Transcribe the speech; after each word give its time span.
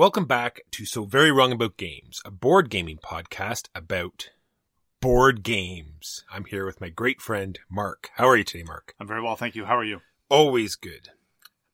Welcome 0.00 0.24
back 0.24 0.62
to 0.70 0.86
So 0.86 1.04
Very 1.04 1.30
Wrong 1.30 1.52
About 1.52 1.76
Games, 1.76 2.22
a 2.24 2.30
board 2.30 2.70
gaming 2.70 2.96
podcast 2.96 3.68
about 3.74 4.30
board 5.02 5.42
games. 5.42 6.24
I'm 6.32 6.46
here 6.46 6.64
with 6.64 6.80
my 6.80 6.88
great 6.88 7.20
friend, 7.20 7.58
Mark. 7.70 8.08
How 8.14 8.26
are 8.26 8.36
you 8.38 8.42
today, 8.42 8.64
Mark? 8.64 8.94
I'm 8.98 9.06
very 9.06 9.20
well, 9.20 9.36
thank 9.36 9.56
you. 9.56 9.66
How 9.66 9.76
are 9.76 9.84
you? 9.84 10.00
Always 10.30 10.74
good. 10.74 11.10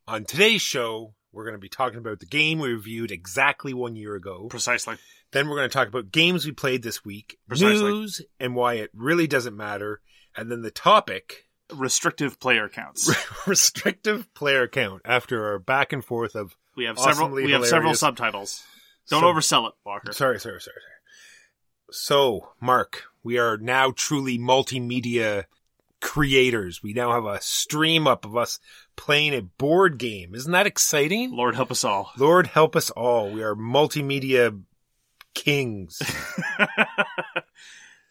On 0.09 0.25
today's 0.25 0.61
show, 0.61 1.15
we're 1.31 1.45
going 1.45 1.55
to 1.55 1.61
be 1.61 1.69
talking 1.69 2.01
about 2.01 2.19
the 2.19 2.27
game 2.27 2.59
we 2.59 2.71
reviewed 2.71 3.13
exactly 3.13 3.73
one 3.73 3.95
year 3.95 4.17
ago. 4.17 4.49
Precisely. 4.51 4.97
Then 5.31 5.49
we're 5.49 5.59
going 5.59 5.71
to 5.71 5.73
talk 5.73 5.87
about 5.87 6.11
games 6.11 6.45
we 6.45 6.51
played 6.51 6.83
this 6.83 7.05
week, 7.05 7.39
Precisely. 7.47 7.93
news, 7.93 8.23
and 8.41 8.57
why 8.57 8.75
it 8.75 8.91
really 8.93 9.29
doesn't 9.29 9.57
matter. 9.57 10.01
And 10.37 10.51
then 10.51 10.63
the 10.63 10.73
topic, 10.73 11.47
Restrictive 11.73 12.41
player 12.41 12.69
counts. 12.69 13.09
restrictive 13.47 14.35
player 14.35 14.67
count, 14.67 15.03
after 15.05 15.47
our 15.47 15.61
back 15.61 15.93
and 15.93 16.05
forth 16.05 16.35
of 16.35 16.57
We 16.77 16.85
have 16.85 16.99
several. 16.99 17.31
We 17.31 17.53
have 17.53 17.67
several 17.67 17.95
subtitles. 17.95 18.63
Don't 19.09 19.21
Sub- 19.21 19.35
oversell 19.35 19.69
it, 19.69 19.75
Walker. 19.85 20.13
Sorry, 20.13 20.39
sorry, 20.41 20.61
sorry, 20.61 20.75
sorry. 20.81 20.97
So, 21.91 22.51
Mark, 22.61 23.05
we 23.23 23.39
are 23.39 23.57
now 23.57 23.93
truly 23.95 24.39
multimedia 24.39 25.45
creators. 26.01 26.83
We 26.83 26.93
now 26.93 27.13
have 27.13 27.25
a 27.25 27.41
stream 27.41 28.07
up 28.07 28.25
of 28.25 28.37
us 28.37 28.59
playing 28.97 29.35
a 29.35 29.43
board 29.43 29.99
game. 29.99 30.35
Isn't 30.35 30.53
that 30.53 30.67
exciting? 30.67 31.31
Lord 31.35 31.55
help 31.55 31.71
us 31.71 31.85
all. 31.85 32.11
Lord 32.19 32.49
help 32.49 32.75
us 32.75 32.91
all. 32.91 33.31
We 33.31 33.43
are 33.43 33.55
multimedia 33.55 34.61
kings. 35.35 36.03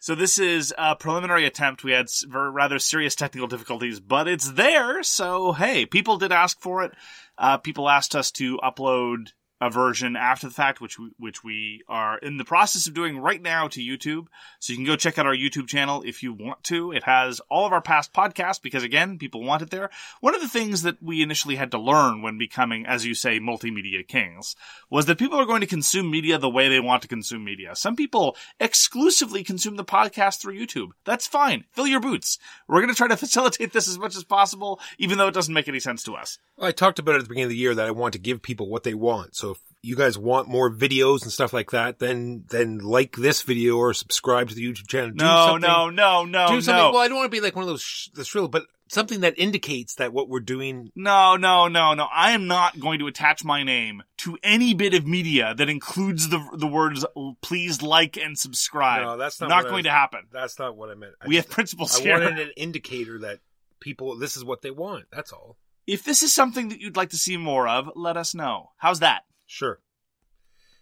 So 0.06 0.14
this 0.14 0.38
is 0.38 0.72
a 0.78 0.94
preliminary 0.94 1.46
attempt. 1.46 1.82
We 1.82 1.90
had 1.90 2.06
rather 2.28 2.78
serious 2.78 3.16
technical 3.16 3.48
difficulties, 3.48 3.98
but 3.98 4.28
it's 4.28 4.52
there. 4.52 5.02
So 5.02 5.50
hey, 5.50 5.84
people 5.84 6.16
did 6.16 6.30
ask 6.30 6.60
for 6.60 6.84
it. 6.84 6.92
Uh, 7.38 7.58
people 7.58 7.88
asked 7.88 8.14
us 8.14 8.30
to 8.32 8.58
upload 8.58 9.32
a 9.60 9.70
version 9.70 10.16
after 10.16 10.46
the 10.48 10.54
fact, 10.54 10.80
which 10.80 10.98
we, 10.98 11.10
which 11.18 11.42
we 11.42 11.82
are 11.88 12.18
in 12.18 12.36
the 12.36 12.44
process 12.44 12.86
of 12.86 12.94
doing 12.94 13.18
right 13.18 13.40
now 13.40 13.68
to 13.68 13.80
YouTube. 13.80 14.26
So 14.58 14.72
you 14.72 14.76
can 14.76 14.84
go 14.84 14.96
check 14.96 15.18
out 15.18 15.26
our 15.26 15.34
YouTube 15.34 15.66
channel 15.66 16.02
if 16.04 16.22
you 16.22 16.32
want 16.32 16.62
to. 16.64 16.92
It 16.92 17.04
has 17.04 17.40
all 17.48 17.64
of 17.64 17.72
our 17.72 17.80
past 17.80 18.12
podcasts 18.12 18.60
because 18.60 18.82
again, 18.82 19.18
people 19.18 19.42
want 19.42 19.62
it 19.62 19.70
there. 19.70 19.90
One 20.20 20.34
of 20.34 20.42
the 20.42 20.48
things 20.48 20.82
that 20.82 21.02
we 21.02 21.22
initially 21.22 21.56
had 21.56 21.70
to 21.70 21.78
learn 21.78 22.20
when 22.20 22.36
becoming, 22.36 22.84
as 22.84 23.06
you 23.06 23.14
say, 23.14 23.40
multimedia 23.40 24.06
kings 24.06 24.56
was 24.90 25.06
that 25.06 25.18
people 25.18 25.38
are 25.38 25.46
going 25.46 25.62
to 25.62 25.66
consume 25.66 26.10
media 26.10 26.36
the 26.36 26.50
way 26.50 26.68
they 26.68 26.80
want 26.80 27.00
to 27.02 27.08
consume 27.08 27.44
media. 27.44 27.74
Some 27.74 27.96
people 27.96 28.36
exclusively 28.60 29.42
consume 29.42 29.76
the 29.76 29.84
podcast 29.84 30.40
through 30.40 30.58
YouTube. 30.58 30.90
That's 31.04 31.26
fine. 31.26 31.64
Fill 31.72 31.86
your 31.86 32.00
boots. 32.00 32.38
We're 32.68 32.82
going 32.82 32.92
to 32.92 32.96
try 32.96 33.08
to 33.08 33.16
facilitate 33.26 33.72
this 33.72 33.88
as 33.88 33.98
much 33.98 34.16
as 34.16 34.24
possible, 34.24 34.80
even 34.98 35.16
though 35.16 35.28
it 35.28 35.34
doesn't 35.34 35.54
make 35.54 35.68
any 35.68 35.80
sense 35.80 36.02
to 36.04 36.14
us. 36.14 36.38
I 36.58 36.72
talked 36.72 36.98
about 36.98 37.14
it 37.14 37.18
at 37.18 37.22
the 37.24 37.28
beginning 37.28 37.44
of 37.44 37.50
the 37.50 37.56
year 37.56 37.74
that 37.74 37.86
I 37.86 37.90
want 37.90 38.12
to 38.14 38.18
give 38.18 38.40
people 38.42 38.68
what 38.68 38.82
they 38.82 38.94
want. 38.94 39.36
So 39.36 39.50
if 39.52 39.58
you 39.82 39.94
guys 39.94 40.16
want 40.18 40.48
more 40.48 40.70
videos 40.70 41.22
and 41.22 41.30
stuff 41.30 41.52
like 41.52 41.70
that, 41.72 41.98
then 41.98 42.44
then 42.48 42.78
like 42.78 43.16
this 43.16 43.42
video 43.42 43.76
or 43.76 43.92
subscribe 43.94 44.48
to 44.48 44.54
the 44.54 44.62
YouTube 44.66 44.88
channel. 44.88 45.10
Do 45.10 45.24
No, 45.24 45.46
something- 45.46 45.68
no, 45.68 45.90
no, 45.90 46.24
no, 46.24 46.48
do 46.48 46.60
something. 46.62 46.82
no. 46.82 46.90
Well, 46.92 47.00
I 47.02 47.08
don't 47.08 47.18
want 47.18 47.26
to 47.30 47.36
be 47.36 47.40
like 47.40 47.54
one 47.54 47.62
of 47.64 47.68
those 47.68 47.82
sh- 47.82 48.08
the 48.14 48.24
shrill, 48.24 48.48
but 48.48 48.64
something 48.88 49.20
that 49.20 49.38
indicates 49.38 49.96
that 49.96 50.12
what 50.12 50.28
we're 50.30 50.40
doing. 50.40 50.90
No, 50.96 51.36
no, 51.36 51.68
no, 51.68 51.92
no. 51.94 52.08
I 52.12 52.30
am 52.32 52.46
not 52.46 52.80
going 52.80 53.00
to 53.00 53.06
attach 53.06 53.44
my 53.44 53.62
name 53.62 54.02
to 54.18 54.38
any 54.42 54.72
bit 54.74 54.94
of 54.94 55.06
media 55.06 55.54
that 55.54 55.68
includes 55.68 56.30
the 56.30 56.42
the 56.54 56.66
words 56.66 57.04
"please 57.42 57.82
like 57.82 58.16
and 58.16 58.38
subscribe." 58.38 59.02
No, 59.02 59.16
that's 59.18 59.40
not 59.40 59.50
not 59.50 59.64
going 59.64 59.74
was- 59.76 59.84
to 59.84 59.90
happen. 59.90 60.20
That's 60.32 60.58
not 60.58 60.74
what 60.76 60.88
I 60.88 60.94
meant. 60.94 61.12
I 61.20 61.28
We 61.28 61.36
have 61.36 61.50
principles 61.50 61.98
I 61.98 62.02
here. 62.02 62.12
wanted 62.18 62.38
an 62.38 62.52
indicator 62.56 63.18
that 63.20 63.40
people 63.78 64.16
this 64.16 64.36
is 64.38 64.44
what 64.44 64.62
they 64.62 64.70
want. 64.70 65.04
That's 65.12 65.32
all. 65.32 65.58
If 65.86 66.02
this 66.04 66.22
is 66.22 66.34
something 66.34 66.68
that 66.70 66.80
you'd 66.80 66.96
like 66.96 67.10
to 67.10 67.18
see 67.18 67.36
more 67.36 67.68
of, 67.68 67.90
let 67.94 68.16
us 68.16 68.34
know. 68.34 68.70
How's 68.78 69.00
that? 69.00 69.22
Sure. 69.46 69.80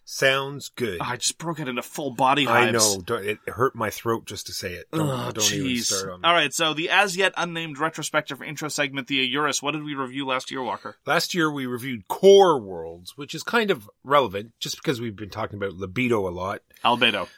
Sounds 0.07 0.69
good. 0.77 0.99
Oh, 1.01 1.05
I 1.07 1.17
just 1.17 1.39
broke 1.39 1.59
it 1.61 1.67
into 1.69 1.81
full 1.81 2.11
body 2.11 2.47
I 2.47 2.71
know. 2.71 3.01
Don't- 3.05 3.25
It 3.25 3.39
hurt 3.47 3.75
my 3.75 3.89
throat 3.89 4.27
just 4.27 4.47
to 4.49 4.53
say 4.53 4.75
it. 4.75 4.87
Don't, 4.93 5.09
Oh, 5.09 5.31
don't 5.33 5.53
even 5.53 5.67
jeez. 5.69 5.85
start 5.85 6.11
on 6.13 6.25
All 6.25 6.33
right, 6.35 6.53
so 6.53 6.75
the 6.75 6.91
as 6.91 7.17
yet 7.17 7.33
unnamed 7.39 7.79
retrospective 7.79 8.43
intro 8.43 8.69
segment, 8.69 9.09
the 9.09 9.17
Eurus. 9.17 9.63
What 9.63 9.71
did 9.73 9.83
we 9.83 9.95
review 9.95 10.27
last 10.27 10.51
year, 10.51 10.63
Walker? 10.63 10.97
Last 11.07 11.33
year 11.33 11.51
we 11.51 11.65
reviewed 11.65 12.07
Core 12.09 12.61
Worlds, 12.61 13.17
which 13.17 13.35
is 13.35 13.43
kind 13.43 13.71
of 13.71 13.89
relevant 14.03 14.53
just 14.61 14.77
because 14.77 15.01
we've 15.01 15.17
been 15.17 15.31
talking 15.31 15.57
about 15.57 15.73
libido 15.73 16.29
a 16.29 16.31
lot. 16.31 16.61
Albedo. 16.85 17.29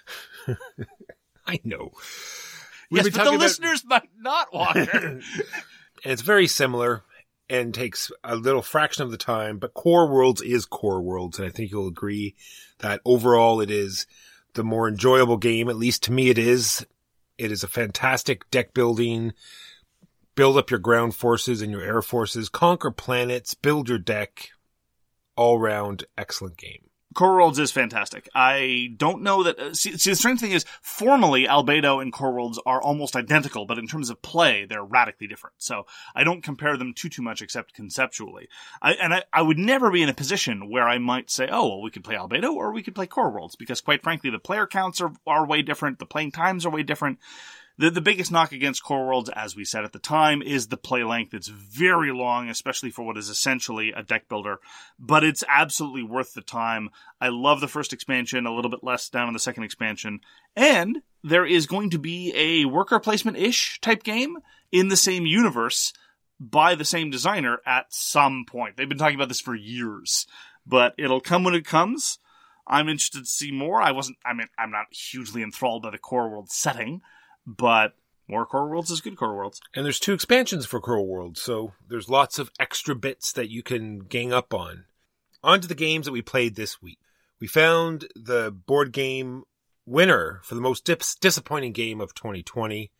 I 1.47 1.61
know. 1.63 1.93
We've 2.91 3.05
yes, 3.05 3.15
but 3.17 3.23
the 3.25 3.29
about- 3.31 3.41
listeners 3.41 3.85
might 3.85 4.09
not, 4.19 4.53
Walker. 4.53 4.81
and 4.93 5.23
it's 6.05 6.23
very 6.23 6.49
similar 6.49 7.05
and 7.49 7.73
takes 7.73 8.11
a 8.25 8.37
little 8.37 8.63
fraction 8.63 9.05
of 9.05 9.11
the 9.11 9.17
time, 9.17 9.59
but 9.59 9.75
Core 9.75 10.11
Worlds 10.11 10.43
is 10.43 10.67
Core 10.67 11.01
Worlds, 11.01 11.39
and 11.39 11.47
I 11.47 11.51
think 11.51 11.71
you'll 11.71 11.89
agree 11.89 12.35
that 12.79 13.01
overall 13.05 13.61
it 13.61 13.71
is 13.71 14.07
the 14.55 14.65
more 14.65 14.89
enjoyable 14.89 15.37
game, 15.37 15.69
at 15.69 15.77
least 15.77 16.03
to 16.05 16.13
me 16.13 16.29
it 16.29 16.39
is. 16.39 16.85
It 17.39 17.53
is 17.53 17.63
a 17.63 17.69
fantastic 17.69 18.51
deck 18.51 18.75
building, 18.75 19.33
build 20.35 20.57
up 20.57 20.71
your 20.71 20.81
ground 20.81 21.15
forces 21.15 21.63
and 21.63 21.71
your 21.71 21.83
air 21.83 22.03
forces, 22.03 22.49
conquer 22.49 22.91
planets, 22.91 23.55
build 23.55 23.89
your 23.89 23.99
deck, 23.99 24.51
all 25.37 25.59
round 25.59 26.05
excellent 26.17 26.57
game. 26.57 26.86
Core 27.17 27.37
Worlds 27.37 27.59
is 27.59 27.73
fantastic. 27.73 28.29
I 28.35 28.93
don't 28.99 29.23
know 29.23 29.43
that. 29.43 29.59
Uh, 29.59 29.73
see, 29.73 29.97
see, 29.97 30.11
the 30.11 30.17
strange 30.17 30.39
thing 30.39 30.53
is, 30.53 30.67
formally, 30.83 31.47
Albedo 31.47 32.01
and 32.01 32.13
Core 32.13 32.33
Worlds 32.33 32.61
are 32.67 32.81
almost 32.81 33.17
identical, 33.17 33.65
but 33.65 33.79
in 33.79 33.89
terms 33.89 34.11
of 34.11 34.21
play, 34.21 34.67
they're 34.67 34.85
radically 34.85 35.27
different. 35.27 35.55
So 35.57 35.87
I 36.15 36.25
don't 36.25 36.43
compare 36.43 36.77
them 36.77 36.93
too 36.93 37.09
too 37.09 37.23
much, 37.23 37.41
except 37.41 37.73
conceptually. 37.73 38.49
I, 38.83 38.93
and 38.93 39.15
I, 39.15 39.25
I 39.33 39.41
would 39.41 39.57
never 39.57 39.91
be 39.91 40.03
in 40.03 40.11
a 40.11 40.15
position 40.15 40.69
where 40.69 40.87
I 40.87 40.99
might 40.99 41.31
say, 41.31 41.49
"Oh, 41.51 41.67
well, 41.67 41.83
we 41.83 41.91
could 41.91 42.05
play 42.05 42.17
Albedo 42.17 42.53
or 42.53 42.71
we 42.71 42.83
could 42.83 42.95
play 42.95 43.07
Core 43.07 43.31
Worlds," 43.31 43.57
because 43.57 43.81
quite 43.81 44.03
frankly, 44.03 44.29
the 44.29 44.39
player 44.39 44.67
counts 44.67 45.01
are 45.01 45.13
are 45.27 45.47
way 45.47 45.63
different, 45.63 45.99
the 45.99 46.05
playing 46.05 46.33
times 46.33 46.67
are 46.67 46.71
way 46.71 46.83
different. 46.83 47.19
The, 47.79 47.91
the 47.91 48.01
biggest 48.01 48.33
knock 48.33 48.53
against 48.53 48.83
Core 48.83 49.07
Worlds, 49.07 49.31
as 49.35 49.55
we 49.55 49.65
said 49.65 49.85
at 49.85 49.93
the 49.93 49.99
time, 49.99 50.41
is 50.41 50.69
the 50.69 50.79
play 50.79 51.05
length. 51.05 51.35
It's 51.35 51.49
very 51.49 52.11
long, 52.11 52.49
especially 52.49 52.91
for 52.91 53.05
what 53.05 53.19
is 53.19 53.29
essentially 53.29 53.93
a 53.93 54.03
deck 54.03 54.29
builder, 54.29 54.61
but 54.99 55.23
it's 55.25 55.45
absolutely 55.47 56.03
worth 56.03 56.33
the 56.33 56.41
time. 56.41 56.89
I 57.21 57.29
love 57.29 57.61
the 57.61 57.69
first 57.69 57.93
expansion, 57.93 58.47
a 58.47 58.55
little 58.55 58.71
bit 58.71 58.83
less 58.83 59.11
down 59.11 59.29
in 59.29 59.35
the 59.35 59.39
second 59.39 59.65
expansion. 59.65 60.21
And 60.55 61.03
there 61.23 61.45
is 61.45 61.67
going 61.67 61.91
to 61.91 61.99
be 61.99 62.33
a 62.35 62.65
worker 62.65 62.99
placement 62.99 63.37
ish 63.37 63.79
type 63.81 64.03
game 64.03 64.39
in 64.73 64.89
the 64.89 64.97
same 64.97 65.27
universe 65.27 65.93
by 66.41 66.75
the 66.75 66.85
same 66.85 67.11
designer 67.11 67.61
at 67.67 67.93
some 67.93 68.45
point. 68.47 68.77
They've 68.77 68.89
been 68.89 68.99
talking 68.99 69.17
about 69.17 69.29
this 69.29 69.41
for 69.41 69.55
years, 69.55 70.27
but 70.67 70.95
it'll 70.99 71.21
come 71.21 71.45
when 71.45 71.55
it 71.55 71.67
comes. 71.67 72.19
I'm 72.67 72.89
interested 72.89 73.21
to 73.21 73.27
see 73.27 73.53
more. 73.53 73.81
I 73.81 73.93
wasn't, 73.93 74.19
I 74.25 74.33
mean, 74.33 74.49
I'm 74.59 74.71
not 74.71 74.87
hugely 74.93 75.43
enthralled 75.43 75.83
by 75.83 75.91
the 75.91 75.99
Core 75.99 76.29
World 76.29 76.51
setting, 76.51 77.01
but 77.47 77.95
more 78.29 78.45
Core 78.45 78.69
Worlds 78.69 78.91
is 78.91 79.01
good 79.01 79.17
Core 79.17 79.37
Worlds. 79.37 79.61
And 79.75 79.85
there's 79.85 80.01
two 80.01 80.13
expansions 80.13 80.67
for 80.67 80.81
Core 80.81 81.07
Worlds, 81.07 81.41
so 81.41 81.73
there's 81.89 82.09
lots 82.09 82.39
of 82.39 82.51
extra 82.59 82.95
bits 82.95 83.33
that 83.33 83.51
you 83.51 83.63
can 83.63 84.01
gang 84.01 84.33
up 84.33 84.53
on. 84.53 84.85
On 85.45 85.61
to 85.61 85.69
the 85.69 85.75
games 85.75 86.07
that 86.07 86.13
we 86.13 86.23
played 86.23 86.57
this 86.57 86.83
week. 86.83 86.99
We 87.41 87.47
found 87.47 88.09
the 88.17 88.51
board 88.51 88.93
game 88.93 89.45
winner 89.85 90.41
for 90.43 90.55
the 90.55 90.61
most 90.61 90.85
dis- 90.85 91.15
disappointing 91.15 91.73
game 91.73 92.01
of 92.01 92.15
2020, 92.15 92.91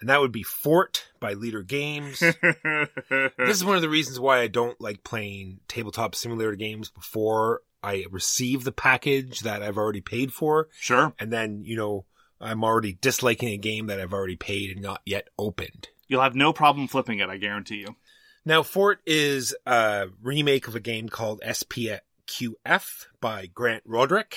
and 0.00 0.08
that 0.08 0.20
would 0.20 0.32
be 0.32 0.42
Fort 0.42 1.08
by 1.20 1.34
Leder 1.34 1.66
Games. 1.66 2.20
this 2.20 3.32
is 3.38 3.64
one 3.64 3.76
of 3.76 3.82
the 3.82 3.88
reasons 3.90 4.18
why 4.18 4.40
I 4.40 4.46
don't 4.46 4.80
like 4.80 5.04
playing 5.04 5.60
tabletop 5.68 6.14
simulator 6.14 6.56
games 6.56 6.88
before 6.88 7.60
I 7.82 8.06
receive 8.10 8.64
the 8.64 8.72
package 8.72 9.40
that 9.40 9.62
I've 9.62 9.76
already 9.76 10.00
paid 10.00 10.32
for. 10.32 10.68
Sure. 10.78 11.12
And 11.18 11.30
then, 11.30 11.64
you 11.64 11.76
know, 11.76 12.06
I'm 12.44 12.62
already 12.62 12.92
disliking 13.00 13.48
a 13.48 13.56
game 13.56 13.86
that 13.86 14.00
I've 14.00 14.12
already 14.12 14.36
paid 14.36 14.70
and 14.70 14.82
not 14.82 15.00
yet 15.06 15.28
opened. 15.38 15.88
You'll 16.08 16.22
have 16.22 16.34
no 16.34 16.52
problem 16.52 16.86
flipping 16.86 17.18
it, 17.18 17.30
I 17.30 17.38
guarantee 17.38 17.76
you. 17.76 17.96
Now, 18.44 18.62
Fort 18.62 19.00
is 19.06 19.56
a 19.64 20.08
remake 20.22 20.68
of 20.68 20.76
a 20.76 20.80
game 20.80 21.08
called 21.08 21.40
SPQF 21.40 23.06
by 23.20 23.46
Grant 23.46 23.88
Rodiek, 23.88 24.34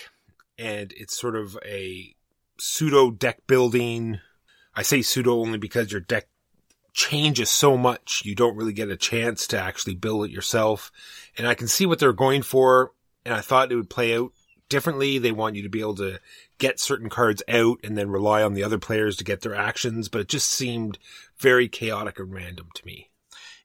and 0.58 0.94
it's 0.96 1.20
sort 1.20 1.36
of 1.36 1.58
a 1.66 2.16
pseudo 2.58 3.12
deck 3.12 3.46
building. 3.46 4.20
I 4.74 4.84
say 4.84 5.02
pseudo 5.02 5.40
only 5.42 5.58
because 5.58 5.92
your 5.92 6.02
deck 6.02 6.30
changes 6.94 7.50
so 7.50 7.78
much, 7.78 8.22
you 8.24 8.34
don't 8.34 8.56
really 8.56 8.74
get 8.74 8.90
a 8.90 8.98
chance 8.98 9.46
to 9.48 9.60
actually 9.60 9.96
build 9.96 10.26
it 10.26 10.32
yourself. 10.32 10.92
And 11.38 11.46
I 11.46 11.54
can 11.54 11.68
see 11.68 11.86
what 11.86 12.00
they're 12.00 12.14
going 12.14 12.42
for, 12.42 12.94
and 13.26 13.36
I 13.36 13.42
thought 13.42 13.72
it 13.72 13.76
would 13.76 13.90
play 13.90 14.18
out 14.18 14.32
differently. 14.70 15.18
They 15.18 15.32
want 15.32 15.56
you 15.56 15.64
to 15.64 15.70
be 15.70 15.82
able 15.82 15.96
to 15.96 16.20
get 16.58 16.80
certain 16.80 17.10
cards 17.10 17.44
out 17.48 17.80
and 17.84 17.98
then 17.98 18.10
rely 18.10 18.44
on 18.44 18.54
the 18.54 18.64
other 18.64 18.80
players 18.80 19.16
to 19.18 19.24
get 19.24 19.42
their 19.42 19.56
actions, 19.56 20.10
but 20.10 20.22
it 20.22 20.28
just 20.28 20.50
seemed 20.50 20.98
very 21.38 21.68
chaotic 21.68 22.20
and 22.20 22.34
random 22.34 22.70
to 22.76 22.86
me. 22.86 23.10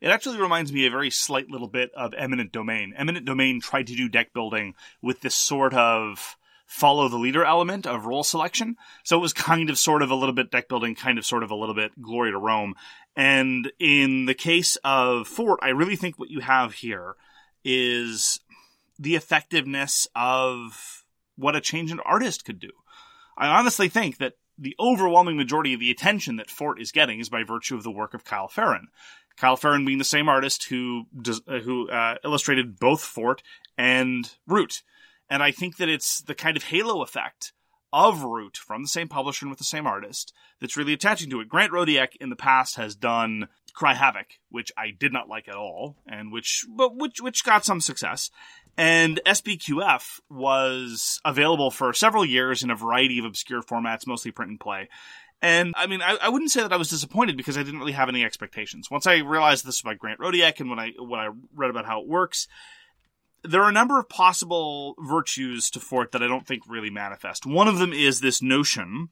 It 0.00 0.10
actually 0.10 0.40
reminds 0.40 0.72
me 0.72 0.86
a 0.86 0.90
very 0.90 1.10
slight 1.10 1.48
little 1.48 1.68
bit 1.68 1.92
of 1.94 2.12
Eminent 2.14 2.50
Domain. 2.50 2.92
Eminent 2.96 3.24
Domain 3.24 3.60
tried 3.60 3.86
to 3.86 3.94
do 3.94 4.08
deck 4.08 4.32
building 4.32 4.74
with 5.00 5.20
this 5.20 5.34
sort 5.34 5.74
of 5.74 6.36
follow 6.66 7.06
the 7.06 7.18
leader 7.18 7.44
element 7.44 7.86
of 7.86 8.06
role 8.06 8.24
selection. 8.24 8.76
So 9.04 9.16
it 9.16 9.20
was 9.20 9.32
kind 9.32 9.70
of 9.70 9.78
sort 9.78 10.02
of 10.02 10.10
a 10.10 10.14
little 10.14 10.34
bit 10.34 10.50
deck 10.50 10.68
building, 10.68 10.94
kind 10.94 11.18
of 11.18 11.26
sort 11.26 11.42
of 11.42 11.50
a 11.50 11.54
little 11.54 11.74
bit 11.74 11.92
glory 12.00 12.32
to 12.32 12.38
Rome. 12.38 12.74
And 13.14 13.70
in 13.78 14.24
the 14.24 14.34
case 14.34 14.76
of 14.82 15.28
Fort, 15.28 15.60
I 15.62 15.68
really 15.68 15.96
think 15.96 16.18
what 16.18 16.30
you 16.30 16.40
have 16.40 16.72
here 16.72 17.14
is 17.64 18.40
the 18.98 19.16
effectiveness 19.16 20.06
of 20.14 21.04
what 21.36 21.56
a 21.56 21.60
change 21.60 21.90
in 21.90 22.00
artist 22.00 22.44
could 22.44 22.58
do. 22.58 22.70
I 23.36 23.48
honestly 23.48 23.88
think 23.88 24.18
that 24.18 24.34
the 24.58 24.76
overwhelming 24.78 25.36
majority 25.36 25.74
of 25.74 25.80
the 25.80 25.90
attention 25.90 26.36
that 26.36 26.50
Fort 26.50 26.80
is 26.80 26.92
getting 26.92 27.20
is 27.20 27.28
by 27.28 27.42
virtue 27.42 27.74
of 27.74 27.82
the 27.82 27.90
work 27.90 28.14
of 28.14 28.24
Kyle 28.24 28.48
Ferrin. 28.48 28.88
Kyle 29.36 29.56
Ferrin 29.56 29.84
being 29.84 29.98
the 29.98 30.04
same 30.04 30.28
artist 30.28 30.68
who 30.68 31.06
uh, 31.48 31.58
who 31.60 31.88
uh, 31.88 32.16
illustrated 32.22 32.78
both 32.78 33.02
Fort 33.02 33.42
and 33.78 34.30
Root, 34.46 34.82
and 35.30 35.42
I 35.42 35.50
think 35.50 35.78
that 35.78 35.88
it's 35.88 36.20
the 36.20 36.34
kind 36.34 36.56
of 36.56 36.64
halo 36.64 37.02
effect 37.02 37.52
of 37.92 38.22
Root 38.22 38.56
from 38.56 38.82
the 38.82 38.88
same 38.88 39.08
publisher 39.08 39.44
and 39.44 39.50
with 39.50 39.58
the 39.58 39.64
same 39.64 39.86
artist 39.86 40.32
that's 40.60 40.76
really 40.76 40.92
attaching 40.92 41.30
to 41.30 41.40
it. 41.40 41.48
Grant 41.48 41.72
Rodiek 41.72 42.16
in 42.20 42.30
the 42.30 42.36
past 42.36 42.76
has 42.76 42.94
done 42.94 43.48
Cry 43.74 43.94
Havoc, 43.94 44.38
which 44.50 44.70
I 44.76 44.90
did 44.90 45.12
not 45.12 45.28
like 45.28 45.48
at 45.48 45.56
all, 45.56 45.96
and 46.06 46.30
which 46.30 46.64
but 46.68 46.96
which 46.96 47.20
which 47.20 47.44
got 47.44 47.64
some 47.64 47.80
success. 47.80 48.30
And 48.76 49.20
SPQF 49.26 50.20
was 50.30 51.20
available 51.24 51.70
for 51.70 51.92
several 51.92 52.24
years 52.24 52.62
in 52.62 52.70
a 52.70 52.76
variety 52.76 53.18
of 53.18 53.24
obscure 53.24 53.62
formats, 53.62 54.06
mostly 54.06 54.30
print 54.30 54.50
and 54.50 54.60
play. 54.60 54.88
And 55.42 55.74
I 55.76 55.88
mean, 55.88 56.00
I, 56.00 56.16
I 56.22 56.28
wouldn't 56.28 56.52
say 56.52 56.62
that 56.62 56.72
I 56.72 56.76
was 56.76 56.88
disappointed 56.88 57.36
because 57.36 57.58
I 57.58 57.64
didn't 57.64 57.80
really 57.80 57.92
have 57.92 58.08
any 58.08 58.24
expectations. 58.24 58.90
Once 58.90 59.06
I 59.06 59.18
realized 59.18 59.64
this 59.64 59.82
was 59.82 59.82
by 59.82 59.94
Grant 59.94 60.20
Rodiek 60.20 60.60
and 60.60 60.70
when 60.70 60.78
I 60.78 60.92
when 60.98 61.18
I 61.18 61.30
read 61.54 61.70
about 61.70 61.84
how 61.84 62.00
it 62.00 62.06
works, 62.06 62.46
there 63.42 63.62
are 63.62 63.68
a 63.68 63.72
number 63.72 63.98
of 63.98 64.08
possible 64.08 64.94
virtues 65.00 65.68
to 65.70 65.80
Fort 65.80 66.12
that 66.12 66.22
I 66.22 66.28
don't 66.28 66.46
think 66.46 66.62
really 66.68 66.90
manifest. 66.90 67.44
One 67.44 67.66
of 67.66 67.78
them 67.78 67.92
is 67.92 68.20
this 68.20 68.40
notion 68.40 69.08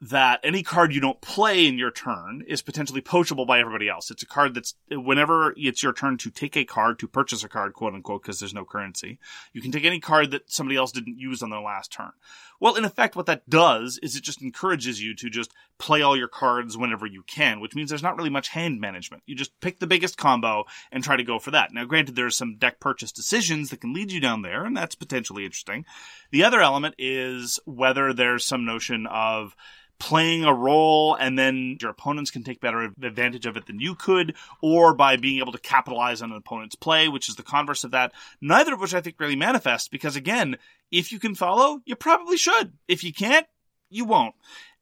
that 0.00 0.40
any 0.44 0.62
card 0.62 0.94
you 0.94 1.00
don't 1.00 1.20
play 1.20 1.66
in 1.66 1.76
your 1.76 1.90
turn 1.90 2.44
is 2.46 2.62
potentially 2.62 3.00
poachable 3.00 3.46
by 3.46 3.58
everybody 3.58 3.88
else. 3.88 4.10
It's 4.10 4.22
a 4.22 4.26
card 4.26 4.54
that's 4.54 4.74
whenever 4.90 5.52
it's 5.56 5.82
your 5.82 5.92
turn 5.92 6.18
to 6.18 6.30
take 6.30 6.56
a 6.56 6.64
card, 6.64 7.00
to 7.00 7.08
purchase 7.08 7.42
a 7.42 7.48
card, 7.48 7.72
quote 7.72 7.94
unquote, 7.94 8.22
because 8.22 8.38
there's 8.38 8.54
no 8.54 8.64
currency, 8.64 9.18
you 9.52 9.60
can 9.60 9.72
take 9.72 9.84
any 9.84 9.98
card 9.98 10.30
that 10.30 10.50
somebody 10.50 10.76
else 10.76 10.92
didn't 10.92 11.18
use 11.18 11.42
on 11.42 11.50
their 11.50 11.60
last 11.60 11.92
turn. 11.92 12.12
Well, 12.60 12.76
in 12.76 12.84
effect, 12.84 13.16
what 13.16 13.26
that 13.26 13.48
does 13.50 13.98
is 14.02 14.14
it 14.14 14.22
just 14.22 14.42
encourages 14.42 15.02
you 15.02 15.14
to 15.16 15.30
just 15.30 15.52
play 15.78 16.02
all 16.02 16.16
your 16.16 16.28
cards 16.28 16.76
whenever 16.76 17.06
you 17.06 17.22
can, 17.22 17.60
which 17.60 17.74
means 17.74 17.88
there's 17.88 18.02
not 18.02 18.16
really 18.16 18.30
much 18.30 18.48
hand 18.48 18.80
management. 18.80 19.22
You 19.26 19.34
just 19.34 19.58
pick 19.60 19.78
the 19.78 19.86
biggest 19.86 20.16
combo 20.16 20.64
and 20.90 21.02
try 21.02 21.16
to 21.16 21.24
go 21.24 21.38
for 21.38 21.52
that. 21.52 21.72
Now, 21.72 21.84
granted, 21.84 22.16
there's 22.16 22.36
some 22.36 22.56
deck 22.56 22.80
purchase 22.80 23.12
decisions 23.12 23.70
that 23.70 23.80
can 23.80 23.92
lead 23.92 24.10
you 24.10 24.20
down 24.20 24.42
there, 24.42 24.64
and 24.64 24.76
that's 24.76 24.94
potentially 24.94 25.44
interesting. 25.44 25.84
The 26.30 26.44
other 26.44 26.60
element 26.60 26.96
is 26.98 27.60
whether 27.64 28.12
there's 28.12 28.44
some 28.44 28.64
notion 28.64 29.06
of 29.06 29.54
playing 29.98 30.44
a 30.44 30.54
role 30.54 31.14
and 31.16 31.38
then 31.38 31.76
your 31.80 31.90
opponents 31.90 32.30
can 32.30 32.44
take 32.44 32.60
better 32.60 32.92
advantage 33.02 33.46
of 33.46 33.56
it 33.56 33.66
than 33.66 33.80
you 33.80 33.94
could, 33.94 34.34
or 34.62 34.94
by 34.94 35.16
being 35.16 35.40
able 35.40 35.52
to 35.52 35.58
capitalize 35.58 36.22
on 36.22 36.30
an 36.30 36.36
opponent's 36.36 36.76
play, 36.76 37.08
which 37.08 37.28
is 37.28 37.36
the 37.36 37.42
converse 37.42 37.84
of 37.84 37.90
that. 37.90 38.12
Neither 38.40 38.74
of 38.74 38.80
which 38.80 38.94
I 38.94 39.00
think 39.00 39.18
really 39.18 39.36
manifests 39.36 39.88
because 39.88 40.16
again, 40.16 40.56
if 40.90 41.12
you 41.12 41.18
can 41.18 41.34
follow, 41.34 41.80
you 41.84 41.96
probably 41.96 42.36
should. 42.36 42.72
If 42.86 43.02
you 43.02 43.12
can't, 43.12 43.46
you 43.90 44.04
won't. 44.04 44.34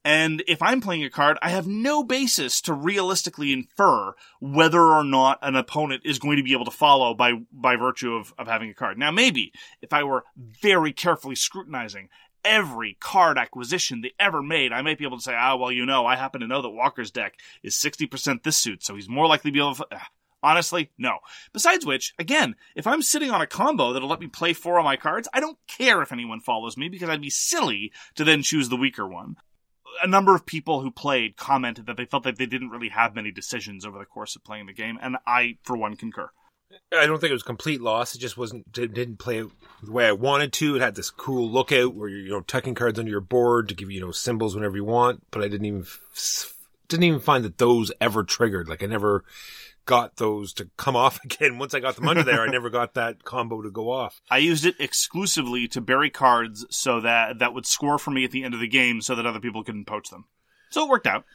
And 0.07 0.41
if 0.47 0.61
I'm 0.61 0.79
playing 0.79 1.03
a 1.03 1.09
card, 1.09 1.37
I 1.41 1.49
have 1.49 1.67
no 1.67 2.01
basis 2.01 2.61
to 2.61 2.71
realistically 2.71 3.51
infer 3.51 4.13
whether 4.39 4.81
or 4.81 5.03
not 5.03 5.37
an 5.41 5.57
opponent 5.57 6.03
is 6.05 6.17
going 6.17 6.37
to 6.37 6.43
be 6.43 6.53
able 6.53 6.63
to 6.63 6.71
follow 6.71 7.13
by, 7.13 7.33
by 7.51 7.75
virtue 7.75 8.13
of, 8.13 8.33
of 8.37 8.47
having 8.47 8.69
a 8.69 8.73
card. 8.73 8.97
Now, 8.97 9.11
maybe 9.11 9.51
if 9.81 9.91
I 9.91 10.05
were 10.05 10.23
very 10.37 10.93
carefully 10.93 11.35
scrutinizing 11.35 12.07
every 12.45 12.95
card 13.01 13.37
acquisition 13.37 13.99
they 13.99 14.13
ever 14.17 14.41
made, 14.41 14.71
I 14.71 14.81
might 14.81 14.97
be 14.97 15.03
able 15.03 15.17
to 15.17 15.23
say, 15.23 15.35
ah, 15.37 15.57
well, 15.57 15.73
you 15.73 15.85
know, 15.85 16.05
I 16.05 16.15
happen 16.15 16.39
to 16.39 16.47
know 16.47 16.61
that 16.61 16.69
Walker's 16.69 17.11
deck 17.11 17.33
is 17.61 17.75
60% 17.75 18.43
this 18.43 18.55
suit, 18.55 18.85
so 18.85 18.95
he's 18.95 19.09
more 19.09 19.27
likely 19.27 19.51
to 19.51 19.53
be 19.53 19.59
able 19.59 19.75
to. 19.75 19.87
Ah, 19.91 20.07
Honestly, 20.43 20.91
no. 20.97 21.17
Besides 21.51 21.85
which, 21.85 22.13
again, 22.19 22.55
if 22.75 22.85
I'm 22.85 23.01
sitting 23.01 23.31
on 23.31 23.41
a 23.41 23.47
combo 23.47 23.91
that'll 23.91 24.07
let 24.07 24.19
me 24.19 24.27
play 24.27 24.53
four 24.53 24.77
of 24.77 24.85
my 24.85 24.95
cards, 24.95 25.27
I 25.33 25.39
don't 25.39 25.57
care 25.67 26.01
if 26.01 26.11
anyone 26.11 26.39
follows 26.39 26.77
me 26.77 26.89
because 26.89 27.09
I'd 27.09 27.21
be 27.21 27.31
silly 27.31 27.91
to 28.15 28.23
then 28.23 28.43
choose 28.43 28.69
the 28.69 28.77
weaker 28.77 29.07
one. 29.07 29.37
A 30.01 30.07
number 30.07 30.35
of 30.35 30.45
people 30.45 30.81
who 30.81 30.91
played 30.91 31.37
commented 31.37 31.85
that 31.87 31.97
they 31.97 32.05
felt 32.05 32.23
that 32.23 32.37
they 32.37 32.45
didn't 32.45 32.69
really 32.69 32.89
have 32.89 33.15
many 33.15 33.31
decisions 33.31 33.85
over 33.85 33.97
the 33.97 34.05
course 34.05 34.35
of 34.35 34.43
playing 34.43 34.67
the 34.67 34.73
game, 34.73 34.97
and 35.01 35.17
I, 35.25 35.57
for 35.63 35.77
one, 35.77 35.95
concur. 35.95 36.29
I 36.91 37.05
don't 37.05 37.19
think 37.19 37.31
it 37.31 37.33
was 37.33 37.43
complete 37.43 37.81
loss. 37.81 38.15
It 38.15 38.19
just 38.19 38.37
wasn't 38.37 38.65
it 38.77 38.93
didn't 38.93 39.17
play 39.17 39.41
the 39.83 39.91
way 39.91 40.07
I 40.07 40.11
wanted 40.11 40.53
to. 40.53 40.75
It 40.75 40.81
had 40.81 40.95
this 40.95 41.09
cool 41.09 41.49
lookout 41.49 41.95
where 41.95 42.09
you're 42.09 42.19
you 42.19 42.29
know 42.29 42.41
tucking 42.41 42.75
cards 42.75 42.99
under 42.99 43.11
your 43.11 43.21
board 43.21 43.69
to 43.69 43.75
give 43.75 43.89
you 43.89 43.95
you 43.95 44.05
know 44.05 44.11
symbols 44.11 44.55
whenever 44.55 44.75
you 44.75 44.83
want, 44.83 45.23
but 45.31 45.41
I 45.41 45.47
didn't 45.47 45.65
even 45.65 45.85
didn't 46.87 47.03
even 47.03 47.19
find 47.19 47.45
that 47.45 47.57
those 47.57 47.91
ever 48.01 48.23
triggered. 48.23 48.67
Like 48.67 48.83
I 48.83 48.87
never 48.87 49.23
got 49.87 50.17
those 50.17 50.53
to 50.53 50.69
come 50.77 50.95
off 50.95 51.19
again. 51.25 51.57
Once 51.57 51.73
I 51.73 51.79
got 51.79 51.95
them 51.95 52.07
under 52.07 52.21
there, 52.21 52.41
I 52.41 52.47
never 52.47 52.69
got 52.69 52.93
that 52.93 53.23
combo 53.23 53.63
to 53.63 53.71
go 53.71 53.89
off. 53.89 54.21
I 54.29 54.37
used 54.37 54.65
it 54.65 54.75
exclusively 54.77 55.67
to 55.69 55.81
bury 55.81 56.11
cards 56.11 56.63
so 56.69 57.01
that 57.01 57.39
that 57.39 57.55
would 57.55 57.65
score 57.65 57.97
for 57.97 58.11
me 58.11 58.23
at 58.23 58.31
the 58.31 58.43
end 58.43 58.53
of 58.53 58.59
the 58.59 58.67
game 58.67 59.01
so 59.01 59.15
that 59.15 59.25
other 59.25 59.39
people 59.39 59.63
couldn't 59.63 59.85
poach 59.85 60.11
them. 60.11 60.25
So 60.69 60.85
it 60.85 60.89
worked 60.89 61.07
out. 61.07 61.25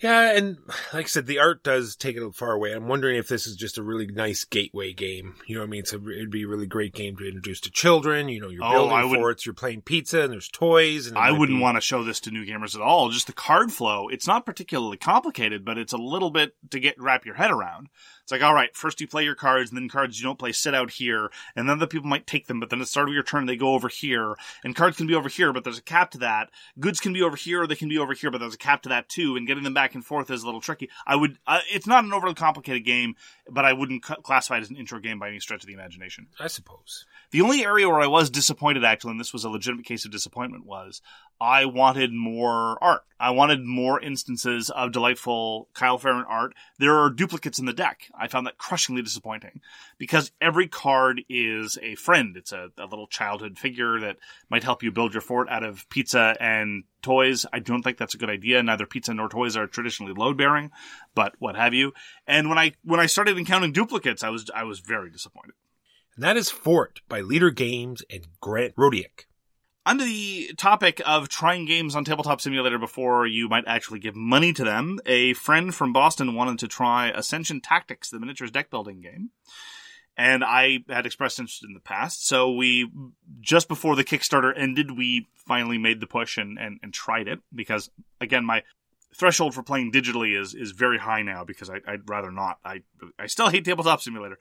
Yeah, 0.00 0.36
and 0.36 0.58
like 0.94 1.06
I 1.06 1.08
said, 1.08 1.26
the 1.26 1.40
art 1.40 1.64
does 1.64 1.96
take 1.96 2.16
it 2.16 2.34
far 2.34 2.52
away. 2.52 2.72
I'm 2.72 2.86
wondering 2.86 3.16
if 3.16 3.26
this 3.26 3.46
is 3.48 3.56
just 3.56 3.78
a 3.78 3.82
really 3.82 4.06
nice 4.06 4.44
gateway 4.44 4.92
game. 4.92 5.34
You 5.46 5.56
know 5.56 5.62
what 5.62 5.66
I 5.66 5.70
mean? 5.70 5.80
It's 5.80 5.92
a, 5.92 5.96
it'd 5.96 6.30
be 6.30 6.44
a 6.44 6.48
really 6.48 6.66
great 6.68 6.94
game 6.94 7.16
to 7.16 7.26
introduce 7.26 7.60
to 7.62 7.70
children. 7.70 8.28
You 8.28 8.40
know, 8.40 8.48
you're 8.48 8.62
Oh, 8.64 8.70
building 8.70 8.96
I 8.96 9.04
would- 9.04 9.16
forts, 9.18 9.44
you're 9.44 9.54
playing 9.56 9.82
pizza, 9.82 10.20
and 10.20 10.32
there's 10.32 10.48
toys. 10.48 11.08
And 11.08 11.18
I 11.18 11.32
wouldn't 11.32 11.58
be- 11.58 11.62
want 11.62 11.76
to 11.76 11.80
show 11.80 12.04
this 12.04 12.20
to 12.20 12.30
new 12.30 12.46
gamers 12.46 12.76
at 12.76 12.80
all. 12.80 13.08
Just 13.10 13.26
the 13.26 13.32
card 13.32 13.72
flow. 13.72 14.08
It's 14.08 14.26
not 14.26 14.46
particularly 14.46 14.98
complicated, 14.98 15.64
but 15.64 15.78
it's 15.78 15.92
a 15.92 15.98
little 15.98 16.30
bit 16.30 16.54
to 16.70 16.78
get 16.78 17.00
wrap 17.00 17.26
your 17.26 17.34
head 17.34 17.50
around. 17.50 17.88
It's 18.28 18.32
like, 18.32 18.42
all 18.42 18.52
right, 18.52 18.76
first 18.76 19.00
you 19.00 19.08
play 19.08 19.24
your 19.24 19.34
cards, 19.34 19.70
and 19.70 19.78
then 19.78 19.88
cards 19.88 20.20
you 20.20 20.26
don't 20.26 20.38
play 20.38 20.52
sit 20.52 20.74
out 20.74 20.90
here, 20.90 21.30
and 21.56 21.66
then 21.66 21.78
the 21.78 21.86
people 21.86 22.10
might 22.10 22.26
take 22.26 22.46
them, 22.46 22.60
but 22.60 22.68
then 22.68 22.78
at 22.78 22.82
the 22.82 22.86
start 22.86 23.08
of 23.08 23.14
your 23.14 23.22
turn 23.22 23.46
they 23.46 23.56
go 23.56 23.72
over 23.72 23.88
here, 23.88 24.36
and 24.62 24.76
cards 24.76 24.98
can 24.98 25.06
be 25.06 25.14
over 25.14 25.30
here, 25.30 25.50
but 25.50 25.64
there's 25.64 25.78
a 25.78 25.82
cap 25.82 26.10
to 26.10 26.18
that. 26.18 26.50
Goods 26.78 27.00
can 27.00 27.14
be 27.14 27.22
over 27.22 27.36
here, 27.36 27.62
or 27.62 27.66
they 27.66 27.74
can 27.74 27.88
be 27.88 27.96
over 27.96 28.12
here, 28.12 28.30
but 28.30 28.36
there's 28.36 28.52
a 28.52 28.58
cap 28.58 28.82
to 28.82 28.90
that 28.90 29.08
too, 29.08 29.34
and 29.36 29.46
getting 29.46 29.64
them 29.64 29.72
back 29.72 29.94
and 29.94 30.04
forth 30.04 30.30
is 30.30 30.42
a 30.42 30.44
little 30.44 30.60
tricky. 30.60 30.90
I 31.06 31.16
would, 31.16 31.38
uh, 31.46 31.60
it's 31.72 31.86
not 31.86 32.04
an 32.04 32.12
overly 32.12 32.34
complicated 32.34 32.84
game, 32.84 33.14
but 33.50 33.64
I 33.64 33.72
wouldn't 33.72 34.02
classify 34.02 34.58
it 34.58 34.60
as 34.60 34.68
an 34.68 34.76
intro 34.76 35.00
game 35.00 35.18
by 35.18 35.28
any 35.28 35.40
stretch 35.40 35.62
of 35.62 35.66
the 35.66 35.72
imagination. 35.72 36.26
I 36.38 36.48
suppose. 36.48 37.06
The 37.30 37.40
only 37.40 37.64
area 37.64 37.88
where 37.88 38.00
I 38.00 38.08
was 38.08 38.28
disappointed, 38.28 38.84
actually, 38.84 39.12
and 39.12 39.20
this 39.20 39.32
was 39.32 39.44
a 39.44 39.48
legitimate 39.48 39.86
case 39.86 40.04
of 40.04 40.10
disappointment, 40.10 40.66
was 40.66 41.00
I 41.40 41.64
wanted 41.64 42.12
more 42.12 42.76
art. 42.84 43.04
I 43.20 43.30
wanted 43.30 43.64
more 43.64 44.00
instances 44.00 44.70
of 44.70 44.92
delightful 44.92 45.68
Kyle 45.74 45.98
Ferrin 45.98 46.24
art. 46.28 46.54
There 46.78 46.98
are 46.98 47.10
duplicates 47.10 47.58
in 47.58 47.66
the 47.66 47.72
deck. 47.72 48.10
I 48.18 48.28
found 48.28 48.46
that 48.46 48.58
crushingly 48.58 49.02
disappointing 49.02 49.60
because 49.96 50.32
every 50.40 50.66
card 50.66 51.22
is 51.28 51.78
a 51.82 51.94
friend. 51.94 52.36
It's 52.36 52.52
a, 52.52 52.70
a 52.78 52.86
little 52.86 53.06
childhood 53.06 53.58
figure 53.58 54.00
that 54.00 54.16
might 54.50 54.64
help 54.64 54.82
you 54.82 54.90
build 54.90 55.14
your 55.14 55.20
fort 55.20 55.48
out 55.48 55.62
of 55.62 55.88
pizza 55.88 56.36
and 56.40 56.84
toys. 57.02 57.46
I 57.52 57.60
don't 57.60 57.82
think 57.82 57.98
that's 57.98 58.14
a 58.14 58.18
good 58.18 58.30
idea. 58.30 58.62
Neither 58.62 58.86
pizza 58.86 59.14
nor 59.14 59.28
toys 59.28 59.56
are 59.56 59.66
traditionally 59.66 60.12
load 60.12 60.36
bearing, 60.36 60.70
but 61.14 61.34
what 61.38 61.56
have 61.56 61.74
you. 61.74 61.92
And 62.26 62.48
when 62.48 62.58
I 62.58 62.72
when 62.82 63.00
I 63.00 63.06
started 63.06 63.38
encountering 63.38 63.72
duplicates, 63.72 64.22
I 64.22 64.30
was 64.30 64.50
I 64.54 64.64
was 64.64 64.80
very 64.80 65.10
disappointed. 65.10 65.54
And 66.16 66.24
that 66.24 66.36
is 66.36 66.50
Fort 66.50 67.00
by 67.08 67.22
Leder 67.22 67.54
Games 67.54 68.02
and 68.10 68.26
Grant 68.40 68.74
Rodiek. 68.74 69.27
Under 69.88 70.04
the 70.04 70.52
topic 70.58 71.00
of 71.06 71.30
trying 71.30 71.64
games 71.64 71.96
on 71.96 72.04
Tabletop 72.04 72.42
Simulator 72.42 72.76
before 72.78 73.26
you 73.26 73.48
might 73.48 73.64
actually 73.66 74.00
give 74.00 74.14
money 74.14 74.52
to 74.52 74.62
them, 74.62 75.00
a 75.06 75.32
friend 75.32 75.74
from 75.74 75.94
Boston 75.94 76.34
wanted 76.34 76.58
to 76.58 76.68
try 76.68 77.08
Ascension 77.08 77.62
Tactics, 77.62 78.10
the 78.10 78.20
miniatures 78.20 78.50
deck 78.50 78.68
building 78.68 79.00
game. 79.00 79.30
And 80.14 80.44
I 80.44 80.80
had 80.90 81.06
expressed 81.06 81.38
interest 81.38 81.64
in 81.64 81.72
the 81.72 81.80
past, 81.80 82.28
so 82.28 82.52
we, 82.52 82.90
just 83.40 83.66
before 83.66 83.96
the 83.96 84.04
Kickstarter 84.04 84.52
ended, 84.54 84.94
we 84.94 85.26
finally 85.34 85.78
made 85.78 86.00
the 86.00 86.06
push 86.06 86.36
and, 86.36 86.58
and, 86.58 86.78
and 86.82 86.92
tried 86.92 87.26
it 87.26 87.38
because, 87.54 87.88
again, 88.20 88.44
my 88.44 88.64
threshold 89.16 89.54
for 89.54 89.62
playing 89.62 89.90
digitally 89.90 90.38
is, 90.38 90.54
is 90.54 90.72
very 90.72 90.98
high 90.98 91.22
now 91.22 91.44
because 91.44 91.70
I, 91.70 91.80
I'd 91.86 92.06
rather 92.10 92.30
not. 92.30 92.58
I, 92.62 92.82
I 93.18 93.26
still 93.26 93.48
hate 93.48 93.64
Tabletop 93.64 94.02
Simulator. 94.02 94.38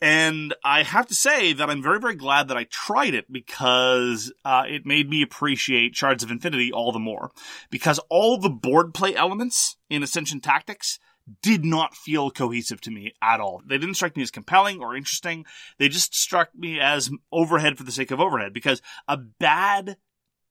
And 0.00 0.54
I 0.62 0.82
have 0.82 1.06
to 1.06 1.14
say 1.14 1.54
that 1.54 1.70
I'm 1.70 1.82
very, 1.82 1.98
very 1.98 2.16
glad 2.16 2.48
that 2.48 2.56
I 2.56 2.64
tried 2.64 3.14
it 3.14 3.32
because 3.32 4.32
uh, 4.44 4.64
it 4.68 4.84
made 4.84 5.08
me 5.08 5.22
appreciate 5.22 5.96
Shards 5.96 6.22
of 6.22 6.30
Infinity 6.30 6.70
all 6.70 6.92
the 6.92 6.98
more. 6.98 7.30
Because 7.70 7.98
all 8.10 8.38
the 8.38 8.50
board 8.50 8.92
play 8.92 9.14
elements 9.14 9.76
in 9.88 10.02
Ascension 10.02 10.40
Tactics 10.40 10.98
did 11.42 11.64
not 11.64 11.94
feel 11.94 12.30
cohesive 12.30 12.80
to 12.82 12.90
me 12.90 13.12
at 13.22 13.40
all. 13.40 13.62
They 13.66 13.78
didn't 13.78 13.94
strike 13.94 14.16
me 14.16 14.22
as 14.22 14.30
compelling 14.30 14.80
or 14.80 14.94
interesting. 14.94 15.44
They 15.78 15.88
just 15.88 16.14
struck 16.14 16.54
me 16.54 16.78
as 16.78 17.10
overhead 17.32 17.78
for 17.78 17.84
the 17.84 17.92
sake 17.92 18.10
of 18.10 18.20
overhead 18.20 18.52
because 18.52 18.82
a 19.08 19.16
bad 19.16 19.96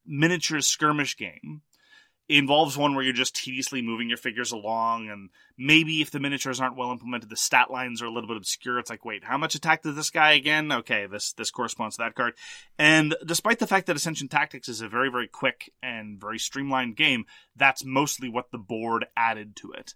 miniature 0.05 0.61
skirmish 0.61 1.17
game 1.17 1.61
involves 2.27 2.77
one 2.77 2.96
where 2.96 3.03
you're 3.03 3.13
just 3.13 3.36
tediously 3.36 3.82
moving 3.82 4.10
your 4.10 4.17
figures 4.17 4.51
along 4.51 5.10
and 5.10 5.29
maybe 5.58 6.01
if 6.01 6.10
the 6.10 6.20
miniatures 6.20 6.60
aren't 6.60 6.75
well 6.75 6.91
implemented 6.91 7.29
the 7.29 7.36
stat 7.36 7.70
lines 7.70 8.01
are 8.01 8.08
a 8.08 8.12
little 8.12 8.27
bit 8.27 8.38
obscure. 8.38 8.79
It's 8.79 8.89
like 8.89 9.05
wait 9.05 9.24
how 9.24 9.38
much 9.38 9.53
attack 9.53 9.84
did 9.84 9.96
this 9.96 10.10
guy 10.10 10.34
again? 10.34 10.72
Okay 10.72 11.05
this 11.05 11.34
this 11.34 11.51
corresponds 11.51 11.98
to 11.98 12.03
that 12.03 12.15
card. 12.15 12.34
And 12.79 13.15
despite 13.25 13.60
the 13.60 13.67
fact 13.67 13.86
that 13.88 13.96
ascension 13.96 14.27
tactics 14.27 14.67
is 14.67 14.82
a 14.82 14.89
very 14.89 15.10
very 15.10 15.27
quick 15.27 15.72
and 15.84 16.20
very 16.20 16.39
streamlined 16.39 16.96
game 16.96 17.25
that's 17.55 17.86
mostly 17.86 18.27
what 18.27 18.51
the 18.51 18.58
board 18.58 19.05
added 19.15 19.55
to 19.58 19.72
it. 19.72 19.94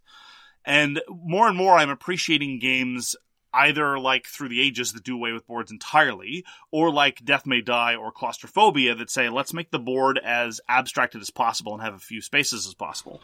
And 0.63 1.01
more 1.09 1.47
and 1.47 1.57
more 1.57 1.73
i'm 1.73 1.89
appreciating 1.89 2.59
games 2.59 3.15
either 3.53 3.99
like 3.99 4.27
through 4.27 4.49
the 4.49 4.61
ages 4.61 4.93
that 4.93 5.03
do 5.03 5.15
away 5.15 5.31
with 5.31 5.47
boards 5.47 5.71
entirely, 5.71 6.45
or 6.71 6.91
like 6.91 7.25
Death 7.25 7.45
May 7.45 7.61
Die 7.61 7.95
or 7.95 8.11
Claustrophobia 8.11 8.95
that 8.95 9.09
say, 9.09 9.29
let's 9.29 9.53
make 9.53 9.71
the 9.71 9.79
board 9.79 10.19
as 10.23 10.61
abstracted 10.67 11.21
as 11.21 11.29
possible 11.29 11.73
and 11.73 11.81
have 11.81 11.95
a 11.95 11.99
few 11.99 12.21
spaces 12.21 12.67
as 12.67 12.73
possible. 12.73 13.21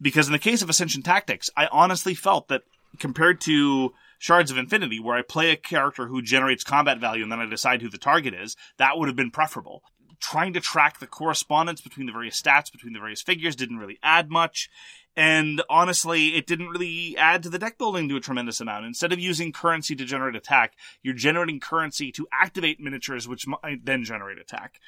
Because 0.00 0.26
in 0.26 0.32
the 0.32 0.38
case 0.38 0.62
of 0.62 0.70
Ascension 0.70 1.02
Tactics, 1.02 1.50
I 1.56 1.68
honestly 1.70 2.14
felt 2.14 2.48
that 2.48 2.62
compared 2.98 3.40
to 3.42 3.92
Shards 4.18 4.50
of 4.50 4.58
Infinity, 4.58 5.00
where 5.00 5.16
I 5.16 5.22
play 5.22 5.50
a 5.50 5.56
character 5.56 6.06
who 6.06 6.22
generates 6.22 6.64
combat 6.64 6.98
value 6.98 7.22
and 7.22 7.32
then 7.32 7.40
I 7.40 7.46
decide 7.46 7.82
who 7.82 7.88
the 7.88 7.98
target 7.98 8.34
is, 8.34 8.56
that 8.76 8.98
would 8.98 9.08
have 9.08 9.16
been 9.16 9.30
preferable. 9.30 9.82
Trying 10.20 10.52
to 10.52 10.60
track 10.60 10.98
the 10.98 11.06
correspondence 11.06 11.80
between 11.80 12.06
the 12.06 12.12
various 12.12 12.40
stats, 12.40 12.70
between 12.70 12.92
the 12.92 13.00
various 13.00 13.22
figures, 13.22 13.56
didn't 13.56 13.78
really 13.78 13.98
add 14.02 14.30
much. 14.30 14.68
And 15.16 15.62
honestly, 15.68 16.36
it 16.36 16.46
didn't 16.46 16.68
really 16.68 17.16
add 17.16 17.42
to 17.42 17.50
the 17.50 17.58
deck 17.58 17.78
building 17.78 18.08
to 18.08 18.16
a 18.16 18.20
tremendous 18.20 18.60
amount. 18.60 18.86
Instead 18.86 19.12
of 19.12 19.18
using 19.18 19.52
currency 19.52 19.96
to 19.96 20.04
generate 20.04 20.36
attack, 20.36 20.74
you're 21.02 21.14
generating 21.14 21.58
currency 21.58 22.12
to 22.12 22.28
activate 22.32 22.80
miniatures, 22.80 23.26
which 23.26 23.46
might 23.46 23.84
then 23.84 24.04
generate 24.04 24.38
attack. 24.38 24.78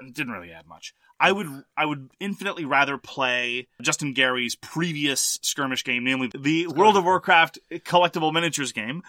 It 0.00 0.14
didn't 0.14 0.32
really 0.32 0.52
add 0.52 0.66
much. 0.66 0.94
I 1.20 1.32
would 1.32 1.64
I 1.76 1.84
would 1.84 2.08
infinitely 2.18 2.64
rather 2.64 2.96
play 2.96 3.68
Justin 3.82 4.14
Gary's 4.14 4.54
previous 4.54 5.38
skirmish 5.42 5.84
game, 5.84 6.04
namely 6.04 6.30
the 6.36 6.68
World 6.68 6.96
of 6.96 7.04
Warcraft 7.04 7.58
collectible 7.70 8.32
miniatures 8.32 8.72
game, 8.72 9.02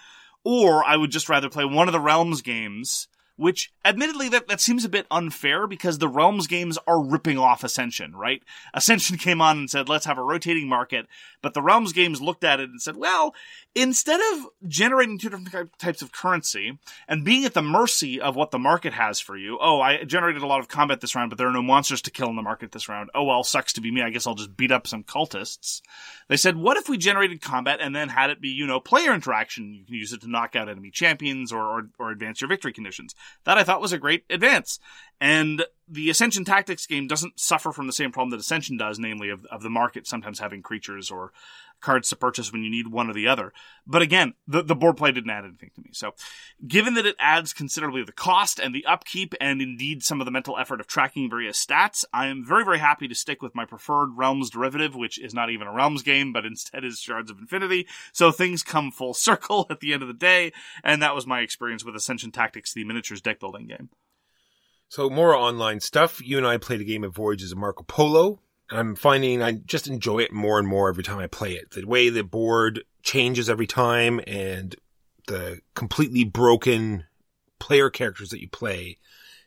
or 0.44 0.84
I 0.84 0.96
would 0.96 1.10
just 1.10 1.30
rather 1.30 1.48
play 1.48 1.64
one 1.64 1.88
of 1.88 1.92
the 1.92 2.00
Realms 2.00 2.42
games 2.42 3.08
which 3.36 3.72
admittedly 3.84 4.28
that, 4.28 4.48
that 4.48 4.60
seems 4.60 4.84
a 4.84 4.88
bit 4.88 5.06
unfair 5.10 5.66
because 5.66 5.98
the 5.98 6.08
Realms 6.08 6.46
games 6.46 6.78
are 6.86 7.02
ripping 7.02 7.38
off 7.38 7.64
Ascension, 7.64 8.14
right? 8.14 8.42
Ascension 8.74 9.16
came 9.16 9.40
on 9.40 9.58
and 9.58 9.70
said, 9.70 9.88
let's 9.88 10.06
have 10.06 10.18
a 10.18 10.22
rotating 10.22 10.68
market, 10.68 11.06
but 11.40 11.54
the 11.54 11.62
Realms 11.62 11.92
games 11.92 12.20
looked 12.20 12.44
at 12.44 12.60
it 12.60 12.70
and 12.70 12.80
said, 12.80 12.96
well, 12.96 13.34
instead 13.74 14.20
of 14.32 14.46
generating 14.68 15.18
two 15.18 15.30
different 15.30 15.78
types 15.78 16.02
of 16.02 16.12
currency 16.12 16.78
and 17.08 17.24
being 17.24 17.44
at 17.44 17.54
the 17.54 17.62
mercy 17.62 18.20
of 18.20 18.36
what 18.36 18.50
the 18.50 18.58
market 18.58 18.92
has 18.92 19.18
for 19.18 19.36
you, 19.36 19.58
oh, 19.60 19.80
I 19.80 20.04
generated 20.04 20.42
a 20.42 20.46
lot 20.46 20.60
of 20.60 20.68
combat 20.68 21.00
this 21.00 21.14
round, 21.14 21.30
but 21.30 21.38
there 21.38 21.48
are 21.48 21.52
no 21.52 21.62
monsters 21.62 22.02
to 22.02 22.10
kill 22.10 22.28
in 22.28 22.36
the 22.36 22.42
market 22.42 22.72
this 22.72 22.88
round. 22.88 23.10
Oh, 23.14 23.24
well, 23.24 23.44
sucks 23.44 23.72
to 23.74 23.80
be 23.80 23.90
me. 23.90 24.02
I 24.02 24.10
guess 24.10 24.26
I'll 24.26 24.34
just 24.34 24.56
beat 24.56 24.70
up 24.70 24.86
some 24.86 25.04
cultists. 25.04 25.80
They 26.28 26.36
said, 26.36 26.56
what 26.56 26.76
if 26.76 26.88
we 26.88 26.98
generated 26.98 27.40
combat 27.40 27.80
and 27.80 27.94
then 27.94 28.08
had 28.08 28.30
it 28.30 28.40
be, 28.40 28.48
you 28.48 28.66
know, 28.66 28.80
player 28.80 29.12
interaction? 29.12 29.74
You 29.74 29.84
can 29.84 29.94
use 29.94 30.12
it 30.12 30.20
to 30.22 30.30
knock 30.30 30.54
out 30.54 30.68
enemy 30.68 30.90
champions 30.90 31.52
or, 31.52 31.62
or, 31.62 31.88
or 31.98 32.10
advance 32.10 32.40
your 32.40 32.48
victory 32.48 32.72
conditions. 32.72 33.14
That 33.44 33.58
I 33.58 33.64
thought 33.64 33.80
was 33.80 33.92
a 33.92 33.98
great 33.98 34.24
advance. 34.30 34.78
And 35.20 35.64
the 35.88 36.10
Ascension 36.10 36.44
Tactics 36.44 36.86
game 36.86 37.06
doesn't 37.06 37.38
suffer 37.38 37.72
from 37.72 37.86
the 37.86 37.92
same 37.92 38.12
problem 38.12 38.30
that 38.30 38.40
Ascension 38.40 38.76
does, 38.76 38.98
namely 38.98 39.28
of, 39.28 39.44
of 39.46 39.62
the 39.62 39.70
market 39.70 40.06
sometimes 40.06 40.40
having 40.40 40.62
creatures 40.62 41.10
or 41.10 41.32
cards 41.82 42.08
to 42.08 42.16
purchase 42.16 42.52
when 42.52 42.62
you 42.62 42.70
need 42.70 42.88
one 42.88 43.10
or 43.10 43.12
the 43.12 43.28
other. 43.28 43.52
But 43.86 44.02
again, 44.02 44.34
the, 44.46 44.62
the 44.62 44.74
board 44.74 44.96
play 44.96 45.12
didn't 45.12 45.30
add 45.30 45.44
anything 45.44 45.70
to 45.74 45.80
me. 45.82 45.90
So 45.92 46.14
given 46.66 46.94
that 46.94 47.06
it 47.06 47.16
adds 47.18 47.52
considerably 47.52 48.02
the 48.04 48.12
cost 48.12 48.58
and 48.58 48.74
the 48.74 48.86
upkeep 48.86 49.34
and 49.40 49.60
indeed 49.60 50.02
some 50.02 50.20
of 50.20 50.24
the 50.24 50.30
mental 50.30 50.56
effort 50.58 50.80
of 50.80 50.86
tracking 50.86 51.28
various 51.28 51.64
stats, 51.64 52.04
I 52.12 52.26
am 52.26 52.44
very, 52.46 52.64
very 52.64 52.78
happy 52.78 53.08
to 53.08 53.14
stick 53.14 53.42
with 53.42 53.54
my 53.54 53.64
preferred 53.64 54.16
Realms 54.16 54.50
derivative, 54.50 54.94
which 54.94 55.20
is 55.20 55.34
not 55.34 55.50
even 55.50 55.66
a 55.66 55.72
Realms 55.72 56.02
game, 56.02 56.32
but 56.32 56.46
instead 56.46 56.84
is 56.84 57.00
Shards 57.00 57.30
of 57.30 57.38
Infinity. 57.38 57.86
So 58.12 58.30
things 58.30 58.62
come 58.62 58.90
full 58.90 59.14
circle 59.22 59.66
at 59.68 59.80
the 59.80 59.92
end 59.92 60.02
of 60.02 60.08
the 60.08 60.14
day. 60.14 60.52
And 60.82 61.02
that 61.02 61.14
was 61.14 61.26
my 61.26 61.40
experience 61.40 61.84
with 61.84 61.96
Ascension 61.96 62.30
Tactics, 62.30 62.72
the 62.72 62.84
miniatures 62.84 63.20
deck 63.20 63.40
building 63.40 63.66
game. 63.66 63.90
So 64.88 65.08
more 65.08 65.34
online 65.34 65.80
stuff. 65.80 66.20
You 66.22 66.36
and 66.36 66.46
I 66.46 66.58
played 66.58 66.82
a 66.82 66.84
game 66.84 67.02
of 67.02 67.14
Voyages 67.14 67.50
of 67.50 67.58
Marco 67.58 67.82
Polo. 67.82 68.40
I'm 68.72 68.96
finding 68.96 69.42
I 69.42 69.52
just 69.52 69.86
enjoy 69.86 70.20
it 70.20 70.32
more 70.32 70.58
and 70.58 70.66
more 70.66 70.88
every 70.88 71.04
time 71.04 71.18
I 71.18 71.26
play 71.26 71.52
it. 71.52 71.72
The 71.72 71.84
way 71.84 72.08
the 72.08 72.24
board 72.24 72.84
changes 73.02 73.50
every 73.50 73.66
time 73.66 74.20
and 74.26 74.74
the 75.26 75.60
completely 75.74 76.24
broken 76.24 77.04
player 77.58 77.90
characters 77.90 78.30
that 78.30 78.40
you 78.40 78.48
play 78.48 78.98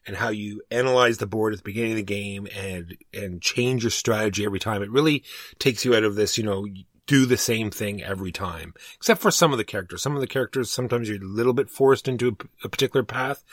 and 0.08 0.16
how 0.16 0.30
you 0.30 0.62
analyze 0.70 1.18
the 1.18 1.26
board 1.26 1.54
at 1.54 1.60
the 1.60 1.64
beginning 1.64 1.92
of 1.92 1.98
the 1.98 2.04
game 2.04 2.48
and, 2.56 2.96
and 3.14 3.42
change 3.42 3.84
your 3.84 3.92
strategy 3.92 4.46
every 4.46 4.60
time. 4.60 4.84
It 4.84 4.92
really 4.92 5.24
takes 5.60 5.84
you 5.84 5.96
out 5.96 6.04
of 6.04 6.16
this, 6.16 6.38
you 6.38 6.44
know, 6.44 6.66
do 7.08 7.26
the 7.26 7.38
same 7.38 7.70
thing 7.70 8.02
every 8.02 8.32
time, 8.32 8.74
except 8.96 9.22
for 9.22 9.32
some 9.32 9.52
of 9.52 9.58
the 9.58 9.64
characters. 9.64 10.02
Some 10.02 10.16
of 10.16 10.22
the 10.22 10.28
characters, 10.28 10.72
sometimes 10.72 11.08
you're 11.08 11.22
a 11.22 11.26
little 11.26 11.54
bit 11.54 11.70
forced 11.70 12.08
into 12.08 12.36
a, 12.64 12.70
particular 12.70 13.04
path, 13.04 13.44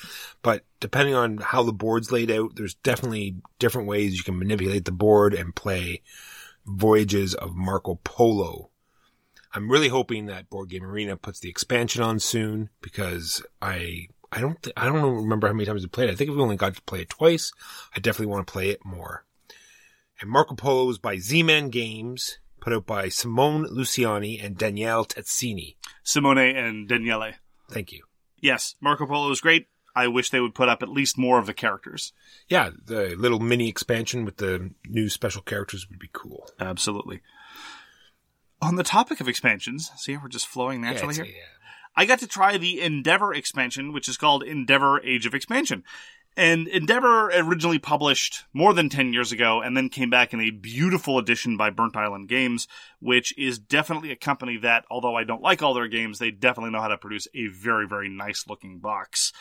but 0.42 0.64
depending 0.80 1.14
on 1.14 1.38
how 1.38 1.62
the 1.62 1.72
board's 1.72 2.10
laid 2.10 2.30
out, 2.30 2.56
there's 2.56 2.74
definitely 2.74 3.36
different 3.58 3.88
ways 3.88 4.16
you 4.16 4.24
can 4.24 4.38
manipulate 4.38 4.84
the 4.84 4.92
board 4.92 5.34
and 5.34 5.54
play 5.54 6.02
Voyages 6.64 7.34
of 7.34 7.54
Marco 7.54 7.98
Polo. 8.04 8.70
I'm 9.54 9.70
really 9.70 9.88
hoping 9.88 10.26
that 10.26 10.48
Board 10.48 10.70
Game 10.70 10.84
Arena 10.84 11.16
puts 11.16 11.40
the 11.40 11.50
expansion 11.50 12.02
on 12.02 12.20
soon 12.20 12.70
because 12.80 13.42
I 13.60 14.06
I 14.30 14.40
don't 14.40 14.62
th- 14.62 14.72
I 14.76 14.86
don't 14.86 15.02
remember 15.02 15.46
how 15.46 15.52
many 15.52 15.66
times 15.66 15.82
we 15.82 15.88
played 15.88 16.08
it. 16.08 16.12
I 16.12 16.14
think 16.14 16.30
we 16.30 16.40
only 16.40 16.56
got 16.56 16.74
to 16.74 16.82
play 16.82 17.02
it 17.02 17.10
twice. 17.10 17.52
I 17.94 18.00
definitely 18.00 18.32
want 18.32 18.46
to 18.46 18.52
play 18.52 18.70
it 18.70 18.84
more. 18.84 19.26
And 20.20 20.30
Marco 20.30 20.54
Polo 20.54 20.88
is 20.88 20.98
by 20.98 21.18
Z-Man 21.18 21.68
Games, 21.68 22.38
put 22.62 22.72
out 22.72 22.86
by 22.86 23.08
Simone 23.10 23.66
Luciani 23.66 24.42
and 24.42 24.56
Danielle 24.56 25.04
Tascini. 25.04 25.74
Simone 26.02 26.38
and 26.56 26.88
Daniele. 26.88 27.32
Thank 27.68 27.92
you. 27.92 28.04
Yes, 28.40 28.76
Marco 28.80 29.04
Polo 29.06 29.30
is 29.30 29.40
great. 29.40 29.66
I 29.94 30.06
wish 30.08 30.30
they 30.30 30.40
would 30.40 30.54
put 30.54 30.68
up 30.70 30.82
at 30.82 30.88
least 30.88 31.18
more 31.18 31.38
of 31.38 31.44
the 31.46 31.52
characters. 31.52 32.12
Yeah, 32.48 32.70
the 32.82 33.14
little 33.16 33.40
mini 33.40 33.68
expansion 33.68 34.24
with 34.24 34.38
the 34.38 34.70
new 34.86 35.10
special 35.10 35.42
characters 35.42 35.86
would 35.90 35.98
be 35.98 36.08
cool. 36.12 36.48
Absolutely. 36.58 37.20
On 38.62 38.76
the 38.76 38.84
topic 38.84 39.20
of 39.20 39.28
expansions, 39.28 39.90
see, 39.96 40.16
we're 40.16 40.28
just 40.28 40.46
flowing 40.46 40.80
naturally 40.80 41.16
Yeah, 41.16 41.24
here. 41.24 41.32
it's- 41.32 41.44
uh, 41.44 41.58
I 41.94 42.06
got 42.06 42.20
to 42.20 42.26
try 42.26 42.56
the 42.56 42.80
Endeavor 42.80 43.34
expansion, 43.34 43.92
which 43.92 44.08
is 44.08 44.16
called 44.16 44.42
Endeavor 44.42 45.02
Age 45.04 45.26
of 45.26 45.34
Expansion. 45.34 45.84
And 46.34 46.66
Endeavor 46.66 47.26
originally 47.28 47.78
published 47.78 48.44
more 48.54 48.72
than 48.72 48.88
10 48.88 49.12
years 49.12 49.32
ago 49.32 49.60
and 49.60 49.76
then 49.76 49.90
came 49.90 50.08
back 50.08 50.32
in 50.32 50.40
a 50.40 50.50
beautiful 50.50 51.18
edition 51.18 51.58
by 51.58 51.68
Burnt 51.68 51.94
Island 51.94 52.28
Games, 52.28 52.66
which 53.00 53.36
is 53.36 53.58
definitely 53.58 54.10
a 54.12 54.16
company 54.16 54.56
that, 54.58 54.86
although 54.90 55.14
I 55.14 55.24
don't 55.24 55.42
like 55.42 55.62
all 55.62 55.74
their 55.74 55.88
games, 55.88 56.18
they 56.18 56.30
definitely 56.30 56.70
know 56.70 56.80
how 56.80 56.88
to 56.88 56.96
produce 56.96 57.28
a 57.34 57.48
very, 57.48 57.86
very 57.86 58.08
nice 58.08 58.46
looking 58.48 58.78
box. 58.78 59.32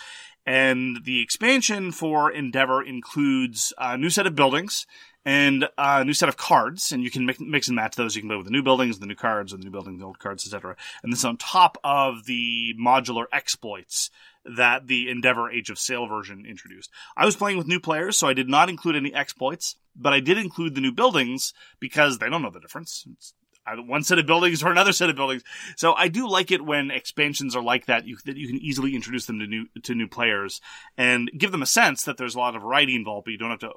And 0.46 1.06
the 1.06 1.22
expansion 1.22 1.92
for 1.92 2.30
Endeavor 2.30 2.82
includes 2.84 3.74
a 3.78 3.98
new 3.98 4.10
set 4.10 4.28
of 4.28 4.36
buildings 4.36 4.86
and 5.26 5.70
a 5.78 6.04
new 6.04 6.14
set 6.14 6.30
of 6.30 6.38
cards, 6.38 6.92
and 6.92 7.04
you 7.04 7.12
can 7.12 7.26
mix, 7.26 7.68
and 7.68 7.76
match 7.76 7.96
those. 7.96 8.16
You 8.16 8.22
can 8.22 8.30
play 8.30 8.38
with 8.38 8.46
the 8.46 8.52
new 8.52 8.64
buildings, 8.64 9.00
the 9.00 9.06
new 9.06 9.16
cards, 9.16 9.54
and 9.54 9.62
the 9.62 9.66
new 9.66 9.72
buildings, 9.72 10.00
the 10.00 10.06
old 10.06 10.20
cards, 10.20 10.46
etc. 10.46 10.76
And 11.04 11.12
this 11.12 11.20
is 11.20 11.26
on 11.26 11.38
top 11.38 11.78
of 11.84 12.26
the 12.26 12.74
modular 12.80 13.26
exploits 13.32 14.10
that 14.44 14.88
the 14.88 15.10
Endeavor 15.10 15.52
Age 15.52 15.70
of 15.70 15.78
Sail 15.78 16.08
version 16.08 16.46
introduced. 16.48 16.90
I 17.16 17.26
was 17.26 17.36
playing 17.36 17.58
with 17.58 17.68
new 17.68 17.80
players, 17.80 18.18
so 18.18 18.28
I 18.28 18.34
did 18.34 18.50
not 18.50 18.70
include 18.70 18.96
any 18.96 19.14
exploits, 19.14 19.76
but 19.96 20.14
I 20.14 20.20
did 20.20 20.38
include 20.38 20.74
the 20.74 20.82
new 20.82 20.92
buildings 20.92 21.54
because 21.80 22.18
they 22.18 22.30
don't 22.30 22.42
know 22.42 22.50
the 22.50 22.60
difference. 22.60 23.06
It's 23.12 23.34
one 23.76 24.04
set 24.04 24.18
of 24.18 24.26
buildings 24.26 24.64
or 24.64 24.72
another 24.72 24.92
set 24.92 25.10
of 25.10 25.16
buildings. 25.16 25.44
So 25.78 25.94
I 25.94 26.08
do 26.08 26.28
like 26.28 26.52
it 26.52 26.66
when 26.66 26.90
expansions 26.90 27.56
are 27.56 27.62
like 27.62 27.86
that, 27.86 28.08
you, 28.08 28.18
that 28.26 28.38
you 28.38 28.48
can 28.48 28.58
easily 28.58 28.96
introduce 28.96 29.28
them 29.28 29.40
to 29.40 29.46
new 29.46 29.68
to 29.84 29.94
new 29.94 30.08
players 30.08 30.62
and 30.98 31.30
give 31.38 31.52
them 31.52 31.62
a 31.62 31.68
sense 31.68 32.04
that 32.04 32.18
there's 32.18 32.36
a 32.36 32.40
lot 32.40 32.56
of 32.56 32.64
variety 32.64 32.96
involved, 32.96 33.26
but 33.26 33.32
you 33.32 33.38
don't 33.38 33.52
have 33.52 33.60
to 33.60 33.74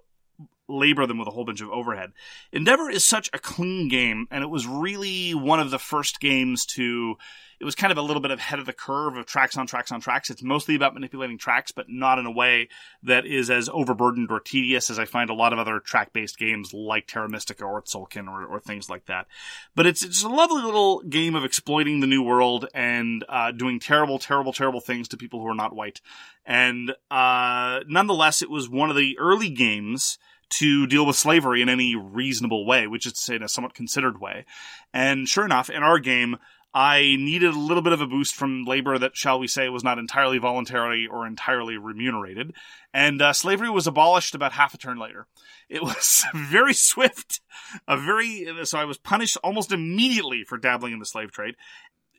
labor 0.69 1.07
them 1.07 1.19
with 1.19 1.29
a 1.29 1.31
whole 1.31 1.45
bunch 1.45 1.61
of 1.61 1.71
overhead. 1.71 2.13
Endeavor 2.53 2.91
is 2.91 3.05
such 3.05 3.29
a 3.33 3.39
clean 3.39 3.89
game, 3.89 4.27
and 4.31 4.43
it 4.43 4.49
was 4.49 4.67
really 4.67 5.35
one 5.35 5.61
of 5.61 5.71
the 5.71 5.79
first 5.79 6.21
games 6.21 6.67
to. 6.67 7.17
It 7.61 7.65
was 7.65 7.77
kind 7.77 7.93
of 7.93 7.97
a 7.97 8.03
little 8.03 8.21
bit 8.21 8.33
ahead 8.33 8.59
of 8.59 8.67
the 8.67 8.73
curve 8.73 9.17
of 9.17 9.27
tracks 9.27 9.57
on 9.57 9.67
tracks 9.67 9.93
on 9.93 10.01
tracks. 10.01 10.29
It's 10.29 10.43
mostly 10.43 10.75
about 10.75 10.93
manipulating 10.93 11.39
tracks, 11.39 11.71
but 11.71 11.87
not 11.89 12.19
in 12.19 12.27
a 12.27 12.31
way 12.31 12.69
that 13.05 13.25
is 13.25 13.49
as 13.49 13.71
overburdened 13.73 14.31
or 14.31 14.41
tedious 14.41 14.91
as 14.91 14.99
I 14.99 15.05
find 15.05 15.31
a 15.31 15.35
lot 15.35 15.53
of 15.53 15.59
other 15.59 15.79
track 15.79 16.13
based 16.13 16.37
games 16.37 16.75
like 16.75 17.07
Terra 17.07 17.29
Mystica 17.29 17.65
or 17.65 17.81
Tzolk'in 17.81 18.29
or, 18.29 18.45
or 18.45 18.61
things 18.61 18.91
like 18.91 19.07
that. 19.07 19.29
But 19.75 19.87
it's, 19.87 20.03
it's 20.03 20.25
a 20.25 20.29
lovely 20.29 20.63
little 20.63 21.01
game 21.03 21.37
of 21.37 21.45
exploiting 21.45 22.01
the 22.01 22.07
new 22.09 22.23
world 22.23 22.67
and 22.75 23.25
uh, 23.29 23.53
doing 23.53 23.79
terrible, 23.79 24.19
terrible, 24.19 24.53
terrible 24.53 24.81
things 24.81 25.09
to 25.09 25.17
people 25.17 25.41
who 25.41 25.47
are 25.47 25.55
not 25.55 25.77
white. 25.77 26.01
And 26.45 26.93
uh, 27.11 27.81
nonetheless, 27.87 28.43
it 28.43 28.51
was 28.51 28.69
one 28.69 28.91
of 28.91 28.97
the 28.97 29.17
early 29.19 29.49
games 29.49 30.19
to 30.51 30.87
deal 30.87 31.07
with 31.07 31.17
slavery 31.17 31.63
in 31.63 31.69
any 31.69 31.97
reasonable 31.97 32.67
way, 32.67 32.87
which 32.87 33.07
is 33.07 33.13
to 33.15 33.21
say 33.21 33.37
in 33.37 33.43
a 33.43 33.49
somewhat 33.49 33.75
considered 33.75 34.21
way. 34.21 34.45
And 34.93 35.29
sure 35.29 35.45
enough, 35.45 35.71
in 35.71 35.83
our 35.83 35.99
game, 35.99 36.37
I 36.75 37.17
needed 37.21 37.55
a 37.55 37.59
little 37.59 37.85
bit 37.85 37.93
of 37.93 38.01
a 38.01 38.07
boost 38.07 38.35
from 38.35 38.65
labor 38.65 38.99
that, 38.99 39.17
shall 39.17 39.39
we 39.39 39.47
say, 39.47 39.69
was 39.69 39.85
not 39.85 39.99
entirely 39.99 40.39
voluntary 40.39 41.07
or 41.07 41.25
entirely 41.25 41.77
remunerated. 41.77 42.53
And 42.93 43.23
uh, 43.23 43.33
slavery 43.33 43.71
was 43.71 43.87
abolished 43.87 44.35
about 44.35 44.53
half 44.53 44.75
a 44.75 44.79
turn 44.79 44.99
later. 44.99 45.29
It 45.69 45.83
was 45.83 46.25
very 46.35 46.75
swift, 46.75 47.41
a 47.87 47.97
very 47.97 48.49
so 48.65 48.79
I 48.79 48.87
was 48.87 48.99
punished 48.99 49.39
almost 49.45 49.71
immediately 49.71 50.43
for 50.43 50.59
dabbling 50.59 50.93
in 50.93 50.99
the 50.99 51.07
slave 51.07 51.31
trade. 51.31 51.55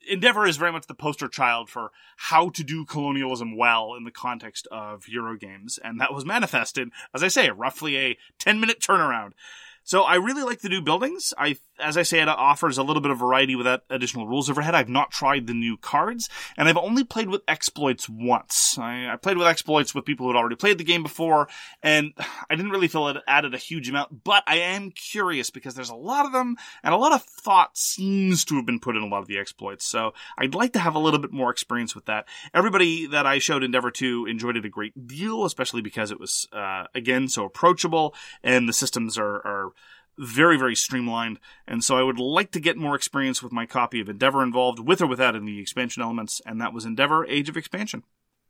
Endeavor 0.07 0.45
is 0.45 0.57
very 0.57 0.71
much 0.71 0.88
the 0.88 0.93
poster 0.93 1.27
child 1.27 1.69
for 1.69 1.91
how 2.17 2.50
to 2.50 2.63
do 2.63 2.85
colonialism 2.85 3.57
well 3.57 3.93
in 3.95 4.03
the 4.03 4.12
context 4.12 4.67
of 4.71 5.05
Eurogames, 5.05 5.79
and 5.83 6.00
that 6.00 6.13
was 6.13 6.25
manifested, 6.25 6.89
as 7.13 7.24
I 7.24 7.27
say, 7.27 7.50
roughly 7.50 7.97
a 7.97 8.17
10 8.39 8.59
minute 8.59 8.79
turnaround. 8.79 9.31
So 9.86 10.01
I 10.01 10.15
really 10.15 10.42
like 10.42 10.62
the 10.62 10.70
new 10.70 10.82
buildings. 10.82 11.32
I, 11.38 11.58
as 11.80 11.96
I 11.96 12.01
say, 12.01 12.20
it 12.20 12.27
offers 12.27 12.80
a 12.80 12.84
little 12.84 13.04
bit 13.04 13.12
of 13.12 13.20
variety 13.20 13.56
without 13.56 13.84
additional 13.92 14.27
rules 14.27 14.50
overhead. 14.50 14.74
I've 14.74 14.89
not 14.89 15.12
tried 15.12 15.46
the 15.46 15.54
new 15.54 15.77
cards, 15.77 16.27
and 16.58 16.68
I've 16.68 16.75
only 16.75 17.04
played 17.04 17.30
with 17.30 17.44
exploits 17.48 18.10
once. 18.10 18.80
I, 18.80 19.13
I 19.13 19.15
played 19.18 19.38
with 19.38 19.46
exploits 19.46 19.94
with 19.94 20.06
people 20.06 20.25
who 20.25 20.34
had 20.34 20.39
already 20.39 20.56
played 20.56 20.80
the 20.80 20.84
game 20.84 21.04
before, 21.04 21.48
and 21.84 22.13
I 22.50 22.56
didn't 22.56 22.72
really 22.72 22.88
feel 22.88 23.08
it 23.10 23.18
added 23.27 23.54
a 23.54 23.60
huge 23.60 23.88
amount, 23.88 24.24
but 24.24 24.44
I 24.48 24.58
am 24.58 24.89
curious 24.89 25.51
because 25.51 25.75
there's 25.75 25.92
a 25.92 25.96
lot 25.96 26.25
of 26.25 26.32
them, 26.32 26.58
and 26.84 26.96
a 26.96 26.98
lot 26.98 27.13
of 27.13 27.22
thought 27.22 27.77
seems 27.77 28.44
to 28.46 28.56
have 28.56 28.65
been 28.65 28.80
put 28.80 28.96
in 28.96 29.04
a 29.04 29.08
lot 29.08 29.22
of 29.22 29.27
the 29.27 29.38
exploits. 29.38 29.86
So 29.86 30.15
I'd 30.36 30.56
like 30.56 30.74
to 30.74 30.80
have 30.80 30.96
a 30.96 31.00
little 31.00 31.20
bit 31.20 31.32
more 31.32 31.51
experience 31.51 31.94
with 31.94 32.06
that. 32.06 32.26
Everybody 32.56 33.06
that 33.06 33.28
I 33.28 33.38
showed 33.38 33.63
Endeavor 33.63 33.91
to 33.91 34.26
enjoyed 34.26 34.58
it 34.58 34.65
a 34.65 34.69
great 34.69 35.08
deal, 35.08 35.45
especially 35.45 35.84
because 35.84 36.10
it 36.10 36.19
was, 36.19 36.48
uh, 36.52 36.86
again, 36.95 37.28
so 37.28 37.45
approachable, 37.45 38.15
and 38.43 38.67
the 38.67 38.74
systems 38.74 39.19
are, 39.19 39.36
are 39.36 39.74
very, 40.17 40.58
very 40.58 40.75
streamlined. 40.75 41.39
And 41.67 41.84
so 41.84 41.97
I 41.97 42.04
would 42.04 42.19
like 42.19 42.51
to 42.51 42.60
get 42.60 42.78
more 42.78 42.95
experience 42.95 43.43
with 43.43 43.51
my 43.51 43.65
copy 43.65 43.99
of 43.99 44.10
Endeavor 44.10 44.43
involved, 44.43 44.80
with 44.80 45.01
or 45.01 45.08
without 45.08 45.36
any 45.36 45.60
expansion 45.60 46.04
elements, 46.04 46.41
and 46.45 46.60
that 46.62 46.73
was 46.73 46.86
Endeavor 46.86 47.25
Age 47.25 47.49
of 47.49 47.58
Expansion. 47.58 48.04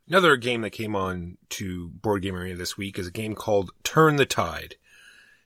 Another 0.08 0.36
game 0.36 0.60
that 0.60 0.70
came 0.70 0.94
on 0.94 1.36
to 1.50 1.88
Board 1.88 2.22
Game 2.22 2.36
Arena 2.36 2.56
this 2.56 2.78
week 2.78 2.98
is 2.98 3.08
a 3.08 3.12
game 3.12 3.34
called 3.34 3.72
Turn 3.82 4.16
the 4.16 4.26
Tide. 4.26 4.76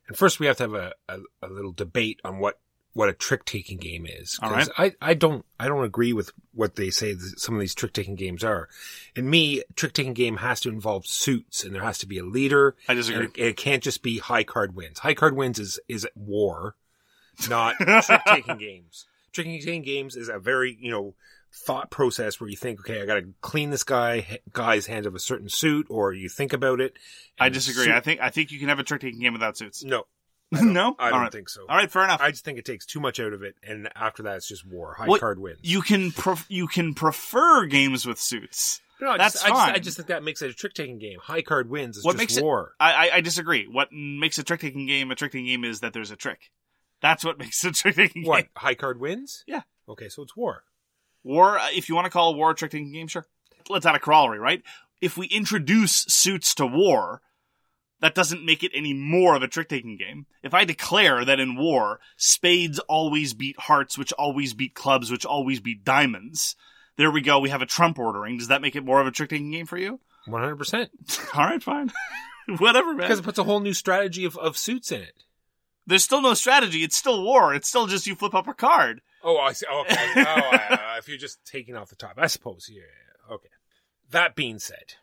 And 0.06 0.16
first 0.16 0.38
we 0.38 0.46
have 0.46 0.58
to 0.58 0.64
have 0.64 0.74
a, 0.74 0.92
a, 1.08 1.18
a 1.42 1.48
little 1.48 1.72
debate 1.72 2.20
on 2.24 2.38
what, 2.38 2.58
what 2.92 3.08
a 3.08 3.12
trick 3.12 3.44
taking 3.44 3.78
game 3.78 4.04
is. 4.06 4.38
'Cause 4.38 4.68
I, 4.76 4.94
I 5.00 5.14
don't, 5.14 5.44
I 5.58 5.68
don't 5.68 5.84
agree 5.84 6.12
with 6.12 6.32
what 6.52 6.74
they 6.76 6.90
say 6.90 7.14
that 7.14 7.40
some 7.40 7.54
of 7.54 7.60
these 7.60 7.74
trick 7.74 7.92
taking 7.92 8.16
games 8.16 8.42
are. 8.42 8.68
In 9.14 9.30
me, 9.30 9.62
trick 9.76 9.92
taking 9.92 10.12
game 10.14 10.38
has 10.38 10.60
to 10.60 10.68
involve 10.68 11.06
suits 11.06 11.62
and 11.64 11.74
there 11.74 11.82
has 11.82 11.98
to 11.98 12.06
be 12.06 12.18
a 12.18 12.24
leader. 12.24 12.74
I 12.88 12.94
disagree. 12.94 13.26
It, 13.26 13.38
it 13.38 13.56
can't 13.56 13.82
just 13.82 14.02
be 14.02 14.18
high 14.18 14.42
card 14.44 14.74
wins. 14.74 14.98
High 14.98 15.14
card 15.14 15.36
wins 15.36 15.58
is, 15.58 15.78
is 15.88 16.06
war, 16.16 16.74
not 17.48 17.76
trick 18.02 18.20
taking 18.26 18.56
games. 18.58 19.06
Trick 19.32 19.46
taking 19.46 19.82
games 19.82 20.16
is 20.16 20.28
a 20.28 20.38
very, 20.40 20.76
you 20.80 20.90
know, 20.90 21.14
thought 21.52 21.90
process 21.90 22.40
where 22.40 22.48
you 22.50 22.56
think, 22.56 22.80
okay, 22.80 23.00
I 23.02 23.06
got 23.06 23.14
to 23.14 23.26
clean 23.40 23.70
this 23.70 23.82
guy 23.84 24.38
guy's 24.52 24.86
hands 24.86 25.06
of 25.06 25.14
a 25.14 25.20
certain 25.20 25.48
suit, 25.48 25.86
or 25.90 26.12
you 26.12 26.28
think 26.28 26.52
about 26.52 26.80
it. 26.80 26.94
I 27.38 27.48
disagree. 27.48 27.84
suit- 27.84 27.94
I 27.94 28.00
think 28.00 28.20
I 28.20 28.30
think 28.30 28.50
you 28.52 28.58
can 28.58 28.68
have 28.68 28.78
a 28.78 28.84
trick 28.84 29.00
taking 29.00 29.20
game 29.20 29.32
without 29.32 29.56
suits. 29.56 29.82
no, 29.84 30.04
no, 30.62 30.96
I 30.98 31.10
don't 31.10 31.20
right. 31.20 31.32
think 31.32 31.48
so. 31.48 31.62
All 31.68 31.76
right, 31.76 31.90
fair 31.90 32.04
enough. 32.04 32.20
I 32.20 32.30
just 32.30 32.44
think 32.44 32.58
it 32.58 32.64
takes 32.64 32.84
too 32.86 33.00
much 33.00 33.20
out 33.20 33.32
of 33.32 33.42
it, 33.42 33.54
and 33.62 33.88
after 33.94 34.22
that, 34.24 34.36
it's 34.36 34.48
just 34.48 34.66
war. 34.66 34.94
High 34.98 35.06
What- 35.06 35.20
card 35.20 35.38
wins. 35.38 35.58
you 35.62 35.80
can 35.82 36.10
pref- 36.10 36.46
you 36.48 36.66
can 36.66 36.94
prefer 36.94 37.66
games 37.66 38.04
with 38.06 38.18
suits. 38.18 38.80
no, 39.00 39.10
I 39.10 39.16
that's 39.18 39.34
just, 39.34 39.44
I 39.46 39.48
just, 39.48 39.60
I 39.60 39.78
just 39.78 39.96
think 39.96 40.08
that 40.08 40.22
makes 40.24 40.42
it 40.42 40.50
a 40.50 40.54
trick 40.54 40.74
taking 40.74 40.98
game. 40.98 41.18
High 41.22 41.42
card 41.42 41.70
wins 41.70 41.96
is 41.98 42.04
What 42.04 42.12
just 42.12 42.18
makes 42.20 42.36
it- 42.36 42.42
war. 42.44 42.72
I, 42.80 42.92
I, 43.10 43.16
I 43.16 43.20
disagree. 43.20 43.66
What 43.66 43.92
makes 43.92 44.38
a 44.38 44.42
trick 44.42 44.60
taking 44.60 44.86
game 44.86 45.10
a 45.10 45.14
trick 45.14 45.32
taking 45.32 45.46
game 45.46 45.64
is 45.64 45.80
that 45.80 45.92
there's 45.92 46.10
a 46.10 46.16
trick. 46.16 46.50
That's 47.00 47.24
what 47.24 47.38
makes 47.38 47.62
a 47.64 47.70
trick 47.72 47.94
taking 47.96 48.22
game. 48.22 48.28
What 48.28 48.48
high 48.56 48.74
card 48.74 49.00
wins? 49.00 49.44
Yeah. 49.46 49.62
Okay, 49.88 50.08
so 50.08 50.22
it's 50.22 50.36
war. 50.36 50.64
War, 51.22 51.58
uh, 51.58 51.68
if 51.72 51.88
you 51.88 51.94
want 51.94 52.06
to 52.06 52.10
call 52.10 52.32
a 52.32 52.36
war 52.36 52.50
a 52.50 52.54
trick 52.54 52.70
taking 52.72 52.92
game, 52.92 53.06
sure. 53.06 53.26
Let's 53.68 53.86
add 53.86 53.94
a 53.94 53.98
corollary, 54.00 54.38
right? 54.38 54.62
If 55.00 55.16
we 55.16 55.26
introduce 55.28 56.02
suits 56.08 56.54
to 56.56 56.66
war, 56.66 57.22
that 58.00 58.14
doesn't 58.14 58.44
make 58.44 58.62
it 58.62 58.72
any 58.74 58.92
more 58.92 59.36
of 59.36 59.42
a 59.42 59.48
trick 59.48 59.68
taking 59.68 59.96
game. 59.96 60.26
If 60.42 60.54
I 60.54 60.64
declare 60.64 61.24
that 61.24 61.40
in 61.40 61.56
war, 61.56 62.00
spades 62.16 62.78
always 62.80 63.34
beat 63.34 63.58
hearts, 63.60 63.96
which 63.98 64.12
always 64.12 64.54
beat 64.54 64.74
clubs, 64.74 65.10
which 65.10 65.26
always 65.26 65.60
beat 65.60 65.84
diamonds, 65.84 66.56
there 66.96 67.10
we 67.10 67.20
go. 67.20 67.38
We 67.38 67.50
have 67.50 67.62
a 67.62 67.66
trump 67.66 67.98
ordering. 67.98 68.38
Does 68.38 68.48
that 68.48 68.62
make 68.62 68.76
it 68.76 68.84
more 68.84 69.00
of 69.00 69.06
a 69.06 69.10
trick 69.10 69.30
taking 69.30 69.50
game 69.50 69.66
for 69.66 69.78
you? 69.78 70.00
One 70.26 70.42
hundred 70.42 70.56
percent. 70.56 70.90
All 71.34 71.44
right, 71.44 71.62
fine. 71.62 71.90
Whatever, 72.58 72.88
man. 72.88 72.98
Because 72.98 73.20
it 73.20 73.24
puts 73.24 73.38
a 73.38 73.44
whole 73.44 73.60
new 73.60 73.72
strategy 73.72 74.24
of, 74.24 74.36
of 74.36 74.56
suits 74.56 74.92
in 74.92 75.00
it. 75.00 75.24
There's 75.86 76.04
still 76.04 76.20
no 76.20 76.34
strategy. 76.34 76.84
It's 76.84 76.96
still 76.96 77.22
war. 77.24 77.54
It's 77.54 77.68
still 77.68 77.86
just 77.86 78.06
you 78.06 78.14
flip 78.14 78.34
up 78.34 78.48
a 78.48 78.54
card. 78.54 79.00
Oh, 79.22 79.38
I 79.38 79.52
see. 79.52 79.66
Okay. 79.66 79.96
oh, 80.16 80.50
uh, 80.52 80.96
if 80.98 81.08
you're 81.08 81.18
just 81.18 81.44
taking 81.44 81.76
off 81.76 81.88
the 81.88 81.96
top, 81.96 82.14
I 82.16 82.26
suppose. 82.26 82.68
Yeah. 82.70 82.82
yeah, 82.82 83.34
Okay. 83.34 83.48
That 84.10 84.34
being 84.34 84.58
said, 84.58 84.94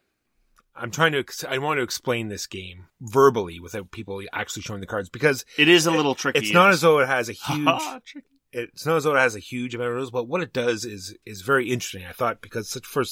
I'm 0.77 0.91
trying 0.91 1.11
to. 1.13 1.19
ex- 1.19 1.43
I 1.43 1.57
want 1.57 1.77
to 1.77 1.83
explain 1.83 2.27
this 2.27 2.47
game 2.47 2.85
verbally 3.01 3.59
without 3.59 3.91
people 3.91 4.21
actually 4.33 4.61
showing 4.63 4.81
the 4.81 4.87
cards 4.87 5.09
because 5.09 5.45
It 5.57 5.67
is 5.67 5.85
a 5.85 5.91
little 5.91 6.15
tricky. 6.15 6.39
it's 6.39 6.53
not 6.53 6.71
as 6.71 6.81
though 6.81 6.99
it 6.99 7.07
has 7.07 7.29
a 7.29 7.33
huge. 7.33 7.67
Tricky. 8.05 8.27
it's 8.53 8.85
not 8.85 8.95
as 8.97 9.03
though 9.03 9.15
it 9.15 9.19
has 9.19 9.35
a 9.35 9.39
huge 9.39 9.75
amount 9.75 9.89
of 9.89 9.95
rules, 9.95 10.11
but 10.11 10.27
what 10.27 10.41
it 10.41 10.53
does 10.53 10.85
is 10.85 11.15
is 11.25 11.41
very 11.41 11.69
interesting. 11.69 12.05
I 12.05 12.11
thought 12.13 12.41
because 12.41 12.69
such 12.69 12.85
for 12.85 13.03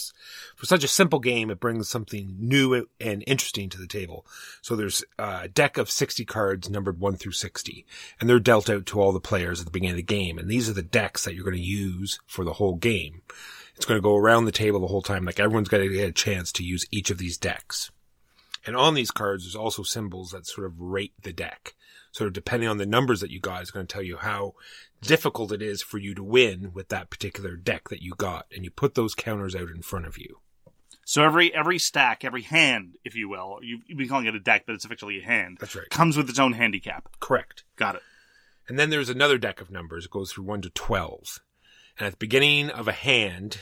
for 0.55 0.65
such 0.65 0.83
a 0.83 0.87
simple 0.87 1.19
game, 1.19 1.49
it 1.49 1.59
brings 1.59 1.89
something 1.89 2.35
new 2.39 2.87
and 3.01 3.23
interesting 3.27 3.69
to 3.69 3.77
the 3.77 3.87
table. 3.87 4.25
So 4.61 4.75
there's 4.75 5.03
a 5.19 5.47
deck 5.49 5.77
of 5.77 5.91
sixty 5.91 6.23
cards 6.25 6.69
numbered 6.69 6.99
one 6.99 7.15
through 7.17 7.33
sixty, 7.33 7.85
and 8.19 8.29
they're 8.29 8.39
dealt 8.39 8.69
out 8.69 8.85
to 8.87 9.01
all 9.01 9.11
the 9.11 9.19
players 9.19 9.59
at 9.59 9.65
the 9.65 9.71
beginning 9.71 9.91
of 9.93 9.97
the 9.97 10.03
game. 10.03 10.37
And 10.37 10.49
these 10.49 10.69
are 10.69 10.73
the 10.73 10.81
decks 10.81 11.25
that 11.25 11.35
you're 11.35 11.43
going 11.43 11.57
to 11.57 11.61
use 11.61 12.19
for 12.25 12.45
the 12.45 12.53
whole 12.53 12.75
game. 12.75 13.21
It's 13.75 13.85
going 13.85 13.97
to 13.97 14.03
go 14.03 14.15
around 14.15 14.45
the 14.45 14.51
table 14.51 14.79
the 14.79 14.87
whole 14.87 15.01
time. 15.01 15.25
Like 15.25 15.39
everyone's 15.39 15.67
going 15.67 15.87
to 15.87 15.93
get 15.93 16.09
a 16.09 16.13
chance 16.13 16.51
to 16.53 16.63
use 16.63 16.85
each 16.91 17.09
of 17.09 17.17
these 17.17 17.37
decks. 17.37 17.91
And 18.65 18.75
on 18.75 18.93
these 18.93 19.11
cards, 19.11 19.43
there's 19.43 19.55
also 19.55 19.83
symbols 19.83 20.31
that 20.31 20.47
sort 20.47 20.65
of 20.65 20.79
rate 20.79 21.13
the 21.21 21.33
deck. 21.33 21.75
Sort 22.11 22.27
of 22.27 22.33
depending 22.33 22.69
on 22.69 22.77
the 22.77 22.85
numbers 22.85 23.19
that 23.19 23.29
you 23.29 23.39
got 23.39 23.61
is 23.61 23.71
going 23.71 23.85
to 23.85 23.93
tell 23.93 24.01
you 24.01 24.17
how 24.17 24.53
difficult 25.01 25.51
it 25.51 25.61
is 25.61 25.81
for 25.81 25.97
you 25.97 26.15
to 26.15 26.23
win 26.23 26.71
with 26.73 26.87
that 26.87 27.09
particular 27.09 27.55
deck 27.55 27.89
that 27.89 28.01
you 28.01 28.13
got, 28.15 28.45
and 28.55 28.63
you 28.63 28.71
put 28.71 28.95
those 28.95 29.13
counters 29.13 29.55
out 29.55 29.69
in 29.69 29.81
front 29.81 30.05
of 30.05 30.17
you. 30.17 30.39
So 31.05 31.23
every 31.23 31.53
every 31.53 31.77
stack, 31.77 32.25
every 32.25 32.41
hand, 32.41 32.97
if 33.03 33.15
you 33.15 33.29
will, 33.29 33.59
you, 33.61 33.81
you've 33.85 33.97
been 33.97 34.07
calling 34.07 34.25
it 34.25 34.33
a 34.33 34.39
deck, 34.39 34.63
but 34.65 34.73
it's 34.73 34.85
effectively 34.85 35.19
a 35.19 35.25
hand. 35.25 35.57
That's 35.59 35.75
right. 35.75 35.89
Comes 35.89 36.17
with 36.17 36.29
its 36.29 36.39
own 36.39 36.53
handicap. 36.53 37.09
Correct. 37.19 37.63
Got 37.75 37.95
it. 37.95 38.01
And 38.67 38.79
then 38.79 38.89
there's 38.89 39.09
another 39.09 39.37
deck 39.37 39.61
of 39.61 39.69
numbers. 39.69 40.05
It 40.05 40.11
goes 40.11 40.31
through 40.31 40.45
1 40.45 40.63
to 40.63 40.69
12. 40.71 41.39
And 41.97 42.07
at 42.07 42.13
the 42.13 42.17
beginning 42.17 42.69
of 42.69 42.87
a 42.87 42.93
hand, 42.93 43.59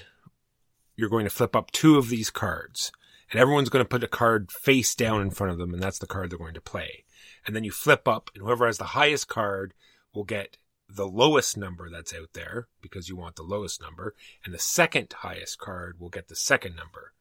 you're 0.96 1.10
going 1.10 1.26
to 1.26 1.30
flip 1.30 1.56
up 1.56 1.72
two 1.72 1.98
of 1.98 2.10
these 2.10 2.30
cards. 2.30 2.92
And 3.32 3.40
everyone's 3.40 3.70
going 3.70 3.84
to 3.84 3.90
put 3.90 4.04
a 4.04 4.08
card 4.08 4.52
face 4.52 4.96
down 4.96 5.22
in 5.22 5.32
front 5.32 5.52
of 5.52 5.58
them, 5.58 5.74
and 5.74 5.82
that's 5.82 6.00
the 6.00 6.08
card 6.08 6.30
they're 6.30 6.38
going 6.38 6.54
to 6.54 6.62
play. 6.62 7.04
And 7.46 7.56
then 7.56 7.64
you 7.64 7.72
flip 7.72 8.08
up, 8.08 8.30
and 8.34 8.44
whoever 8.44 8.66
has 8.66 8.78
the 8.78 8.84
highest 8.86 9.28
card 9.28 9.74
will 10.14 10.24
get 10.24 10.58
the 10.88 11.08
lowest 11.08 11.58
number 11.58 11.90
that's 11.90 12.14
out 12.14 12.34
there, 12.34 12.68
because 12.82 13.10
you 13.10 13.16
want 13.16 13.36
the 13.36 13.44
lowest 13.44 13.82
number. 13.82 14.14
And 14.46 14.54
the 14.54 14.60
second 14.60 15.12
highest 15.14 15.58
card 15.58 16.00
will 16.00 16.10
get 16.10 16.28
the 16.28 16.36
second 16.36 16.76
number. 16.76 17.14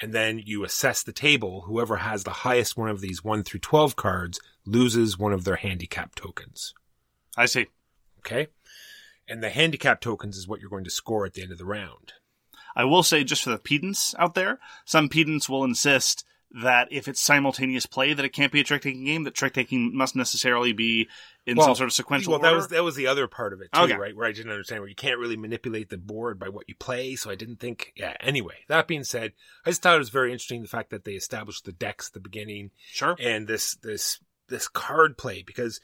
And 0.00 0.12
then 0.12 0.40
you 0.44 0.64
assess 0.64 1.02
the 1.02 1.12
table. 1.12 1.62
Whoever 1.62 1.98
has 1.98 2.24
the 2.24 2.30
highest 2.30 2.76
one 2.76 2.88
of 2.88 3.00
these 3.00 3.22
1 3.22 3.44
through 3.44 3.60
12 3.60 3.94
cards 3.94 4.40
loses 4.66 5.16
one 5.16 5.32
of 5.32 5.44
their 5.44 5.56
handicap 5.56 6.16
tokens. 6.16 6.74
I 7.36 7.46
see. 7.46 7.68
Okay. 8.18 8.48
And 9.28 9.42
the 9.42 9.50
handicap 9.50 10.00
tokens 10.00 10.36
is 10.36 10.48
what 10.48 10.60
you're 10.60 10.70
going 10.70 10.84
to 10.84 10.90
score 10.90 11.24
at 11.24 11.34
the 11.34 11.42
end 11.42 11.52
of 11.52 11.58
the 11.58 11.64
round. 11.64 12.12
I 12.74 12.84
will 12.84 13.02
say, 13.02 13.22
just 13.24 13.42
for 13.42 13.50
the 13.50 13.58
pedants 13.58 14.14
out 14.18 14.34
there, 14.34 14.58
some 14.84 15.08
pedants 15.08 15.48
will 15.48 15.64
insist 15.64 16.24
that 16.62 16.88
if 16.90 17.08
it's 17.08 17.20
simultaneous 17.20 17.86
play, 17.86 18.12
that 18.12 18.24
it 18.24 18.30
can't 18.32 18.52
be 18.52 18.60
a 18.60 18.64
trick 18.64 18.82
taking 18.82 19.04
game. 19.04 19.24
That 19.24 19.34
trick 19.34 19.54
taking 19.54 19.96
must 19.96 20.14
necessarily 20.14 20.72
be 20.72 21.08
in 21.46 21.58
some 21.58 21.74
sort 21.74 21.88
of 21.88 21.92
sequential 21.94 22.32
Well, 22.32 22.40
that 22.40 22.54
was 22.54 22.68
that 22.68 22.84
was 22.84 22.94
the 22.94 23.06
other 23.06 23.26
part 23.26 23.52
of 23.54 23.60
it 23.62 23.70
too, 23.72 23.80
Okay. 23.80 23.96
right? 23.96 24.14
Where 24.14 24.26
I 24.26 24.32
didn't 24.32 24.50
understand 24.52 24.80
where 24.80 24.88
you 24.88 24.94
can't 24.94 25.18
really 25.18 25.36
manipulate 25.36 25.88
the 25.88 25.96
board 25.96 26.38
by 26.38 26.50
what 26.50 26.68
you 26.68 26.74
play. 26.74 27.16
So 27.16 27.30
I 27.30 27.36
didn't 27.36 27.56
think. 27.56 27.92
Yeah. 27.96 28.14
Anyway, 28.20 28.56
that 28.68 28.86
being 28.86 29.04
said, 29.04 29.32
I 29.64 29.70
just 29.70 29.82
thought 29.82 29.94
it 29.96 29.98
was 29.98 30.10
very 30.10 30.30
interesting 30.30 30.60
the 30.62 30.68
fact 30.68 30.90
that 30.90 31.04
they 31.04 31.12
established 31.12 31.64
the 31.64 31.72
decks 31.72 32.08
at 32.08 32.14
the 32.14 32.20
beginning 32.20 32.70
sure. 32.90 33.16
and 33.18 33.48
this 33.48 33.74
this 33.76 34.20
this 34.48 34.68
card 34.68 35.16
play 35.16 35.42
because 35.42 35.80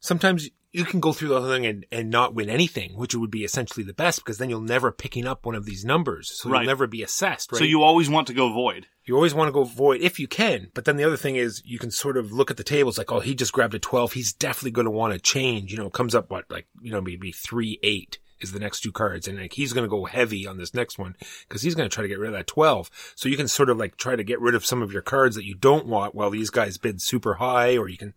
sometimes 0.00 0.48
you 0.72 0.84
can 0.84 1.00
go 1.00 1.12
through 1.12 1.28
the 1.28 1.40
whole 1.40 1.48
thing 1.50 1.64
and, 1.64 1.86
and 1.90 2.10
not 2.10 2.34
win 2.34 2.50
anything, 2.50 2.96
which 2.98 3.14
would 3.14 3.30
be 3.30 3.44
essentially 3.44 3.82
the 3.82 3.94
best 3.94 4.20
because 4.22 4.36
then 4.36 4.50
you'll 4.50 4.60
never 4.60 4.92
picking 4.92 5.26
up 5.26 5.46
one 5.46 5.54
of 5.54 5.64
these 5.64 5.84
numbers, 5.86 6.30
so 6.38 6.50
Right. 6.50 6.60
you'll 6.60 6.66
never 6.68 6.86
be 6.86 7.02
assessed. 7.02 7.50
Right? 7.52 7.58
So 7.58 7.64
you 7.64 7.82
always 7.82 8.10
want 8.10 8.26
to 8.26 8.34
go 8.34 8.52
void. 8.52 8.86
you 9.06 9.14
always 9.14 9.32
want 9.32 9.48
to 9.48 9.52
go 9.52 9.64
void 9.64 10.02
if 10.02 10.18
you 10.18 10.28
can. 10.28 10.68
But 10.74 10.84
then 10.84 10.96
the 10.96 11.04
other 11.04 11.16
thing 11.16 11.36
is 11.36 11.62
you 11.64 11.78
can 11.78 11.90
sort 11.90 12.16
of 12.18 12.30
look 12.32 12.50
at 12.50 12.56
the 12.58 12.64
tables 12.64 12.98
like, 12.98 13.10
oh, 13.12 13.20
he 13.20 13.34
just 13.34 13.52
grabbed 13.52 13.74
a 13.74 13.78
12. 13.78 14.12
He's 14.12 14.32
definitely 14.34 14.72
going 14.72 14.84
to 14.84 14.90
want 14.90 15.14
to 15.14 15.18
change. 15.20 15.72
You 15.72 15.78
know, 15.78 15.86
it 15.86 15.92
comes 15.92 16.14
up 16.14 16.30
what, 16.30 16.50
like, 16.50 16.66
you 16.82 16.90
know, 16.90 17.00
maybe 17.00 17.32
three, 17.32 17.78
eight 17.82 18.18
is 18.40 18.52
the 18.52 18.58
next 18.58 18.80
two 18.80 18.92
cards. 18.92 19.26
And 19.28 19.38
like, 19.38 19.54
he's 19.54 19.72
going 19.72 19.84
to 19.84 19.90
go 19.90 20.04
heavy 20.04 20.46
on 20.46 20.58
this 20.58 20.74
next 20.74 20.98
one 20.98 21.16
because 21.48 21.62
he's 21.62 21.74
going 21.74 21.88
to 21.88 21.94
try 21.94 22.02
to 22.02 22.08
get 22.08 22.18
rid 22.18 22.28
of 22.28 22.34
that 22.34 22.46
12. 22.46 22.90
So 23.14 23.28
you 23.28 23.36
can 23.36 23.48
sort 23.48 23.70
of 23.70 23.78
like 23.78 23.96
try 23.96 24.16
to 24.16 24.24
get 24.24 24.40
rid 24.40 24.54
of 24.54 24.64
some 24.66 24.82
of 24.82 24.92
your 24.92 25.02
cards 25.02 25.36
that 25.36 25.44
you 25.44 25.54
don't 25.54 25.86
want 25.86 26.14
while 26.14 26.30
these 26.30 26.50
guys 26.50 26.78
bid 26.78 27.00
super 27.00 27.34
high 27.34 27.76
or 27.76 27.88
you 27.88 27.96
can, 27.96 28.14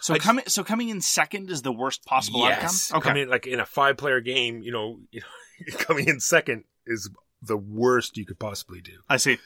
So 0.00 0.14
I 0.14 0.16
just- 0.16 0.26
coming 0.26 0.44
so 0.48 0.64
coming 0.64 0.88
in 0.88 1.00
second 1.00 1.50
is 1.50 1.62
the 1.62 1.72
worst 1.72 2.04
possible 2.04 2.40
yes, 2.40 2.90
outcome. 2.90 2.98
Okay. 2.98 3.08
coming 3.08 3.22
in, 3.24 3.28
like 3.30 3.46
in 3.46 3.60
a 3.60 3.66
five 3.66 3.96
player 3.96 4.20
game, 4.20 4.62
you 4.62 4.72
know, 4.72 4.98
you 5.10 5.20
know, 5.20 5.76
coming 5.78 6.08
in 6.08 6.18
second 6.20 6.64
is 6.86 7.08
the 7.40 7.56
worst 7.56 8.16
you 8.16 8.24
could 8.26 8.38
possibly 8.38 8.80
do. 8.80 8.92
I 9.08 9.16
see. 9.16 9.38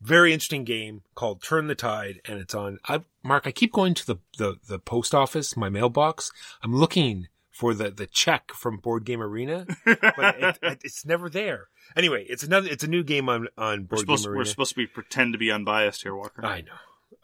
very 0.00 0.32
interesting 0.32 0.64
game 0.64 1.02
called 1.14 1.42
Turn 1.42 1.68
the 1.68 1.74
Tide, 1.76 2.20
and 2.26 2.38
it's 2.40 2.54
on. 2.54 2.78
I 2.88 3.02
Mark, 3.22 3.46
I 3.46 3.52
keep 3.52 3.72
going 3.72 3.94
to 3.94 4.06
the 4.06 4.16
the, 4.38 4.56
the 4.68 4.78
post 4.80 5.14
office, 5.14 5.56
my 5.56 5.68
mailbox. 5.68 6.32
I'm 6.62 6.74
looking 6.74 7.28
for 7.62 7.74
the 7.74 7.92
the 7.92 8.08
check 8.08 8.50
from 8.50 8.78
Board 8.78 9.04
Game 9.04 9.22
Arena, 9.22 9.66
but 9.84 9.94
it, 10.18 10.58
it, 10.62 10.80
it's 10.82 11.06
never 11.06 11.30
there. 11.30 11.68
Anyway, 11.96 12.26
it's 12.28 12.42
another. 12.42 12.68
It's 12.68 12.82
a 12.82 12.88
new 12.88 13.04
game 13.04 13.28
on 13.28 13.46
on 13.56 13.82
We're 13.82 13.86
Board 13.86 14.00
supposed, 14.00 14.24
Game 14.24 14.34
we're 14.34 14.44
supposed 14.44 14.70
to 14.70 14.76
be 14.76 14.86
pretend 14.88 15.32
to 15.34 15.38
be 15.38 15.52
unbiased 15.52 16.02
here, 16.02 16.16
Walker. 16.16 16.44
I 16.44 16.62
know. 16.62 16.72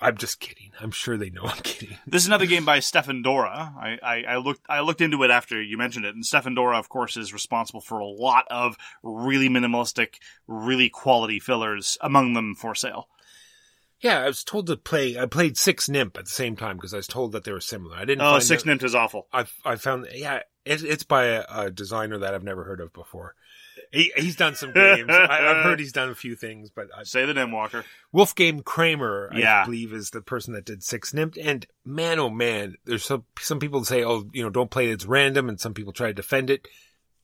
I'm 0.00 0.16
just 0.16 0.38
kidding. 0.38 0.70
I'm 0.80 0.92
sure 0.92 1.16
they 1.16 1.28
know 1.28 1.42
I'm 1.42 1.60
kidding. 1.62 1.98
This 2.06 2.22
is 2.22 2.28
another 2.28 2.46
game 2.46 2.64
by 2.64 2.78
Stefan 2.78 3.24
Dorra. 3.24 3.74
I, 3.76 3.98
I, 4.00 4.22
I 4.34 4.36
looked 4.36 4.60
I 4.68 4.78
looked 4.78 5.00
into 5.00 5.24
it 5.24 5.30
after 5.32 5.60
you 5.60 5.76
mentioned 5.76 6.04
it, 6.04 6.14
and 6.14 6.24
Stefan 6.24 6.54
Dorra, 6.54 6.78
of 6.78 6.88
course, 6.88 7.16
is 7.16 7.32
responsible 7.32 7.80
for 7.80 7.98
a 7.98 8.06
lot 8.06 8.44
of 8.48 8.76
really 9.02 9.48
minimalistic, 9.48 10.20
really 10.46 10.88
quality 10.88 11.40
fillers, 11.40 11.98
among 12.00 12.34
them 12.34 12.54
for 12.54 12.76
sale. 12.76 13.08
Yeah, 14.00 14.20
I 14.22 14.26
was 14.26 14.44
told 14.44 14.66
to 14.68 14.76
play. 14.76 15.18
I 15.18 15.26
played 15.26 15.56
Six 15.56 15.88
Nimmt 15.88 16.16
at 16.18 16.24
the 16.26 16.30
same 16.30 16.54
time 16.56 16.76
because 16.76 16.94
I 16.94 16.98
was 16.98 17.06
told 17.08 17.32
that 17.32 17.44
they 17.44 17.52
were 17.52 17.60
similar. 17.60 17.96
I 17.96 18.04
didn't. 18.04 18.22
Oh, 18.22 18.32
find 18.32 18.42
Six 18.44 18.62
out- 18.62 18.66
Nymph 18.66 18.84
is 18.84 18.94
awful. 18.94 19.26
I 19.32 19.46
I 19.64 19.76
found 19.76 20.06
yeah, 20.14 20.42
it, 20.64 20.82
it's 20.84 21.02
by 21.04 21.24
a, 21.26 21.44
a 21.50 21.70
designer 21.70 22.18
that 22.18 22.34
I've 22.34 22.44
never 22.44 22.64
heard 22.64 22.80
of 22.80 22.92
before. 22.92 23.34
He 23.92 24.12
he's 24.16 24.36
done 24.36 24.54
some 24.54 24.72
games. 24.72 25.08
I, 25.10 25.38
I've 25.50 25.64
heard 25.64 25.80
he's 25.80 25.92
done 25.92 26.10
a 26.10 26.14
few 26.14 26.36
things, 26.36 26.70
but 26.70 26.88
I, 26.96 27.04
Say 27.04 27.24
the 27.24 27.32
name, 27.34 27.52
Walker. 27.52 27.84
Wolfgang 28.12 28.60
Kramer, 28.62 29.30
I 29.32 29.38
Yeah. 29.38 29.64
believe, 29.64 29.92
is 29.92 30.10
the 30.10 30.20
person 30.20 30.52
that 30.54 30.64
did 30.66 30.82
Six 30.82 31.12
Nimmt. 31.12 31.38
And 31.42 31.66
man, 31.84 32.18
oh 32.18 32.28
man, 32.30 32.76
there's 32.84 33.04
some 33.04 33.24
some 33.40 33.58
people 33.58 33.84
say, 33.84 34.04
oh, 34.04 34.28
you 34.32 34.42
know, 34.42 34.50
don't 34.50 34.70
play 34.70 34.88
it, 34.90 34.92
it's 34.92 35.06
random, 35.06 35.48
and 35.48 35.58
some 35.58 35.74
people 35.74 35.92
try 35.92 36.08
to 36.08 36.14
defend 36.14 36.50
it. 36.50 36.68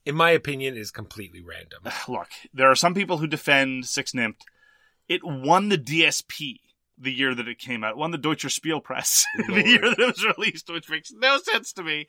In 0.06 0.14
my 0.16 0.30
opinion, 0.32 0.76
is 0.76 0.90
completely 0.90 1.40
random. 1.42 1.82
Look, 2.08 2.28
there 2.52 2.70
are 2.70 2.74
some 2.76 2.94
people 2.94 3.18
who 3.18 3.26
defend 3.26 3.86
Six 3.86 4.12
Nimmt. 4.12 4.36
It 5.06 5.20
won 5.22 5.68
the 5.68 5.76
DSP 5.78 6.60
the 6.98 7.12
year 7.12 7.34
that 7.34 7.48
it 7.48 7.58
came 7.58 7.84
out. 7.84 7.92
It 7.92 7.96
won 7.96 8.10
the 8.10 8.18
Deutscher 8.18 8.48
Spielepreis 8.48 9.22
oh, 9.38 9.54
the 9.54 9.68
year 9.68 9.80
that 9.80 9.98
it 9.98 10.06
was 10.06 10.24
released, 10.24 10.70
which 10.70 10.90
makes 10.90 11.12
no 11.12 11.38
sense 11.38 11.72
to 11.74 11.82
me. 11.82 12.06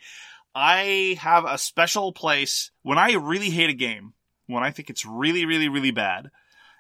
I 0.53 1.17
have 1.19 1.45
a 1.45 1.57
special 1.57 2.13
place 2.13 2.71
when 2.81 2.97
I 2.97 3.13
really 3.13 3.49
hate 3.49 3.69
a 3.69 3.73
game, 3.73 4.13
when 4.47 4.63
I 4.63 4.71
think 4.71 4.89
it's 4.89 5.05
really, 5.05 5.45
really, 5.45 5.67
really 5.67 5.91
bad, 5.91 6.31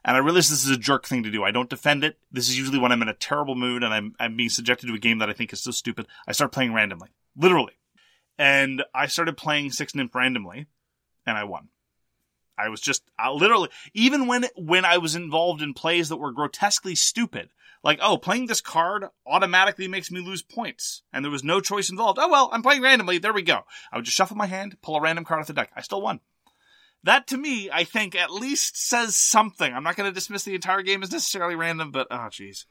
and 0.05 0.15
I 0.15 0.19
realize 0.19 0.49
this 0.49 0.63
is 0.63 0.69
a 0.69 0.77
jerk 0.77 1.07
thing 1.07 1.23
to 1.23 1.31
do. 1.31 1.43
I 1.43 1.49
don't 1.49 1.69
defend 1.69 2.03
it. 2.03 2.19
This 2.31 2.47
is 2.47 2.57
usually 2.57 2.77
when 2.77 2.91
I'm 2.91 3.01
in 3.01 3.09
a 3.09 3.13
terrible 3.13 3.55
mood 3.55 3.83
and 3.83 3.91
I'm, 3.91 4.15
I'm 4.19 4.37
being 4.37 4.49
subjected 4.49 4.85
to 4.87 4.93
a 4.93 4.99
game 4.99 5.17
that 5.17 5.31
I 5.31 5.33
think 5.33 5.51
is 5.51 5.63
so 5.63 5.71
stupid. 5.71 6.05
I 6.27 6.31
start 6.31 6.51
playing 6.51 6.73
randomly. 6.73 7.09
Literally. 7.35 7.73
And 8.37 8.83
I 8.93 9.07
started 9.07 9.35
playing 9.35 9.71
Six 9.71 9.93
Nimmt 9.93 10.13
randomly, 10.13 10.67
and 11.25 11.37
I 11.37 11.45
won. 11.45 11.69
I 12.57 12.69
was 12.69 12.81
just 12.81 13.03
I 13.17 13.29
literally 13.31 13.69
even 13.93 14.27
when 14.27 14.45
when 14.55 14.85
I 14.85 14.97
was 14.97 15.15
involved 15.15 15.61
in 15.61 15.73
plays 15.73 16.09
that 16.09 16.17
were 16.17 16.31
grotesquely 16.31 16.95
stupid, 16.95 17.49
like 17.83 17.99
oh 18.01 18.17
playing 18.17 18.47
this 18.47 18.61
card 18.61 19.05
automatically 19.25 19.87
makes 19.87 20.11
me 20.11 20.21
lose 20.21 20.41
points, 20.41 21.03
and 21.11 21.23
there 21.23 21.31
was 21.31 21.43
no 21.43 21.59
choice 21.59 21.89
involved. 21.89 22.19
Oh 22.21 22.29
well, 22.29 22.49
I'm 22.51 22.63
playing 22.63 22.81
randomly. 22.81 23.17
There 23.17 23.33
we 23.33 23.41
go. 23.41 23.61
I 23.91 23.97
would 23.97 24.05
just 24.05 24.17
shuffle 24.17 24.37
my 24.37 24.47
hand, 24.47 24.77
pull 24.81 24.95
a 24.95 25.01
random 25.01 25.25
card 25.25 25.41
off 25.41 25.47
the 25.47 25.53
deck. 25.53 25.71
I 25.75 25.81
still 25.81 26.01
won. 26.01 26.19
That 27.03 27.27
to 27.27 27.37
me, 27.37 27.69
I 27.71 27.83
think 27.83 28.15
at 28.15 28.31
least 28.31 28.81
says 28.81 29.15
something. 29.15 29.71
I'm 29.71 29.83
not 29.83 29.95
going 29.95 30.09
to 30.09 30.13
dismiss 30.13 30.43
the 30.43 30.55
entire 30.55 30.81
game 30.81 31.03
as 31.03 31.11
necessarily 31.11 31.55
random, 31.55 31.91
but 31.91 32.07
oh 32.09 32.29
jeez. 32.29 32.65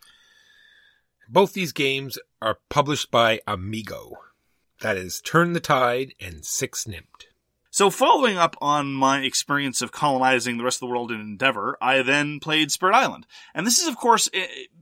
Both 1.28 1.52
these 1.52 1.72
games 1.72 2.18
are 2.42 2.58
published 2.68 3.10
by 3.10 3.40
Amigo. 3.46 4.12
That 4.80 4.96
is 4.96 5.20
Turn 5.20 5.52
the 5.52 5.60
Tide 5.60 6.14
and 6.20 6.44
Six 6.44 6.84
Nimmt. 6.84 7.26
So, 7.74 7.90
following 7.90 8.38
up 8.38 8.54
on 8.60 8.92
my 8.94 9.22
experience 9.22 9.82
of 9.82 9.90
colonizing 9.90 10.58
the 10.58 10.62
rest 10.62 10.76
of 10.76 10.80
the 10.82 10.86
world 10.86 11.10
in 11.10 11.18
Endeavor, 11.20 11.76
I 11.82 12.02
then 12.02 12.38
played 12.38 12.70
Spirit 12.70 12.94
Island. 12.94 13.26
And 13.52 13.66
this 13.66 13.80
is, 13.80 13.88
of 13.88 13.96
course, 13.96 14.30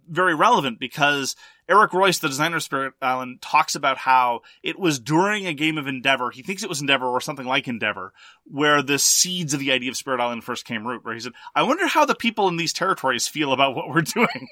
very 0.07 0.35
relevant 0.35 0.79
because 0.79 1.35
Eric 1.73 1.93
Reuss, 1.93 2.21
the 2.21 2.29
designer 2.29 2.57
of 2.57 2.63
Spirit 2.63 2.93
Island, 3.01 3.41
talks 3.41 3.75
about 3.75 3.97
how 3.97 4.43
it 4.63 4.79
was 4.79 4.99
during 4.99 5.47
a 5.47 5.55
game 5.55 5.79
of 5.79 5.87
Endeavor, 5.87 6.31
he 6.31 6.43
thinks 6.43 6.63
it 6.63 6.69
was 6.69 6.83
Endeavor 6.83 7.07
or 7.07 7.19
something 7.19 7.47
like 7.47 7.67
Endeavor, 7.67 8.13
where 8.45 8.83
the 8.83 8.99
seeds 8.99 9.55
of 9.55 9.61
the 9.61 9.73
idea 9.73 9.89
of 9.89 9.97
Spirit 9.97 10.21
Island 10.21 10.45
first 10.45 10.67
came 10.67 10.87
root, 10.87 11.03
where 11.03 11.15
he 11.15 11.21
said, 11.21 11.33
I 11.55 11.63
wonder 11.63 11.87
how 11.87 12.05
the 12.05 12.15
people 12.15 12.47
in 12.49 12.59
these 12.59 12.75
territories 12.75 13.27
feel 13.27 13.55
about 13.55 13.75
what 13.75 13.89
we're 13.89 14.03
doing. 14.03 14.49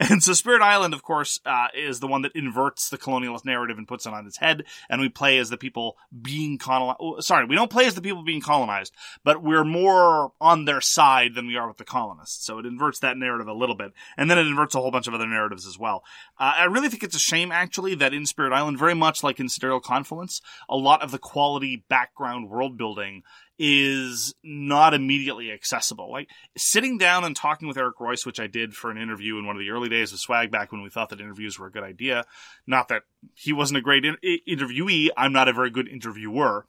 and 0.00 0.20
so 0.20 0.32
Spirit 0.32 0.62
Island, 0.62 0.94
of 0.94 1.04
course, 1.04 1.38
uh, 1.46 1.68
is 1.76 2.00
the 2.00 2.08
one 2.08 2.22
that 2.22 2.34
inverts 2.34 2.88
the 2.88 2.98
colonialist 2.98 3.44
narrative 3.44 3.78
and 3.78 3.86
puts 3.86 4.04
it 4.04 4.12
on 4.12 4.26
its 4.26 4.38
head, 4.38 4.64
and 4.90 5.00
we 5.00 5.08
play 5.08 5.38
as 5.38 5.50
the 5.50 5.56
people 5.56 5.96
being 6.22 6.58
colonized. 6.58 6.98
Oh, 7.00 7.20
sorry, 7.20 7.44
we 7.44 7.54
don't 7.54 7.70
play 7.70 7.86
as 7.86 7.94
the 7.94 8.02
people 8.02 8.24
being 8.24 8.40
colonized, 8.40 8.92
but 9.22 9.44
we're 9.44 9.62
more 9.62 10.32
on 10.40 10.64
their 10.64 10.80
side 10.80 11.36
than 11.36 11.46
we 11.46 11.56
are 11.56 11.68
with 11.68 11.76
the 11.76 11.84
colonists. 11.84 12.44
So 12.44 12.58
it 12.58 12.66
inverts 12.66 12.98
that 12.98 13.16
narrative 13.16 13.46
a 13.46 13.54
little 13.54 13.76
bit, 13.76 13.92
and 14.16 14.28
then 14.28 14.38
it 14.38 14.46
inverts 14.48 14.74
a 14.74 14.80
whole 14.80 14.90
bunch 14.90 15.06
of 15.06 15.14
other 15.14 15.28
narratives 15.28 15.68
as 15.68 15.78
well. 15.78 16.02
Uh, 16.36 16.63
I 16.64 16.68
really 16.68 16.88
think 16.88 17.02
it's 17.02 17.14
a 17.14 17.20
shame, 17.20 17.52
actually, 17.52 17.94
that 17.96 18.14
in 18.14 18.24
Spirit 18.24 18.54
Island, 18.54 18.78
very 18.78 18.94
much 18.94 19.22
like 19.22 19.38
in 19.38 19.50
Sidereal 19.50 19.80
Confluence, 19.80 20.40
a 20.66 20.78
lot 20.78 21.02
of 21.02 21.10
the 21.10 21.18
quality 21.18 21.84
background 21.90 22.48
world 22.48 22.78
building 22.78 23.22
is 23.58 24.34
not 24.42 24.94
immediately 24.94 25.52
accessible. 25.52 26.10
Like 26.10 26.30
sitting 26.56 26.96
down 26.96 27.22
and 27.22 27.36
talking 27.36 27.68
with 27.68 27.76
Eric 27.76 27.96
Reuss, 28.00 28.24
which 28.24 28.40
I 28.40 28.46
did 28.46 28.72
for 28.72 28.90
an 28.90 28.96
interview 28.96 29.38
in 29.38 29.44
one 29.46 29.56
of 29.56 29.60
the 29.60 29.68
early 29.68 29.90
days 29.90 30.14
of 30.14 30.20
Swag 30.20 30.50
back 30.50 30.72
when 30.72 30.80
we 30.80 30.88
thought 30.88 31.10
that 31.10 31.20
interviews 31.20 31.58
were 31.58 31.66
a 31.66 31.70
good 31.70 31.84
idea. 31.84 32.24
Not 32.66 32.88
that 32.88 33.02
he 33.34 33.52
wasn't 33.52 33.78
a 33.78 33.82
great 33.82 34.06
in- 34.06 34.16
interviewee. 34.48 35.10
I'm 35.18 35.34
not 35.34 35.48
a 35.48 35.52
very 35.52 35.70
good 35.70 35.86
interviewer. 35.86 36.64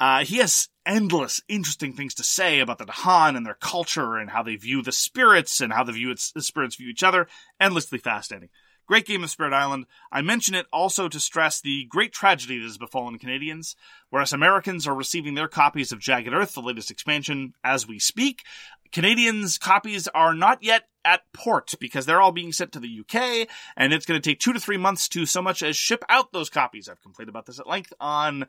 Uh, 0.00 0.24
he 0.24 0.38
has 0.38 0.70
endless 0.86 1.42
interesting 1.46 1.92
things 1.92 2.14
to 2.14 2.24
say 2.24 2.60
about 2.60 2.78
the 2.78 2.86
Dahan 2.86 3.36
and 3.36 3.44
their 3.44 3.58
culture 3.60 4.16
and 4.16 4.30
how 4.30 4.42
they 4.42 4.56
view 4.56 4.80
the 4.80 4.92
spirits 4.92 5.60
and 5.60 5.74
how 5.74 5.84
the 5.84 5.92
view 5.92 6.10
its, 6.10 6.32
the 6.32 6.40
spirits 6.40 6.76
view 6.76 6.88
each 6.88 7.02
other. 7.02 7.28
Endlessly 7.60 7.98
fascinating. 7.98 8.48
Great 8.86 9.06
game 9.06 9.24
of 9.24 9.30
Spirit 9.30 9.52
Island. 9.52 9.86
I 10.12 10.22
mention 10.22 10.54
it 10.54 10.66
also 10.72 11.08
to 11.08 11.18
stress 11.18 11.60
the 11.60 11.86
great 11.86 12.12
tragedy 12.12 12.58
that 12.58 12.64
has 12.64 12.78
befallen 12.78 13.18
Canadians, 13.18 13.74
whereas 14.10 14.32
Americans 14.32 14.86
are 14.86 14.94
receiving 14.94 15.34
their 15.34 15.48
copies 15.48 15.90
of 15.90 15.98
Jagged 15.98 16.32
Earth, 16.32 16.54
the 16.54 16.62
latest 16.62 16.90
expansion, 16.90 17.54
as 17.64 17.88
we 17.88 17.98
speak. 17.98 18.44
Canadians' 18.92 19.58
copies 19.58 20.06
are 20.08 20.34
not 20.34 20.62
yet 20.62 20.84
at 21.04 21.22
port 21.32 21.74
because 21.80 22.06
they're 22.06 22.20
all 22.20 22.32
being 22.32 22.52
sent 22.52 22.72
to 22.72 22.80
the 22.80 23.00
UK, 23.00 23.48
and 23.76 23.92
it's 23.92 24.06
going 24.06 24.20
to 24.20 24.30
take 24.30 24.38
two 24.38 24.52
to 24.52 24.60
three 24.60 24.76
months 24.76 25.08
to 25.08 25.26
so 25.26 25.42
much 25.42 25.62
as 25.62 25.76
ship 25.76 26.04
out 26.08 26.32
those 26.32 26.48
copies. 26.48 26.88
I've 26.88 27.02
complained 27.02 27.28
about 27.28 27.46
this 27.46 27.58
at 27.58 27.66
length 27.66 27.92
on 28.00 28.46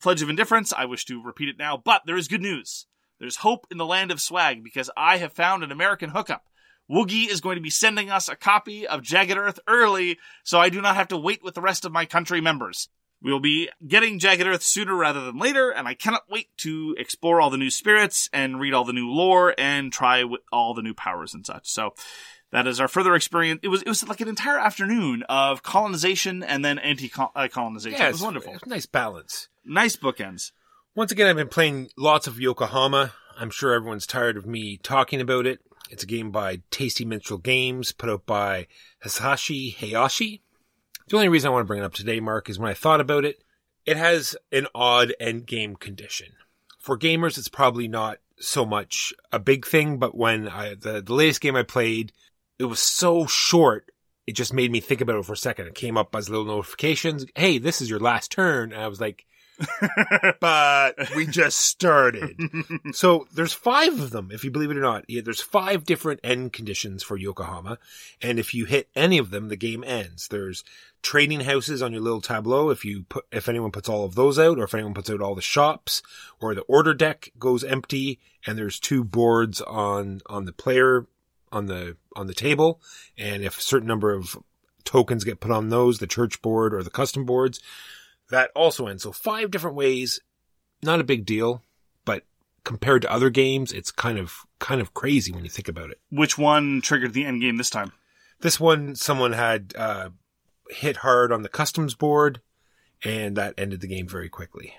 Pledge 0.00 0.22
of 0.22 0.30
Indifference. 0.30 0.72
I 0.72 0.84
wish 0.84 1.04
to 1.06 1.22
repeat 1.22 1.48
it 1.48 1.58
now, 1.58 1.76
but 1.76 2.02
there 2.06 2.16
is 2.16 2.28
good 2.28 2.42
news. 2.42 2.86
There's 3.18 3.36
hope 3.36 3.66
in 3.70 3.76
the 3.76 3.86
land 3.86 4.10
of 4.10 4.20
swag 4.20 4.64
because 4.64 4.90
I 4.96 5.18
have 5.18 5.32
found 5.32 5.62
an 5.62 5.72
American 5.72 6.10
hookup. 6.10 6.46
Woogie 6.90 7.30
is 7.30 7.40
going 7.40 7.56
to 7.56 7.62
be 7.62 7.70
sending 7.70 8.10
us 8.10 8.28
a 8.28 8.34
copy 8.34 8.86
of 8.86 9.02
Jagged 9.02 9.36
Earth 9.36 9.60
early, 9.68 10.18
so 10.42 10.58
I 10.58 10.70
do 10.70 10.80
not 10.80 10.96
have 10.96 11.08
to 11.08 11.16
wait 11.16 11.42
with 11.44 11.54
the 11.54 11.60
rest 11.60 11.84
of 11.84 11.92
my 11.92 12.04
country 12.04 12.40
members. 12.40 12.88
We 13.22 13.30
will 13.30 13.40
be 13.40 13.68
getting 13.86 14.18
Jagged 14.18 14.46
Earth 14.46 14.62
sooner 14.62 14.94
rather 14.96 15.24
than 15.24 15.38
later, 15.38 15.70
and 15.70 15.86
I 15.86 15.94
cannot 15.94 16.30
wait 16.30 16.48
to 16.58 16.96
explore 16.98 17.40
all 17.40 17.50
the 17.50 17.58
new 17.58 17.70
spirits 17.70 18.28
and 18.32 18.58
read 18.58 18.72
all 18.74 18.84
the 18.84 18.94
new 18.94 19.08
lore 19.08 19.54
and 19.58 19.92
try 19.92 20.24
with 20.24 20.40
all 20.50 20.74
the 20.74 20.82
new 20.82 20.94
powers 20.94 21.34
and 21.34 21.44
such. 21.44 21.68
So 21.68 21.94
that 22.50 22.66
is 22.66 22.80
our 22.80 22.88
further 22.88 23.14
experience. 23.14 23.60
It 23.62 23.68
was 23.68 23.82
it 23.82 23.88
was 23.88 24.08
like 24.08 24.20
an 24.20 24.28
entire 24.28 24.58
afternoon 24.58 25.22
of 25.28 25.62
colonization 25.62 26.42
and 26.42 26.64
then 26.64 26.78
anti-colonization. 26.78 27.98
Yeah, 27.98 28.08
it 28.08 28.12
was 28.12 28.22
wonderful. 28.22 28.54
it's 28.54 28.62
a 28.64 28.68
nice 28.68 28.86
balance. 28.86 29.48
Nice 29.64 29.96
bookends. 29.96 30.52
Once 30.94 31.12
again, 31.12 31.28
I've 31.28 31.36
been 31.36 31.48
playing 31.48 31.90
lots 31.96 32.26
of 32.26 32.40
Yokohama. 32.40 33.12
I'm 33.38 33.50
sure 33.50 33.74
everyone's 33.74 34.06
tired 34.06 34.36
of 34.36 34.46
me 34.46 34.78
talking 34.82 35.20
about 35.20 35.46
it. 35.46 35.60
It's 35.90 36.04
a 36.04 36.06
game 36.06 36.30
by 36.30 36.62
Tasty 36.70 37.04
Minstrel 37.04 37.38
Games, 37.38 37.92
put 37.92 38.08
out 38.08 38.24
by 38.24 38.68
Hisashi 39.04 39.74
Hayashi. 39.74 40.40
The 41.08 41.16
only 41.16 41.28
reason 41.28 41.48
I 41.48 41.52
want 41.52 41.64
to 41.64 41.66
bring 41.66 41.82
it 41.82 41.84
up 41.84 41.94
today, 41.94 42.20
Mark, 42.20 42.48
is 42.48 42.58
when 42.58 42.70
I 42.70 42.74
thought 42.74 43.00
about 43.00 43.24
it, 43.24 43.42
it 43.84 43.96
has 43.96 44.36
an 44.52 44.68
odd 44.74 45.12
end 45.18 45.46
game 45.46 45.74
condition. 45.74 46.28
For 46.78 46.96
gamers, 46.96 47.36
it's 47.36 47.48
probably 47.48 47.88
not 47.88 48.18
so 48.38 48.64
much 48.64 49.12
a 49.32 49.40
big 49.40 49.66
thing, 49.66 49.98
but 49.98 50.16
when 50.16 50.48
I, 50.48 50.74
the, 50.74 51.02
the 51.02 51.12
latest 51.12 51.40
game 51.40 51.56
I 51.56 51.64
played, 51.64 52.12
it 52.58 52.64
was 52.64 52.80
so 52.80 53.26
short, 53.26 53.90
it 54.26 54.32
just 54.32 54.54
made 54.54 54.70
me 54.70 54.78
think 54.78 55.00
about 55.00 55.16
it 55.16 55.24
for 55.24 55.32
a 55.32 55.36
second. 55.36 55.66
It 55.66 55.74
came 55.74 55.96
up 55.96 56.14
as 56.14 56.30
little 56.30 56.44
notifications. 56.44 57.26
Hey, 57.34 57.58
this 57.58 57.80
is 57.80 57.90
your 57.90 57.98
last 57.98 58.30
turn. 58.30 58.72
And 58.72 58.80
I 58.80 58.86
was 58.86 59.00
like, 59.00 59.26
but 60.40 61.14
we 61.14 61.26
just 61.26 61.58
started. 61.58 62.38
so 62.92 63.26
there's 63.34 63.52
five 63.52 64.00
of 64.00 64.10
them, 64.10 64.30
if 64.32 64.44
you 64.44 64.50
believe 64.50 64.70
it 64.70 64.76
or 64.76 64.82
not. 64.82 65.04
Yeah, 65.08 65.22
there's 65.24 65.40
five 65.40 65.84
different 65.84 66.20
end 66.22 66.52
conditions 66.52 67.02
for 67.02 67.16
Yokohama. 67.16 67.78
And 68.22 68.38
if 68.38 68.54
you 68.54 68.64
hit 68.64 68.88
any 68.94 69.18
of 69.18 69.30
them, 69.30 69.48
the 69.48 69.56
game 69.56 69.84
ends. 69.84 70.28
There's 70.28 70.64
trading 71.02 71.40
houses 71.40 71.82
on 71.82 71.92
your 71.92 72.02
little 72.02 72.20
tableau. 72.20 72.70
If 72.70 72.84
you 72.84 73.04
put, 73.08 73.26
if 73.32 73.48
anyone 73.48 73.72
puts 73.72 73.88
all 73.88 74.04
of 74.04 74.14
those 74.14 74.38
out, 74.38 74.58
or 74.58 74.64
if 74.64 74.74
anyone 74.74 74.94
puts 74.94 75.10
out 75.10 75.20
all 75.20 75.34
the 75.34 75.42
shops, 75.42 76.02
or 76.40 76.54
the 76.54 76.62
order 76.62 76.94
deck 76.94 77.30
goes 77.38 77.64
empty, 77.64 78.18
and 78.46 78.56
there's 78.56 78.80
two 78.80 79.04
boards 79.04 79.60
on, 79.60 80.20
on 80.26 80.44
the 80.46 80.52
player, 80.52 81.06
on 81.52 81.66
the, 81.66 81.96
on 82.16 82.26
the 82.26 82.34
table. 82.34 82.80
And 83.18 83.42
if 83.42 83.58
a 83.58 83.62
certain 83.62 83.88
number 83.88 84.12
of 84.12 84.36
tokens 84.84 85.24
get 85.24 85.40
put 85.40 85.50
on 85.50 85.68
those, 85.68 85.98
the 85.98 86.06
church 86.06 86.40
board 86.40 86.72
or 86.72 86.82
the 86.82 86.90
custom 86.90 87.24
boards, 87.24 87.60
that 88.30 88.50
also 88.54 88.86
ends. 88.86 89.02
So 89.02 89.12
five 89.12 89.50
different 89.50 89.76
ways. 89.76 90.20
Not 90.82 91.00
a 91.00 91.04
big 91.04 91.26
deal, 91.26 91.62
but 92.06 92.24
compared 92.64 93.02
to 93.02 93.12
other 93.12 93.28
games, 93.28 93.70
it's 93.70 93.90
kind 93.90 94.18
of, 94.18 94.46
kind 94.58 94.80
of 94.80 94.94
crazy 94.94 95.30
when 95.30 95.44
you 95.44 95.50
think 95.50 95.68
about 95.68 95.90
it. 95.90 96.00
Which 96.10 96.38
one 96.38 96.80
triggered 96.80 97.12
the 97.12 97.26
end 97.26 97.42
game 97.42 97.58
this 97.58 97.68
time? 97.68 97.92
This 98.40 98.58
one, 98.58 98.94
someone 98.94 99.32
had, 99.32 99.74
uh, 99.76 100.08
hit 100.70 100.98
hard 100.98 101.32
on 101.32 101.42
the 101.42 101.50
customs 101.50 101.94
board 101.94 102.40
and 103.04 103.36
that 103.36 103.54
ended 103.58 103.80
the 103.80 103.86
game 103.86 104.08
very 104.08 104.28
quickly. 104.28 104.74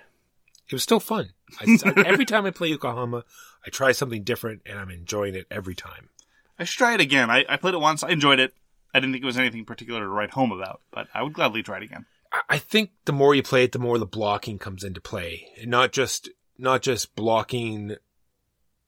It 0.67 0.73
was 0.73 0.83
still 0.83 0.99
fun. 0.99 1.31
I, 1.59 1.77
every 2.05 2.25
time 2.25 2.45
I 2.45 2.51
play 2.51 2.69
Yokohama, 2.69 3.23
I 3.65 3.69
try 3.69 3.91
something 3.91 4.23
different 4.23 4.61
and 4.65 4.79
I'm 4.79 4.89
enjoying 4.89 5.35
it 5.35 5.47
every 5.51 5.75
time. 5.75 6.09
I 6.57 6.63
should 6.63 6.77
try 6.77 6.93
it 6.93 7.01
again. 7.01 7.29
I, 7.29 7.45
I 7.49 7.57
played 7.57 7.73
it 7.73 7.81
once. 7.81 8.03
I 8.03 8.09
enjoyed 8.09 8.39
it. 8.39 8.53
I 8.93 8.99
didn't 8.99 9.13
think 9.13 9.23
it 9.23 9.27
was 9.27 9.37
anything 9.37 9.65
particular 9.65 10.01
to 10.01 10.07
write 10.07 10.31
home 10.31 10.51
about, 10.51 10.81
but 10.91 11.07
I 11.13 11.23
would 11.23 11.33
gladly 11.33 11.63
try 11.63 11.77
it 11.77 11.83
again. 11.83 12.05
I- 12.49 12.57
think 12.59 12.91
the 13.05 13.13
more 13.13 13.35
you 13.35 13.43
play 13.43 13.63
it, 13.65 13.71
the 13.73 13.79
more 13.79 13.97
the 13.99 14.05
blocking 14.05 14.57
comes 14.59 14.83
into 14.83 15.01
play, 15.01 15.47
and 15.59 15.69
not 15.69 15.91
just 15.91 16.29
not 16.57 16.81
just 16.81 17.15
blocking 17.15 17.95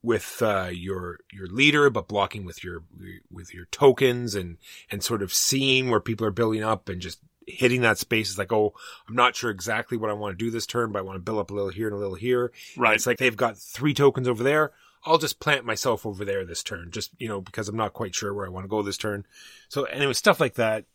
with 0.02 0.42
uh, 0.42 0.70
your 0.72 1.20
your 1.32 1.48
leader, 1.48 1.90
but 1.90 2.08
blocking 2.08 2.46
with 2.46 2.64
your 2.64 2.84
with 3.32 3.54
your 3.54 3.66
tokens 3.66 4.36
and 4.36 4.58
and 4.92 5.04
sort 5.04 5.22
of 5.22 5.34
seeing 5.34 5.90
where 5.90 6.00
people 6.00 6.26
are 6.28 6.32
building 6.32 6.64
up 6.64 6.90
and 6.90 7.02
just 7.02 7.20
hitting 7.46 7.82
that 7.82 7.98
space 7.98 8.30
is 8.30 8.38
like, 8.38 8.54
oh, 8.54 8.74
I'm 9.10 9.16
not 9.16 9.36
sure 9.36 9.50
exactly 9.52 9.98
what 9.98 10.10
I 10.10 10.14
want 10.14 10.38
to 10.38 10.46
do 10.46 10.50
this 10.50 10.66
turn, 10.66 10.94
but 10.94 11.00
I 11.00 11.02
want 11.04 11.18
to 11.18 11.22
build 11.22 11.40
up 11.40 11.52
a 11.52 11.54
little 11.54 11.70
here 11.72 11.88
and 11.88 11.96
a 11.96 12.00
little 12.00 12.16
here. 12.16 12.54
And 12.76 12.84
Right. 12.84 12.96
it's 12.96 13.06
like 13.06 13.18
they've 13.18 13.36
got 13.36 13.58
three 13.58 13.94
tokens 13.94 14.30
over 14.30 14.44
there. 14.44 14.72
I'll 15.06 15.18
just 15.18 15.42
plant 15.42 15.66
myself 15.66 16.06
over 16.06 16.24
there 16.24 16.46
this 16.46 16.64
turn, 16.64 16.90
just 16.92 17.12
you 17.18 17.28
know, 17.28 17.42
because 17.42 17.68
I'm 17.68 17.76
not 17.76 17.92
quite 17.92 18.16
sure 18.16 18.34
where 18.34 18.46
I 18.46 18.50
want 18.50 18.64
to 18.64 18.70
go 18.70 18.82
this 18.82 18.98
turn. 18.98 19.26
So 19.68 19.84
anyway, 19.84 20.14
stuff 20.14 20.40
like 20.40 20.54
that. 20.56 20.86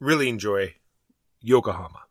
Really 0.00 0.28
enjoy 0.30 0.74
Yokohama. 1.46 2.02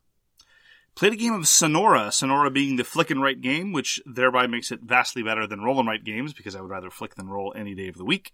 Played 0.94 1.12
a 1.12 1.16
game 1.16 1.34
of 1.34 1.46
Sonora, 1.46 2.10
Sonora 2.10 2.50
being 2.50 2.76
the 2.76 2.84
flick 2.84 3.10
and 3.10 3.20
write 3.20 3.42
game, 3.42 3.72
which 3.72 4.00
thereby 4.06 4.46
makes 4.46 4.72
it 4.72 4.80
vastly 4.80 5.22
better 5.22 5.46
than 5.46 5.60
roll 5.60 5.78
and 5.78 5.86
write 5.86 6.04
games 6.04 6.32
because 6.32 6.56
I 6.56 6.62
would 6.62 6.70
rather 6.70 6.88
flick 6.88 7.16
than 7.16 7.28
roll 7.28 7.52
any 7.54 7.74
day 7.74 7.88
of 7.88 7.98
the 7.98 8.04
week. 8.04 8.32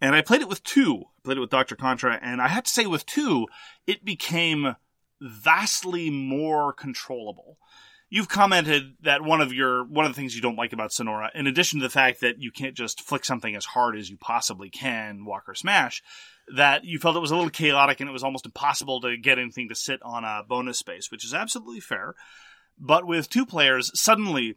And 0.00 0.14
I 0.14 0.22
played 0.22 0.40
it 0.40 0.48
with 0.48 0.64
two. 0.64 1.04
I 1.18 1.20
played 1.24 1.36
it 1.36 1.40
with 1.40 1.50
Dr. 1.50 1.76
Contra, 1.76 2.18
and 2.22 2.40
I 2.40 2.48
have 2.48 2.64
to 2.64 2.70
say 2.70 2.86
with 2.86 3.04
two, 3.04 3.48
it 3.86 4.02
became 4.02 4.76
vastly 5.20 6.08
more 6.08 6.72
controllable. 6.72 7.58
You've 8.12 8.28
commented 8.28 8.94
that 9.02 9.22
one 9.22 9.40
of 9.40 9.52
your 9.52 9.84
one 9.84 10.04
of 10.04 10.10
the 10.10 10.16
things 10.16 10.34
you 10.34 10.42
don't 10.42 10.56
like 10.56 10.72
about 10.72 10.92
Sonora, 10.92 11.30
in 11.32 11.46
addition 11.46 11.78
to 11.78 11.84
the 11.84 11.90
fact 11.90 12.20
that 12.20 12.40
you 12.40 12.50
can't 12.50 12.76
just 12.76 13.02
flick 13.02 13.24
something 13.24 13.54
as 13.54 13.64
hard 13.64 13.96
as 13.96 14.10
you 14.10 14.16
possibly 14.16 14.68
can, 14.68 15.24
walk 15.24 15.44
or 15.46 15.54
smash, 15.54 16.02
that 16.54 16.84
you 16.84 16.98
felt 16.98 17.14
it 17.14 17.20
was 17.20 17.30
a 17.30 17.36
little 17.36 17.50
chaotic 17.50 18.00
and 18.00 18.10
it 18.10 18.12
was 18.12 18.24
almost 18.24 18.46
impossible 18.46 19.00
to 19.02 19.16
get 19.16 19.38
anything 19.38 19.68
to 19.68 19.76
sit 19.76 20.02
on 20.02 20.24
a 20.24 20.42
bonus 20.48 20.78
space, 20.78 21.10
which 21.12 21.24
is 21.24 21.32
absolutely 21.32 21.78
fair. 21.78 22.14
But 22.76 23.06
with 23.06 23.30
two 23.30 23.46
players, 23.46 23.92
suddenly 23.94 24.56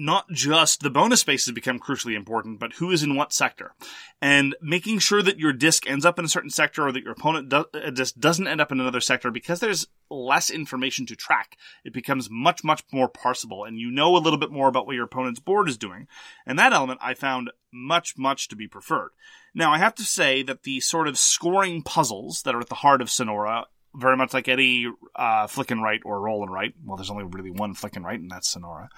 not 0.00 0.30
just 0.30 0.80
the 0.80 0.90
bonus 0.90 1.20
spaces 1.20 1.52
become 1.52 1.78
crucially 1.78 2.16
important, 2.16 2.58
but 2.58 2.74
who 2.74 2.90
is 2.90 3.02
in 3.02 3.16
what 3.16 3.32
sector. 3.32 3.74
And 4.20 4.56
making 4.62 4.98
sure 4.98 5.22
that 5.22 5.38
your 5.38 5.52
disc 5.52 5.88
ends 5.88 6.06
up 6.06 6.18
in 6.18 6.24
a 6.24 6.28
certain 6.28 6.50
sector 6.50 6.86
or 6.86 6.92
that 6.92 7.02
your 7.02 7.12
opponent 7.12 7.50
do- 7.50 7.66
uh, 7.74 7.90
just 7.90 8.18
doesn't 8.18 8.46
end 8.46 8.60
up 8.60 8.72
in 8.72 8.80
another 8.80 9.00
sector 9.00 9.30
because 9.30 9.60
there's 9.60 9.86
less 10.10 10.50
information 10.50 11.04
to 11.06 11.16
track. 11.16 11.56
It 11.84 11.92
becomes 11.92 12.28
much, 12.30 12.64
much 12.64 12.82
more 12.92 13.10
parsable 13.10 13.68
and 13.68 13.78
you 13.78 13.90
know 13.90 14.16
a 14.16 14.18
little 14.18 14.38
bit 14.38 14.50
more 14.50 14.68
about 14.68 14.86
what 14.86 14.96
your 14.96 15.04
opponent's 15.04 15.40
board 15.40 15.68
is 15.68 15.76
doing. 15.76 16.08
And 16.46 16.58
that 16.58 16.72
element 16.72 17.00
I 17.02 17.14
found 17.14 17.50
much, 17.72 18.16
much 18.16 18.48
to 18.48 18.56
be 18.56 18.66
preferred. 18.66 19.10
Now, 19.54 19.72
I 19.72 19.78
have 19.78 19.94
to 19.96 20.04
say 20.04 20.42
that 20.44 20.62
the 20.62 20.80
sort 20.80 21.08
of 21.08 21.18
scoring 21.18 21.82
puzzles 21.82 22.42
that 22.42 22.54
are 22.54 22.60
at 22.60 22.68
the 22.68 22.74
heart 22.76 23.02
of 23.02 23.10
Sonora, 23.10 23.66
very 23.94 24.16
much 24.16 24.32
like 24.32 24.48
any 24.48 24.86
uh, 25.16 25.46
flick 25.46 25.70
and 25.70 25.82
write 25.82 26.02
or 26.04 26.20
roll 26.20 26.42
and 26.42 26.52
write, 26.52 26.74
well, 26.84 26.96
there's 26.96 27.10
only 27.10 27.24
really 27.24 27.50
one 27.50 27.74
flick 27.74 27.96
and 27.96 28.04
write, 28.04 28.20
and 28.20 28.30
that's 28.30 28.48
Sonora. 28.48 28.88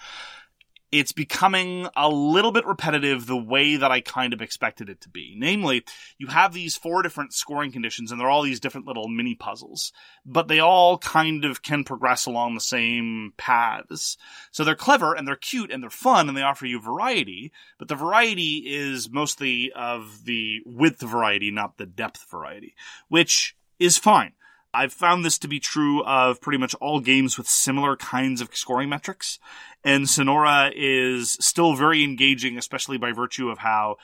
It's 0.92 1.12
becoming 1.12 1.88
a 1.96 2.10
little 2.10 2.52
bit 2.52 2.66
repetitive 2.66 3.24
the 3.24 3.36
way 3.36 3.76
that 3.76 3.90
I 3.90 4.02
kind 4.02 4.34
of 4.34 4.42
expected 4.42 4.90
it 4.90 5.00
to 5.00 5.08
be. 5.08 5.34
Namely, 5.38 5.84
you 6.18 6.26
have 6.26 6.52
these 6.52 6.76
four 6.76 7.02
different 7.02 7.32
scoring 7.32 7.72
conditions, 7.72 8.12
and 8.12 8.20
they're 8.20 8.28
all 8.28 8.42
these 8.42 8.60
different 8.60 8.86
little 8.86 9.08
mini 9.08 9.34
puzzles, 9.34 9.90
but 10.26 10.48
they 10.48 10.60
all 10.60 10.98
kind 10.98 11.46
of 11.46 11.62
can 11.62 11.82
progress 11.82 12.26
along 12.26 12.54
the 12.54 12.60
same 12.60 13.32
paths. 13.38 14.18
So 14.50 14.64
they're 14.64 14.74
clever 14.74 15.14
and 15.14 15.26
they're 15.26 15.34
cute 15.34 15.70
and 15.72 15.82
they're 15.82 15.88
fun 15.88 16.28
and 16.28 16.36
they 16.36 16.42
offer 16.42 16.66
you 16.66 16.78
variety, 16.78 17.52
but 17.78 17.88
the 17.88 17.94
variety 17.94 18.64
is 18.66 19.10
mostly 19.10 19.72
of 19.74 20.26
the 20.26 20.60
width 20.66 21.00
variety, 21.00 21.50
not 21.50 21.78
the 21.78 21.86
depth 21.86 22.26
variety, 22.30 22.74
which 23.08 23.56
is 23.78 23.96
fine. 23.96 24.32
I've 24.74 24.92
found 24.92 25.22
this 25.22 25.38
to 25.38 25.48
be 25.48 25.60
true 25.60 26.02
of 26.04 26.40
pretty 26.40 26.58
much 26.58 26.74
all 26.76 27.00
games 27.00 27.36
with 27.36 27.46
similar 27.46 27.94
kinds 27.94 28.40
of 28.40 28.54
scoring 28.56 28.88
metrics. 28.88 29.38
And 29.84 30.08
Sonora 30.08 30.72
is 30.74 31.36
still 31.40 31.74
very 31.74 32.02
engaging, 32.02 32.56
especially 32.56 32.96
by 32.96 33.12
virtue 33.12 33.50
of 33.50 33.58
how 33.58 33.96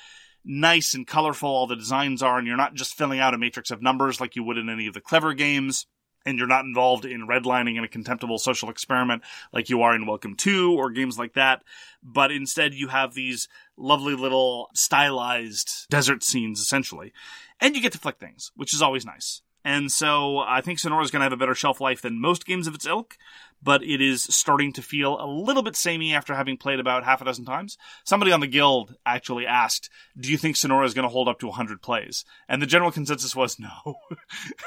nice 0.44 0.92
and 0.92 1.06
colorful 1.06 1.48
all 1.48 1.66
the 1.66 1.76
designs 1.76 2.22
are. 2.22 2.36
And 2.36 2.46
you're 2.46 2.56
not 2.58 2.74
just 2.74 2.94
filling 2.94 3.18
out 3.18 3.32
a 3.32 3.38
matrix 3.38 3.70
of 3.70 3.80
numbers 3.80 4.20
like 4.20 4.36
you 4.36 4.44
would 4.44 4.58
in 4.58 4.68
any 4.68 4.86
of 4.86 4.94
the 4.94 5.00
clever 5.00 5.32
games. 5.32 5.86
And 6.26 6.36
you're 6.36 6.46
not 6.46 6.66
involved 6.66 7.06
in 7.06 7.26
redlining 7.26 7.78
in 7.78 7.84
a 7.84 7.88
contemptible 7.88 8.38
social 8.38 8.68
experiment 8.68 9.22
like 9.54 9.70
you 9.70 9.80
are 9.80 9.94
in 9.94 10.04
Welcome 10.04 10.34
to 10.36 10.74
or 10.74 10.90
games 10.90 11.18
like 11.18 11.32
that. 11.34 11.62
But 12.02 12.30
instead 12.30 12.74
you 12.74 12.88
have 12.88 13.14
these 13.14 13.48
lovely 13.78 14.14
little 14.14 14.68
stylized 14.74 15.86
desert 15.88 16.22
scenes 16.22 16.60
essentially. 16.60 17.14
And 17.58 17.74
you 17.74 17.80
get 17.80 17.92
to 17.92 17.98
flick 17.98 18.18
things, 18.18 18.52
which 18.54 18.74
is 18.74 18.82
always 18.82 19.06
nice. 19.06 19.40
And 19.64 19.90
so 19.90 20.38
I 20.38 20.60
think 20.60 20.78
Sonora 20.78 21.04
is 21.04 21.10
going 21.10 21.20
to 21.20 21.24
have 21.24 21.32
a 21.32 21.36
better 21.36 21.54
shelf 21.54 21.80
life 21.80 22.00
than 22.00 22.20
most 22.20 22.46
games 22.46 22.66
of 22.66 22.74
its 22.74 22.86
ilk, 22.86 23.16
but 23.62 23.82
it 23.82 24.00
is 24.00 24.22
starting 24.22 24.72
to 24.74 24.82
feel 24.82 25.20
a 25.20 25.26
little 25.26 25.62
bit 25.62 25.76
samey 25.76 26.14
after 26.14 26.34
having 26.34 26.56
played 26.56 26.78
about 26.80 27.04
half 27.04 27.20
a 27.20 27.24
dozen 27.24 27.44
times. 27.44 27.76
Somebody 28.04 28.30
on 28.30 28.40
the 28.40 28.46
guild 28.46 28.94
actually 29.04 29.46
asked, 29.46 29.90
Do 30.18 30.30
you 30.30 30.38
think 30.38 30.56
Sonora 30.56 30.86
is 30.86 30.94
going 30.94 31.04
to 31.04 31.08
hold 31.08 31.28
up 31.28 31.40
to 31.40 31.48
100 31.48 31.82
plays? 31.82 32.24
And 32.48 32.62
the 32.62 32.66
general 32.66 32.92
consensus 32.92 33.34
was 33.34 33.58
no, 33.60 33.96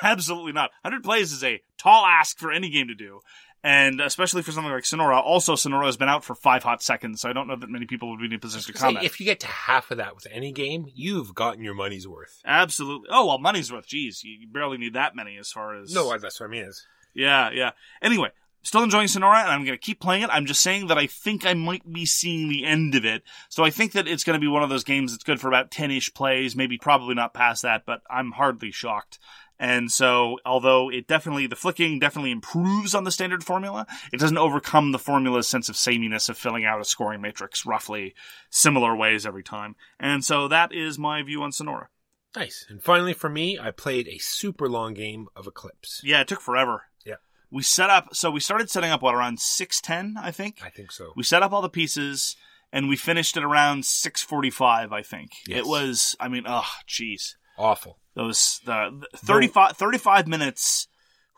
absolutely 0.03 0.51
not. 0.51 0.71
100 0.83 1.03
plays 1.03 1.31
is 1.31 1.43
a 1.43 1.61
tall 1.77 2.05
ask 2.05 2.37
for 2.37 2.51
any 2.51 2.69
game 2.69 2.87
to 2.87 2.95
do. 2.95 3.21
And 3.63 4.01
especially 4.01 4.41
for 4.41 4.51
something 4.51 4.71
like 4.71 4.85
Sonora. 4.85 5.19
Also, 5.19 5.55
Sonora 5.55 5.85
has 5.85 5.95
been 5.95 6.09
out 6.09 6.23
for 6.23 6.33
five 6.33 6.63
hot 6.63 6.81
seconds, 6.81 7.21
so 7.21 7.29
I 7.29 7.33
don't 7.33 7.47
know 7.47 7.55
that 7.55 7.69
many 7.69 7.85
people 7.85 8.09
would 8.09 8.19
be 8.19 8.25
in 8.25 8.33
a 8.33 8.39
position 8.39 8.73
to 8.73 8.79
Say, 8.79 8.85
comment. 8.85 9.05
if 9.05 9.19
you 9.19 9.25
get 9.25 9.39
to 9.41 9.47
half 9.47 9.91
of 9.91 9.97
that 9.97 10.15
with 10.15 10.25
any 10.31 10.51
game, 10.51 10.87
you've 10.95 11.35
gotten 11.35 11.63
your 11.63 11.75
money's 11.75 12.07
worth. 12.07 12.41
Absolutely. 12.43 13.09
Oh, 13.11 13.27
well, 13.27 13.37
money's 13.37 13.71
worth. 13.71 13.85
Geez, 13.85 14.23
you 14.23 14.47
barely 14.47 14.79
need 14.79 14.93
that 14.93 15.15
many 15.15 15.37
as 15.37 15.51
far 15.51 15.79
as. 15.79 15.93
No, 15.93 16.17
that's 16.17 16.39
what 16.39 16.47
I 16.47 16.49
mean. 16.49 16.63
Is 16.63 16.87
Yeah, 17.13 17.51
yeah. 17.51 17.71
Anyway, 18.01 18.29
still 18.63 18.83
enjoying 18.83 19.07
Sonora, 19.07 19.39
and 19.41 19.49
I'm 19.49 19.63
going 19.63 19.77
to 19.77 19.83
keep 19.83 19.99
playing 19.99 20.23
it. 20.23 20.29
I'm 20.31 20.45
just 20.45 20.61
saying 20.61 20.87
that 20.87 20.97
I 20.97 21.07
think 21.07 21.45
I 21.45 21.53
might 21.53 21.91
be 21.91 22.05
seeing 22.05 22.49
the 22.49 22.65
end 22.65 22.95
of 22.95 23.05
it. 23.05 23.23
So 23.49 23.63
I 23.63 23.69
think 23.69 23.91
that 23.93 24.07
it's 24.07 24.23
going 24.23 24.39
to 24.39 24.41
be 24.41 24.47
one 24.47 24.63
of 24.63 24.69
those 24.69 24.83
games 24.83 25.11
that's 25.11 25.23
good 25.23 25.39
for 25.39 25.47
about 25.47 25.71
10 25.71 25.91
ish 25.91 26.13
plays, 26.13 26.55
maybe 26.55 26.77
probably 26.77 27.15
not 27.15 27.33
past 27.33 27.63
that, 27.63 27.85
but 27.85 28.01
I'm 28.09 28.31
hardly 28.31 28.71
shocked. 28.71 29.19
And 29.63 29.91
so, 29.91 30.39
although 30.43 30.89
it 30.89 31.07
definitely, 31.07 31.45
the 31.45 31.55
flicking 31.55 31.99
definitely 31.99 32.31
improves 32.31 32.95
on 32.95 33.03
the 33.03 33.11
standard 33.11 33.43
formula, 33.43 33.85
it 34.11 34.19
doesn't 34.19 34.39
overcome 34.39 34.91
the 34.91 34.97
formula's 34.97 35.47
sense 35.47 35.69
of 35.69 35.77
sameness 35.77 36.29
of 36.29 36.37
filling 36.37 36.65
out 36.65 36.81
a 36.81 36.83
scoring 36.83 37.21
matrix 37.21 37.63
roughly 37.63 38.15
similar 38.49 38.95
ways 38.95 39.23
every 39.23 39.43
time. 39.43 39.75
And 39.99 40.25
so 40.25 40.47
that 40.47 40.73
is 40.73 40.97
my 40.97 41.21
view 41.21 41.43
on 41.43 41.51
Sonora. 41.51 41.89
nice. 42.35 42.65
And 42.69 42.81
finally, 42.81 43.13
for 43.13 43.29
me, 43.29 43.59
I 43.59 43.69
played 43.69 44.07
a 44.07 44.17
super 44.17 44.67
long 44.67 44.95
game 44.95 45.27
of 45.35 45.45
Eclipse. 45.45 46.01
Yeah, 46.03 46.21
it 46.21 46.27
took 46.27 46.41
forever. 46.41 46.85
Yeah. 47.05 47.17
We 47.51 47.61
set 47.61 47.91
up, 47.91 48.15
so 48.15 48.31
we 48.31 48.39
started 48.39 48.71
setting 48.71 48.89
up 48.89 49.03
what, 49.03 49.13
around 49.13 49.39
610, 49.39 50.21
I 50.23 50.31
think? 50.31 50.59
I 50.63 50.69
think 50.69 50.91
so. 50.91 51.13
We 51.15 51.21
set 51.23 51.43
up 51.43 51.51
all 51.51 51.61
the 51.61 51.69
pieces 51.69 52.35
and 52.73 52.89
we 52.89 52.95
finished 52.95 53.37
at 53.37 53.43
around 53.43 53.85
645, 53.85 54.91
I 54.91 55.01
think. 55.03 55.33
Yes. 55.47 55.59
It 55.59 55.65
was, 55.67 56.15
I 56.19 56.29
mean, 56.29 56.45
oh, 56.47 56.67
jeez. 56.87 57.35
Awful 57.57 57.97
Those, 58.15 58.59
the, 58.65 59.05
the 59.11 59.17
35, 59.17 59.77
35 59.77 60.27
minutes. 60.27 60.87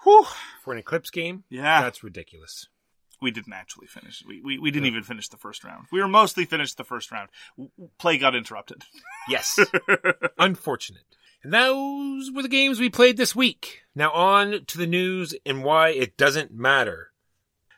Whew. 0.04 0.26
for 0.64 0.74
an 0.74 0.80
Eclipse 0.80 1.10
game. 1.10 1.44
Yeah. 1.50 1.82
that's 1.82 2.04
ridiculous. 2.04 2.68
We 3.22 3.32
didn't 3.32 3.54
actually 3.54 3.88
finish. 3.88 4.22
We, 4.28 4.42
we, 4.42 4.58
we 4.58 4.70
didn't 4.70 4.88
even 4.88 5.04
finish 5.04 5.30
the 5.30 5.38
first 5.38 5.64
round. 5.64 5.86
We 5.94 6.02
were 6.02 6.10
mostly 6.10 6.44
finished 6.44 6.76
the 6.78 6.84
first 6.84 7.10
round. 7.10 7.30
W- 7.56 7.72
w- 7.78 7.90
Play 7.98 8.18
got 8.18 8.36
interrupted. 8.36 8.84
Yes. 9.30 9.58
Unfortunate. 10.38 11.04
And 11.44 11.54
those 11.54 12.30
were 12.32 12.42
the 12.42 12.50
games 12.50 12.80
we 12.80 12.90
played 12.90 13.16
this 13.16 13.34
week. 13.36 13.82
Now 13.96 14.12
on 14.12 14.66
to 14.68 14.78
the 14.78 14.86
news 14.88 15.34
and 15.46 15.64
why 15.64 15.90
it 15.90 16.18
doesn't 16.18 16.52
matter. 16.54 17.12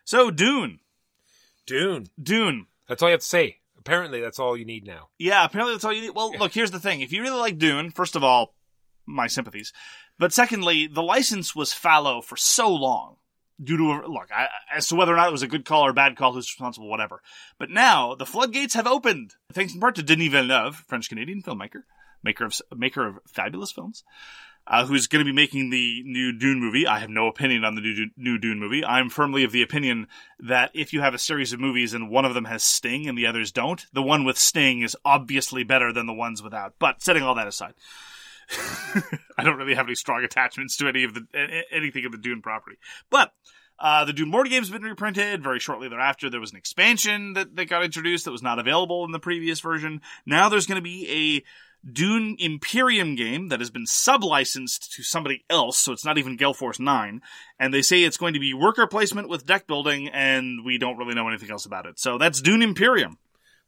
So, 0.04 0.32
Dune. 0.32 0.80
Dune. 1.68 2.08
Dune. 2.22 2.66
That's 2.88 3.02
all 3.04 3.10
you 3.10 3.14
have 3.14 3.22
to 3.22 3.26
say. 3.28 3.58
Apparently, 3.86 4.20
that's 4.20 4.40
all 4.40 4.58
you 4.58 4.66
need 4.66 4.86
now. 4.86 5.10
Yeah, 5.20 5.46
apparently 5.46 5.76
that's 5.76 5.86
all 5.86 5.94
you 5.94 6.02
need. 6.02 6.16
Well, 6.16 6.32
look, 6.32 6.54
here's 6.54 6.72
the 6.72 6.80
thing. 6.80 7.02
If 7.02 7.12
you 7.14 7.22
really 7.22 7.40
like 7.40 7.60
Dune, 7.60 7.92
first 7.92 8.16
of 8.16 8.24
all, 8.24 8.56
my 9.06 9.28
sympathies. 9.28 9.72
But 10.18 10.34
secondly, 10.34 10.88
the 10.88 11.04
license 11.04 11.56
was 11.56 11.72
fallow 11.72 12.22
for 12.22 12.36
so 12.36 12.74
long 12.74 13.18
due 13.64 13.78
to, 13.78 14.08
look, 14.08 14.32
I, 14.36 14.48
as 14.76 14.88
to 14.88 14.96
whether 14.96 15.14
or 15.14 15.18
not 15.18 15.28
it 15.28 15.34
was 15.34 15.44
a 15.44 15.48
good 15.48 15.66
call 15.66 15.86
or 15.86 15.92
a 15.92 15.94
bad 15.94 16.18
call, 16.18 16.34
who's 16.34 16.50
responsible, 16.50 16.90
whatever. 16.90 17.22
But 17.60 17.70
now 17.70 18.16
the 18.16 18.26
floodgates 18.26 18.74
have 18.74 18.88
opened, 18.88 19.36
thanks 19.54 19.76
in 19.76 19.80
part 19.80 19.96
to 19.96 20.04
Denis 20.04 20.30
Villeneuve, 20.30 20.84
French 20.88 21.08
Canadian 21.08 21.44
filmmaker, 21.44 21.84
maker 22.24 22.46
of, 22.46 22.60
maker 22.76 23.08
of 23.08 23.20
fabulous 23.28 23.72
films. 23.72 24.04
Uh, 24.68 24.84
who's 24.84 25.06
going 25.06 25.24
to 25.24 25.32
be 25.32 25.36
making 25.36 25.70
the 25.70 26.02
new 26.06 26.32
Dune 26.32 26.60
movie. 26.60 26.88
I 26.88 26.98
have 26.98 27.10
no 27.10 27.28
opinion 27.28 27.64
on 27.64 27.76
the 27.76 27.82
new, 27.82 28.10
new 28.18 28.40
Dune 28.40 28.60
movie. 28.60 28.84
I'm 28.84 29.12
firmly 29.12 29.44
of 29.44 29.52
the 29.52 29.62
opinion 29.62 30.08
that 30.40 30.72
if 30.74 30.92
you 30.92 31.02
have 31.02 31.14
a 31.14 31.20
series 31.20 31.54
of 31.54 31.60
movies 31.60 31.94
and 31.94 32.10
one 32.10 32.26
of 32.26 32.34
them 32.34 32.46
has 32.46 32.64
Sting 32.64 33.08
and 33.08 33.16
the 33.16 33.28
others 33.28 33.52
don't, 33.52 33.86
the 33.94 34.02
one 34.02 34.24
with 34.24 34.40
Sting 34.40 34.82
is 34.82 34.98
obviously 35.06 35.64
better 35.64 35.94
than 35.94 36.08
the 36.08 36.14
ones 36.14 36.42
without. 36.42 36.74
But 36.80 37.04
setting 37.04 37.22
all 37.22 37.36
that 37.36 37.48
aside, 37.48 37.76
I 39.38 39.44
don't 39.44 39.58
really 39.58 39.76
have 39.76 39.86
any 39.86 39.94
strong 39.94 40.24
attachments 40.24 40.78
to 40.78 40.88
any 40.88 41.04
of 41.04 41.14
the 41.14 41.28
anything 41.72 42.06
of 42.06 42.12
the 42.12 42.18
Dune 42.18 42.42
property. 42.42 42.78
But 43.12 43.34
uh, 43.80 44.06
the 44.06 44.14
Dune 44.14 44.32
board 44.32 44.50
game's 44.50 44.70
been 44.70 44.84
reprinted. 44.84 45.44
Very 45.44 45.60
shortly 45.60 45.90
thereafter, 45.90 46.30
there 46.30 46.40
was 46.40 46.52
an 46.52 46.58
expansion 46.58 47.34
that, 47.34 47.56
that 47.56 47.70
got 47.70 47.84
introduced 47.84 48.26
that 48.26 48.32
was 48.32 48.44
not 48.44 48.60
available 48.60 49.04
in 49.06 49.12
the 49.12 49.20
previous 49.20 49.60
version. 49.60 50.02
Now 50.26 50.50
there's 50.50 50.68
going 50.68 50.78
to 50.78 50.82
be 50.82 51.44
a 51.44 51.44
Dune 51.92 52.36
Imperium 52.40 53.16
game 53.16 53.50
that 53.50 53.60
has 53.60 53.70
been 53.70 53.86
sub-licensed 53.86 54.92
to 54.94 55.04
somebody 55.04 55.44
else, 55.50 55.78
so 55.78 55.92
it's 55.92 56.06
not 56.06 56.18
even 56.18 56.36
Gale 56.36 56.54
Force 56.54 56.80
9. 56.80 57.22
And 57.60 57.74
they 57.74 57.82
say 57.82 58.04
it's 58.04 58.18
going 58.18 58.34
to 58.34 58.40
be 58.40 58.54
worker 58.54 58.88
placement 58.88 59.30
with 59.30 59.46
deck 59.46 59.68
building, 59.68 60.08
and 60.10 60.66
we 60.66 60.78
don't 60.78 60.98
really 60.98 61.14
know 61.14 61.28
anything 61.28 61.52
else 61.52 61.66
about 61.66 61.86
it. 61.86 62.00
So 62.00 62.18
that's 62.18 62.42
Dune 62.42 62.62
Imperium. 62.62 63.18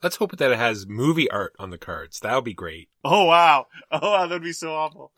Let's 0.01 0.17
hope 0.17 0.37
that 0.37 0.51
it 0.51 0.57
has 0.57 0.85
movie 0.87 1.29
art 1.29 1.53
on 1.57 1.71
the 1.71 1.77
cards. 1.77 2.19
That 2.19 2.35
would 2.35 2.43
be 2.43 2.53
great. 2.53 2.87
Oh 3.03 3.25
wow! 3.25 3.65
Oh 3.91 4.11
wow, 4.11 4.27
that'd 4.27 4.43
be 4.43 4.51
so 4.53 4.71
awful. 4.75 5.11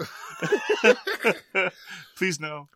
Please 2.18 2.40
no. 2.40 2.70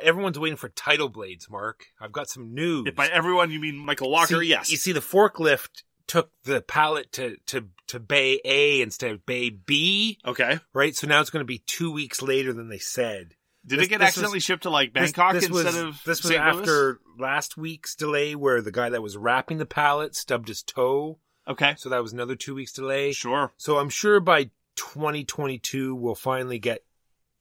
Everyone's 0.00 0.38
waiting 0.38 0.56
for 0.56 0.68
Tidal 0.68 1.08
Blades, 1.08 1.50
Mark. 1.50 1.86
I've 2.00 2.12
got 2.12 2.28
some 2.28 2.54
news. 2.54 2.84
If 2.86 2.94
by 2.94 3.08
everyone 3.08 3.50
you 3.50 3.58
mean 3.58 3.76
Michael 3.78 4.10
Walker, 4.10 4.40
See- 4.40 4.48
yes. 4.48 4.70
You 4.70 4.76
see, 4.76 4.92
the 4.92 5.00
forklift 5.00 5.82
took 6.10 6.32
the 6.42 6.60
pallet 6.60 7.12
to, 7.12 7.36
to, 7.46 7.68
to 7.86 8.00
Bay 8.00 8.40
A 8.44 8.82
instead 8.82 9.12
of 9.12 9.24
Bay 9.24 9.48
B, 9.48 10.18
okay. 10.26 10.58
right? 10.74 10.96
So 10.96 11.06
now 11.06 11.20
it's 11.20 11.30
going 11.30 11.42
to 11.42 11.46
be 11.46 11.62
two 11.66 11.92
weeks 11.92 12.20
later 12.20 12.52
than 12.52 12.68
they 12.68 12.78
said. 12.78 13.36
Did 13.64 13.78
This- 13.78 13.86
it 13.86 13.90
get 13.90 14.02
accidentally 14.02 14.38
was- 14.38 14.42
shipped 14.42 14.64
to 14.64 14.70
like 14.70 14.92
Bangkok 14.92 15.34
this, 15.34 15.46
instead 15.46 15.66
was, 15.66 15.76
of 15.76 16.02
this 16.04 16.24
was 16.24 16.32
St. 16.32 16.42
Louis? 16.44 16.58
after 16.58 17.00
last 17.16 17.56
week's 17.56 17.94
delay 17.94 18.34
where 18.34 18.60
the 18.60 18.72
guy 18.72 18.88
that 18.90 19.02
was 19.02 19.16
wrapping 19.16 19.58
the 19.58 19.66
pallet 19.66 20.16
stubbed 20.16 20.48
his 20.48 20.64
toe. 20.64 21.20
Okay. 21.46 21.74
So 21.78 21.88
that 21.90 22.02
was 22.02 22.12
another 22.12 22.34
two 22.34 22.56
weeks 22.56 22.72
delay. 22.72 23.12
Sure. 23.12 23.52
So 23.56 23.78
I'm 23.78 23.88
sure 23.88 24.18
by 24.18 24.50
2022 24.74 25.94
we'll 25.94 26.16
finally 26.16 26.58
get 26.58 26.84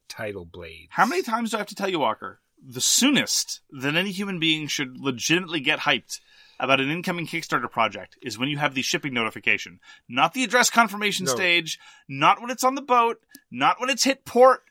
Tidal 0.08 0.46
Blades. 0.46 0.90
How 0.92 1.08
many 1.08 1.24
times 1.24 1.52
do 1.52 1.58
I 1.58 1.60
have 1.60 1.68
to 1.68 1.76
tell 1.76 1.90
you, 1.90 2.00
Walker? 2.00 2.40
The 2.64 2.82
soonest 2.82 3.62
that 3.72 3.96
any 3.96 4.12
human 4.12 4.38
being 4.40 4.68
should 4.68 4.98
legitimately 5.00 5.62
get 5.62 5.80
hyped 5.80 6.20
about 6.60 6.80
an 6.82 6.90
incoming 6.90 7.26
Kickstarter 7.28 7.72
project 7.72 8.18
is 8.22 8.38
when 8.38 8.50
you 8.50 8.58
have 8.58 8.74
the 8.76 8.82
shipping 8.82 9.14
notification. 9.14 9.80
Not 10.08 10.34
the 10.34 10.44
address 10.44 10.70
confirmation 10.70 11.26
No. 11.26 11.32
stage, 11.34 11.80
not 12.08 12.42
when 12.42 12.50
it's 12.50 12.64
on 12.64 12.76
the 12.76 12.82
boat, 12.82 13.22
not 13.50 13.80
when 13.80 13.90
it's 13.90 14.04
hit 14.04 14.26
port. 14.26 14.64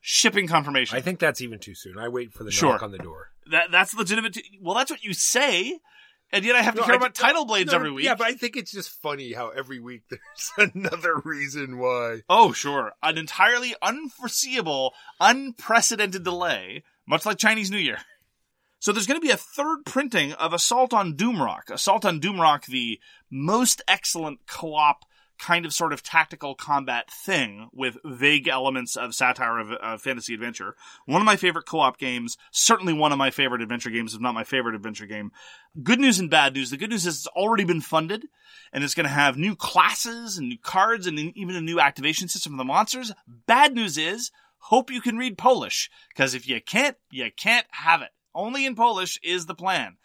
Shipping 0.00 0.46
confirmation. 0.46 0.96
I 0.96 1.00
think 1.00 1.18
that's 1.18 1.40
even 1.40 1.58
too 1.58 1.74
soon. 1.74 1.98
I 1.98 2.08
wait 2.08 2.32
for 2.32 2.44
the 2.44 2.50
Sure. 2.52 2.72
knock 2.72 2.82
on 2.82 2.92
the 2.92 2.98
door. 2.98 3.30
that 3.50 3.70
that's 3.72 3.92
legitimate. 3.94 4.34
To, 4.34 4.42
well, 4.60 4.74
that's 4.76 4.90
what 4.90 5.02
you 5.04 5.12
say, 5.12 5.78
and 6.32 6.44
yet 6.44 6.54
I 6.56 6.62
have 6.62 6.74
to 6.74 6.80
No, 6.80 6.86
hear 6.86 6.94
about 6.96 7.14
Tidal 7.14 7.44
Blades 7.44 7.70
No, 7.72 7.76
every 7.76 7.90
week. 7.90 8.04
Yeah, 8.04 8.14
but 8.14 8.26
I 8.28 8.34
think 8.34 8.56
it's 8.56 8.70
just 8.72 8.90
funny 8.90 9.32
how 9.32 9.48
every 9.50 9.80
week 9.80 10.02
there's 10.10 10.70
another 10.74 11.20
reason 11.24 11.78
why. 11.78 12.20
Oh, 12.28 12.52
sure. 12.52 12.92
An 13.02 13.18
entirely 13.18 13.74
unforeseeable, 13.82 14.94
unprecedented 15.20 16.22
delay, 16.24 16.84
much 17.06 17.26
like 17.26 17.38
Chinese 17.38 17.70
New 17.70 17.78
Year. 17.78 17.98
So 18.78 18.92
there's 18.92 19.06
going 19.06 19.20
to 19.20 19.26
be 19.26 19.32
a 19.32 19.36
third 19.36 19.84
printing 19.84 20.32
of 20.34 20.52
Assault 20.52 20.92
on 20.92 21.14
Doomrock. 21.14 21.70
Assault 21.70 22.04
on 22.04 22.20
Doomrock, 22.20 22.66
the 22.66 23.00
most 23.30 23.82
excellent 23.88 24.40
co-op 24.46 25.04
kind 25.38 25.66
of 25.66 25.72
sort 25.72 25.92
of 25.92 26.02
tactical 26.02 26.54
combat 26.54 27.10
thing 27.10 27.68
with 27.72 27.98
vague 28.04 28.48
elements 28.48 28.96
of 28.96 29.14
satire 29.14 29.58
of, 29.58 29.70
of 29.72 30.00
fantasy 30.00 30.34
adventure. 30.34 30.74
One 31.04 31.20
of 31.20 31.26
my 31.26 31.36
favorite 31.36 31.66
co-op 31.66 31.98
games, 31.98 32.36
certainly 32.50 32.92
one 32.92 33.12
of 33.12 33.18
my 33.18 33.30
favorite 33.30 33.62
adventure 33.62 33.90
games, 33.90 34.14
if 34.14 34.20
not 34.20 34.34
my 34.34 34.44
favorite 34.44 34.74
adventure 34.74 35.06
game. 35.06 35.32
Good 35.82 36.00
news 36.00 36.18
and 36.18 36.30
bad 36.30 36.54
news. 36.54 36.70
The 36.70 36.76
good 36.76 36.90
news 36.90 37.06
is 37.06 37.18
it's 37.18 37.26
already 37.28 37.64
been 37.64 37.80
funded 37.80 38.26
and 38.72 38.82
it's 38.82 38.94
going 38.94 39.04
to 39.04 39.12
have 39.12 39.36
new 39.36 39.54
classes 39.54 40.38
and 40.38 40.48
new 40.48 40.58
cards 40.58 41.06
and 41.06 41.18
even 41.18 41.56
a 41.56 41.60
new 41.60 41.80
activation 41.80 42.28
system 42.28 42.52
for 42.52 42.58
the 42.58 42.64
monsters. 42.64 43.12
Bad 43.26 43.74
news 43.74 43.98
is 43.98 44.30
hope 44.58 44.90
you 44.90 45.00
can 45.00 45.18
read 45.18 45.38
Polish 45.38 45.90
because 46.08 46.34
if 46.34 46.48
you 46.48 46.60
can't, 46.60 46.96
you 47.10 47.30
can't 47.36 47.66
have 47.70 48.02
it. 48.02 48.10
Only 48.36 48.66
in 48.66 48.74
Polish 48.74 49.18
is 49.22 49.46
the 49.46 49.54
plan. 49.54 49.96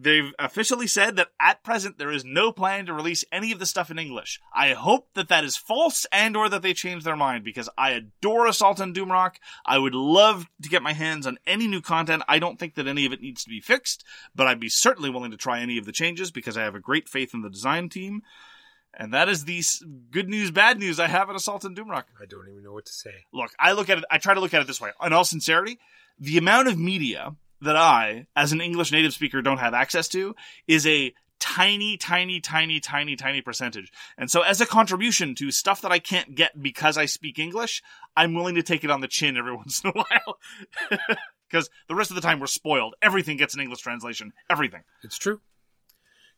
They've 0.00 0.32
officially 0.38 0.86
said 0.86 1.16
that 1.16 1.30
at 1.40 1.64
present 1.64 1.98
there 1.98 2.12
is 2.12 2.24
no 2.24 2.52
plan 2.52 2.86
to 2.86 2.92
release 2.92 3.24
any 3.32 3.50
of 3.50 3.58
the 3.58 3.66
stuff 3.66 3.90
in 3.90 3.98
English. 3.98 4.38
I 4.54 4.74
hope 4.74 5.08
that 5.14 5.28
that 5.28 5.42
is 5.42 5.56
false 5.56 6.06
and 6.12 6.36
or 6.36 6.48
that 6.50 6.62
they 6.62 6.72
change 6.72 7.02
their 7.02 7.16
mind 7.16 7.42
because 7.42 7.68
I 7.76 7.90
adore 7.90 8.46
Assault 8.46 8.80
on 8.80 8.94
Doomrock. 8.94 9.36
I 9.66 9.78
would 9.78 9.94
love 9.94 10.46
to 10.62 10.68
get 10.68 10.84
my 10.84 10.92
hands 10.92 11.26
on 11.26 11.38
any 11.48 11.66
new 11.66 11.80
content. 11.80 12.22
I 12.28 12.38
don't 12.38 12.60
think 12.60 12.76
that 12.76 12.86
any 12.86 13.06
of 13.06 13.12
it 13.12 13.22
needs 13.22 13.42
to 13.42 13.50
be 13.50 13.60
fixed, 13.60 14.04
but 14.36 14.46
I'd 14.46 14.60
be 14.60 14.68
certainly 14.68 15.10
willing 15.10 15.32
to 15.32 15.36
try 15.36 15.60
any 15.60 15.78
of 15.78 15.84
the 15.84 15.92
changes 15.92 16.30
because 16.30 16.56
I 16.56 16.62
have 16.62 16.76
a 16.76 16.80
great 16.80 17.08
faith 17.08 17.34
in 17.34 17.42
the 17.42 17.50
design 17.50 17.88
team. 17.88 18.22
And 18.94 19.12
that 19.12 19.28
is 19.28 19.46
the 19.46 19.62
good 20.10 20.28
news, 20.28 20.50
bad 20.50 20.78
news 20.78 21.00
I 21.00 21.08
have 21.08 21.28
at 21.28 21.36
Assault 21.36 21.64
on 21.64 21.74
Doomrock 21.74 22.04
I 22.20 22.26
don't 22.26 22.48
even 22.48 22.62
know 22.62 22.72
what 22.72 22.86
to 22.86 22.92
say. 22.92 23.14
look, 23.32 23.50
I 23.58 23.72
look 23.72 23.88
at 23.90 23.98
it, 23.98 24.04
I 24.10 24.18
try 24.18 24.34
to 24.34 24.40
look 24.40 24.54
at 24.54 24.60
it 24.60 24.66
this 24.66 24.80
way. 24.80 24.90
In 25.04 25.12
all 25.12 25.24
sincerity, 25.24 25.80
the 26.20 26.38
amount 26.38 26.68
of 26.68 26.78
media 26.78 27.34
that 27.62 27.76
I, 27.76 28.26
as 28.36 28.52
an 28.52 28.60
English 28.60 28.92
native 28.92 29.12
speaker, 29.12 29.42
don't 29.42 29.58
have 29.58 29.74
access 29.74 30.08
to 30.08 30.34
is 30.66 30.86
a 30.86 31.12
tiny, 31.38 31.96
tiny, 31.96 32.40
tiny, 32.40 32.80
tiny, 32.80 33.16
tiny 33.16 33.40
percentage. 33.40 33.92
And 34.16 34.30
so 34.30 34.42
as 34.42 34.60
a 34.60 34.66
contribution 34.66 35.34
to 35.36 35.50
stuff 35.50 35.80
that 35.82 35.92
I 35.92 35.98
can't 35.98 36.34
get 36.34 36.60
because 36.60 36.96
I 36.96 37.06
speak 37.06 37.38
English, 37.38 37.82
I'm 38.16 38.34
willing 38.34 38.56
to 38.56 38.62
take 38.62 38.84
it 38.84 38.90
on 38.90 39.00
the 39.00 39.08
chin 39.08 39.36
every 39.36 39.54
once 39.56 39.82
in 39.82 39.90
a 39.90 39.92
while. 39.92 40.38
Because 41.50 41.70
the 41.88 41.94
rest 41.94 42.10
of 42.10 42.14
the 42.14 42.20
time 42.20 42.40
we're 42.40 42.46
spoiled. 42.46 42.94
Everything 43.00 43.38
gets 43.38 43.54
an 43.54 43.60
English 43.60 43.80
translation. 43.80 44.34
Everything. 44.50 44.82
It's 45.02 45.16
true. 45.16 45.40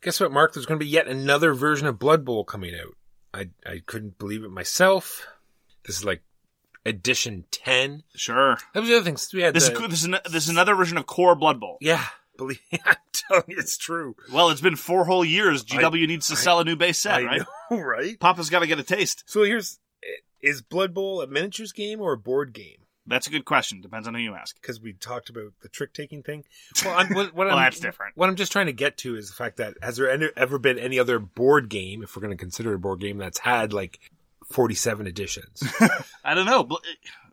Guess 0.03 0.21
what, 0.21 0.31
Mark? 0.31 0.55
There's 0.55 0.67
going 0.67 0.79
to 0.79 0.85
be 0.85 0.89
yet 0.91 1.09
another 1.09 1.53
version 1.53 1.89
of 1.89 1.99
Blood 1.99 2.25
Bowl 2.25 2.45
coming 2.45 2.75
out. 2.75 2.95
I 3.35 3.51
I 3.69 3.83
couldn't 3.85 4.19
believe 4.19 4.45
it 4.45 4.51
myself. 4.51 5.27
This 5.85 5.97
is 5.97 6.05
like 6.05 6.23
edition 6.87 7.45
ten. 7.51 8.03
Sure. 8.15 8.59
That 8.75 8.81
was 8.81 8.89
the 8.89 8.97
other 8.97 9.05
thing. 9.05 9.17
We 9.35 9.43
had 9.43 9.55
This 9.55 9.69
the- 9.69 9.75
is, 9.85 9.89
this 9.91 9.99
is 10.01 10.05
an, 10.05 10.17
this 10.31 10.45
is 10.45 10.49
another 10.49 10.75
version 10.75 10.99
of 10.99 11.07
Core 11.07 11.35
Blood 11.35 11.61
Bowl. 11.61 11.79
yeah. 11.81 12.05
Believe 12.39 12.61
I'm 12.87 12.97
telling 13.13 13.45
you, 13.49 13.57
it's 13.59 13.77
true. 13.77 14.17
Well, 14.33 14.49
it's 14.49 14.63
been 14.63 14.77
four 14.77 15.05
whole 15.05 15.27
years. 15.27 15.63
GW 15.63 16.07
needs 16.09 16.29
to 16.29 16.37
sell 16.37 16.59
a 16.59 16.65
new 16.65 16.75
base 16.75 16.97
set, 16.99 17.17
I 17.17 17.25
right? 17.25 17.43
know, 17.71 17.77
right? 17.83 18.19
Papa's 18.19 18.49
got 18.49 18.61
to 18.61 18.67
get 18.67 18.79
a 18.79 18.83
taste. 18.83 19.25
So 19.27 19.43
here's: 19.43 19.79
is 20.41 20.63
Blood 20.63 20.95
Bowl 20.95 21.21
a 21.21 21.27
miniatures 21.27 21.73
game 21.73 22.01
or 22.01 22.15
a 22.15 22.17
board 22.17 22.55
game? 22.55 22.79
That's 23.07 23.27
a 23.27 23.31
good 23.31 23.45
question. 23.45 23.83
Depends 23.83 24.09
on 24.09 24.15
who 24.15 24.21
you 24.21 24.35
ask. 24.35 24.59
Because 24.59 24.81
we 24.81 24.95
talked 24.95 25.29
about 25.29 25.53
the 25.61 25.69
trick 25.69 25.93
taking 25.93 26.23
thing. 26.23 26.45
Well, 26.83 26.95
I'm, 26.97 27.09
what, 27.13 27.35
what 27.35 27.47
Well, 27.49 27.57
I'm, 27.59 27.65
that's 27.65 27.81
different. 27.81 28.17
What 28.17 28.31
I'm 28.31 28.37
just 28.37 28.53
trying 28.53 28.67
to 28.67 28.73
get 28.73 28.97
to 28.99 29.17
is 29.17 29.29
the 29.29 29.35
fact 29.35 29.59
that 29.59 29.75
has 29.83 29.99
there 29.99 30.11
any, 30.11 30.29
ever 30.35 30.59
been 30.59 30.79
any 30.79 30.99
other 30.99 31.19
board 31.19 31.69
game, 31.69 32.03
if 32.03 32.17
we're 32.17 32.23
going 32.23 32.35
to 32.37 32.43
consider 32.43 32.73
a 32.73 32.79
board 32.79 33.01
game, 33.01 33.19
that's 33.19 33.41
had 33.41 33.75
like 33.75 33.99
47 34.51 35.07
editions? 35.07 35.63
I 36.25 36.35
don't 36.35 36.47
know. 36.47 36.69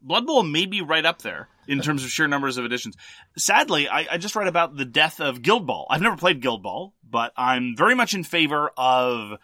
Blood 0.01 0.25
Bowl 0.25 0.43
may 0.43 0.65
be 0.65 0.81
right 0.81 1.05
up 1.05 1.21
there 1.21 1.49
in 1.67 1.81
terms 1.81 2.03
of 2.03 2.09
sheer 2.09 2.27
numbers 2.27 2.57
of 2.57 2.65
editions. 2.65 2.95
Sadly, 3.37 3.87
I, 3.89 4.07
I 4.11 4.17
just 4.17 4.35
read 4.35 4.47
about 4.47 4.77
the 4.77 4.85
death 4.85 5.19
of 5.19 5.41
Guild 5.41 5.65
Ball. 5.67 5.87
I've 5.89 6.01
never 6.01 6.15
played 6.17 6.41
Guild 6.41 6.63
Ball, 6.63 6.93
but 7.09 7.33
I'm 7.35 7.75
very 7.75 7.95
much 7.95 8.13
in 8.13 8.23
favor 8.23 8.71
of 8.77 9.37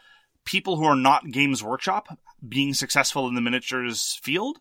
people 0.45 0.77
who 0.77 0.85
are 0.85 0.95
not 0.95 1.29
Games 1.31 1.63
Workshop 1.63 2.07
being 2.47 2.73
successful 2.73 3.27
in 3.27 3.35
the 3.35 3.41
miniatures 3.41 4.19
field. 4.21 4.59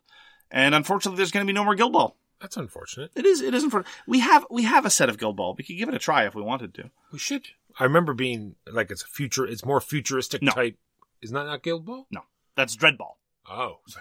And 0.50 0.74
unfortunately, 0.74 1.16
there's 1.18 1.30
going 1.30 1.46
to 1.46 1.50
be 1.50 1.54
no 1.54 1.64
more 1.64 1.74
Guild 1.74 1.92
Ball. 1.92 2.16
That's 2.40 2.56
unfortunate. 2.56 3.12
It 3.14 3.24
is. 3.24 3.40
It 3.40 3.54
isn't 3.54 3.70
for. 3.70 3.84
We 4.06 4.18
have. 4.18 4.44
We 4.50 4.64
have 4.64 4.84
a 4.84 4.90
set 4.90 5.08
of 5.08 5.16
Guild 5.16 5.36
Ball. 5.36 5.54
We 5.56 5.62
could 5.62 5.76
give 5.78 5.88
it 5.88 5.94
a 5.94 5.98
try 6.00 6.26
if 6.26 6.34
we 6.34 6.42
wanted 6.42 6.74
to. 6.74 6.90
We 7.12 7.18
should. 7.20 7.46
I 7.78 7.84
remember 7.84 8.14
being 8.14 8.56
like 8.66 8.90
it's 8.90 9.02
a 9.04 9.06
future. 9.06 9.46
It's 9.46 9.64
more 9.64 9.80
futuristic 9.80 10.42
No. 10.42 10.50
type. 10.50 10.76
Isn't 11.22 11.34
that 11.36 11.44
not 11.46 11.62
Guild 11.62 11.86
Ball? 11.86 12.08
No, 12.10 12.22
that's 12.56 12.76
Dreadball. 12.76 13.14
Oh, 13.50 13.78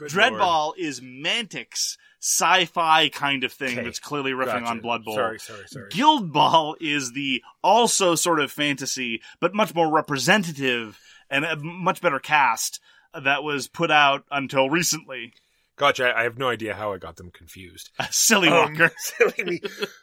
Dreadball. 0.00 0.72
Is 0.78 1.00
Mantic's 1.02 1.96
sci-fi 2.20 3.08
kind 3.08 3.44
of 3.44 3.52
thing 3.52 3.72
Okay. 3.78 3.84
that's 3.84 3.98
clearly 3.98 4.32
riffing 4.32 4.46
Gotcha. 4.60 4.66
on 4.66 4.80
Blood 4.80 5.04
Bowl. 5.04 5.14
Sorry, 5.14 5.38
sorry, 5.40 5.64
sorry. 5.66 5.88
Guild 5.90 6.32
Ball 6.32 6.76
is 6.80 7.12
the 7.12 7.42
also 7.62 8.14
sort 8.14 8.40
of 8.40 8.52
fantasy, 8.52 9.22
but 9.40 9.54
much 9.54 9.74
more 9.74 9.90
representative 9.90 10.98
and 11.28 11.44
a 11.44 11.56
much 11.56 12.00
better 12.00 12.18
cast 12.18 12.80
that 13.14 13.42
was 13.42 13.68
put 13.68 13.90
out 13.90 14.24
until 14.30 14.70
recently. 14.70 15.32
Gotcha. 15.76 16.04
I 16.08 16.20
I 16.20 16.22
have 16.24 16.38
no 16.38 16.48
idea 16.48 16.74
how 16.74 16.92
I 16.92 16.98
got 16.98 17.16
them 17.16 17.30
confused. 17.30 17.90
Silly 18.10 18.48
Um, 18.48 18.72
Walker. 18.74 18.92
silly 18.98 19.44
me. 19.44 19.60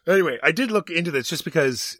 Anyway, 0.07 0.39
I 0.41 0.51
did 0.51 0.71
look 0.71 0.89
into 0.89 1.11
this 1.11 1.29
just 1.29 1.45
because 1.45 1.97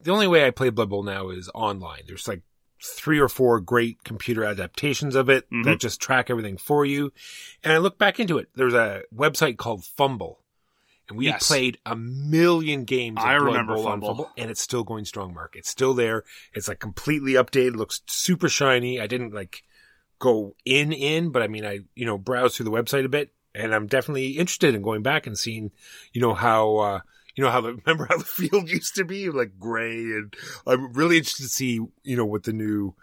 the 0.00 0.12
only 0.12 0.28
way 0.28 0.46
I 0.46 0.50
play 0.50 0.70
Blood 0.70 0.88
Bowl 0.90 1.02
now 1.02 1.30
is 1.30 1.50
online. 1.54 2.02
There's 2.06 2.28
like 2.28 2.42
three 2.82 3.18
or 3.18 3.28
four 3.28 3.60
great 3.60 4.04
computer 4.04 4.44
adaptations 4.44 5.14
of 5.14 5.28
it 5.28 5.50
Mhm. 5.50 5.64
that 5.64 5.80
just 5.80 6.00
track 6.00 6.30
everything 6.30 6.56
for 6.56 6.84
you. 6.84 7.12
And 7.64 7.72
I 7.72 7.78
look 7.78 7.98
back 7.98 8.20
into 8.20 8.38
it. 8.38 8.48
There's 8.54 8.74
a 8.74 9.02
website 9.14 9.56
called 9.56 9.84
Fumble. 9.84 10.40
And 11.08 11.16
we 11.16 11.26
Yes. 11.26 11.46
played 11.46 11.78
a 11.86 11.96
million 11.96 12.84
games 12.84 13.20
I 13.22 13.32
remember 13.34 13.74
Bowl 13.74 13.86
on 13.86 13.92
Fumble. 14.00 14.08
Fumble, 14.08 14.30
and 14.36 14.50
it's 14.50 14.60
still 14.60 14.84
going 14.84 15.06
strong, 15.06 15.32
Mark. 15.32 15.56
It's 15.56 15.70
still 15.70 15.94
there. 15.94 16.22
It's 16.52 16.68
like 16.68 16.80
completely 16.80 17.32
updated, 17.32 17.76
looks 17.76 18.02
super 18.06 18.48
shiny. 18.48 19.00
I 19.00 19.06
didn't 19.06 19.32
like 19.32 19.62
go 20.18 20.54
in 20.64 20.92
in, 20.92 21.30
but 21.30 21.42
I 21.42 21.48
mean 21.48 21.64
I, 21.64 21.80
you 21.94 22.04
know, 22.04 22.18
browse 22.18 22.56
through 22.56 22.64
the 22.64 22.70
website 22.72 23.04
a 23.04 23.08
bit 23.08 23.32
and 23.54 23.74
I'm 23.74 23.86
definitely 23.86 24.32
interested 24.32 24.74
in 24.74 24.82
going 24.82 25.02
back 25.02 25.26
and 25.26 25.38
seeing, 25.38 25.70
you 26.12 26.20
know, 26.20 26.34
how 26.34 26.76
uh 26.76 27.00
you 27.38 27.44
know 27.44 27.50
how 27.50 27.60
the 27.60 27.74
remember 27.86 28.06
how 28.06 28.18
the 28.18 28.24
field 28.24 28.68
used 28.68 28.96
to 28.96 29.04
be 29.04 29.30
like 29.30 29.58
gray 29.58 29.94
and 29.94 30.34
I'm 30.66 30.92
really 30.92 31.16
interested 31.18 31.44
to 31.44 31.48
see, 31.48 31.80
you 32.02 32.16
know, 32.16 32.26
what 32.26 32.42
the 32.42 32.52
new 32.52 32.94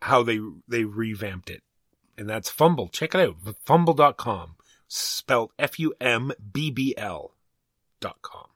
how 0.00 0.22
they 0.22 0.40
they 0.66 0.84
revamped 0.84 1.50
it. 1.50 1.62
And 2.16 2.28
that's 2.28 2.48
Fumble. 2.48 2.88
Check 2.88 3.14
it 3.14 3.20
out. 3.20 3.36
Fumble.com. 3.66 4.56
Spelled 4.88 5.52
F 5.58 5.78
U 5.78 5.92
M 6.00 6.32
B 6.52 6.70
B 6.70 6.94
L 6.96 7.32
dot 8.00 8.22
com. 8.22 8.46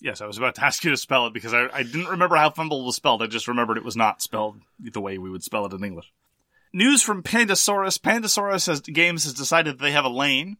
Yes, 0.00 0.20
I 0.20 0.26
was 0.26 0.38
about 0.38 0.56
to 0.56 0.64
ask 0.64 0.84
you 0.84 0.90
to 0.90 0.96
spell 0.96 1.26
it 1.26 1.32
because 1.32 1.54
I, 1.54 1.68
I 1.72 1.82
didn't 1.82 2.08
remember 2.08 2.36
how 2.36 2.50
Fumble 2.50 2.84
was 2.84 2.96
spelled. 2.96 3.22
I 3.22 3.26
just 3.26 3.48
remembered 3.48 3.78
it 3.78 3.84
was 3.84 3.96
not 3.96 4.22
spelled 4.22 4.60
the 4.78 5.00
way 5.00 5.18
we 5.18 5.30
would 5.30 5.44
spell 5.44 5.64
it 5.66 5.72
in 5.72 5.84
English. 5.84 6.12
News 6.72 7.02
from 7.02 7.22
Pandasaurus. 7.22 7.98
Pandasaurus 7.98 8.66
has, 8.66 8.80
Games 8.80 9.24
has 9.24 9.34
decided 9.34 9.78
that 9.78 9.82
they 9.82 9.92
have 9.92 10.04
a 10.04 10.08
lane. 10.08 10.56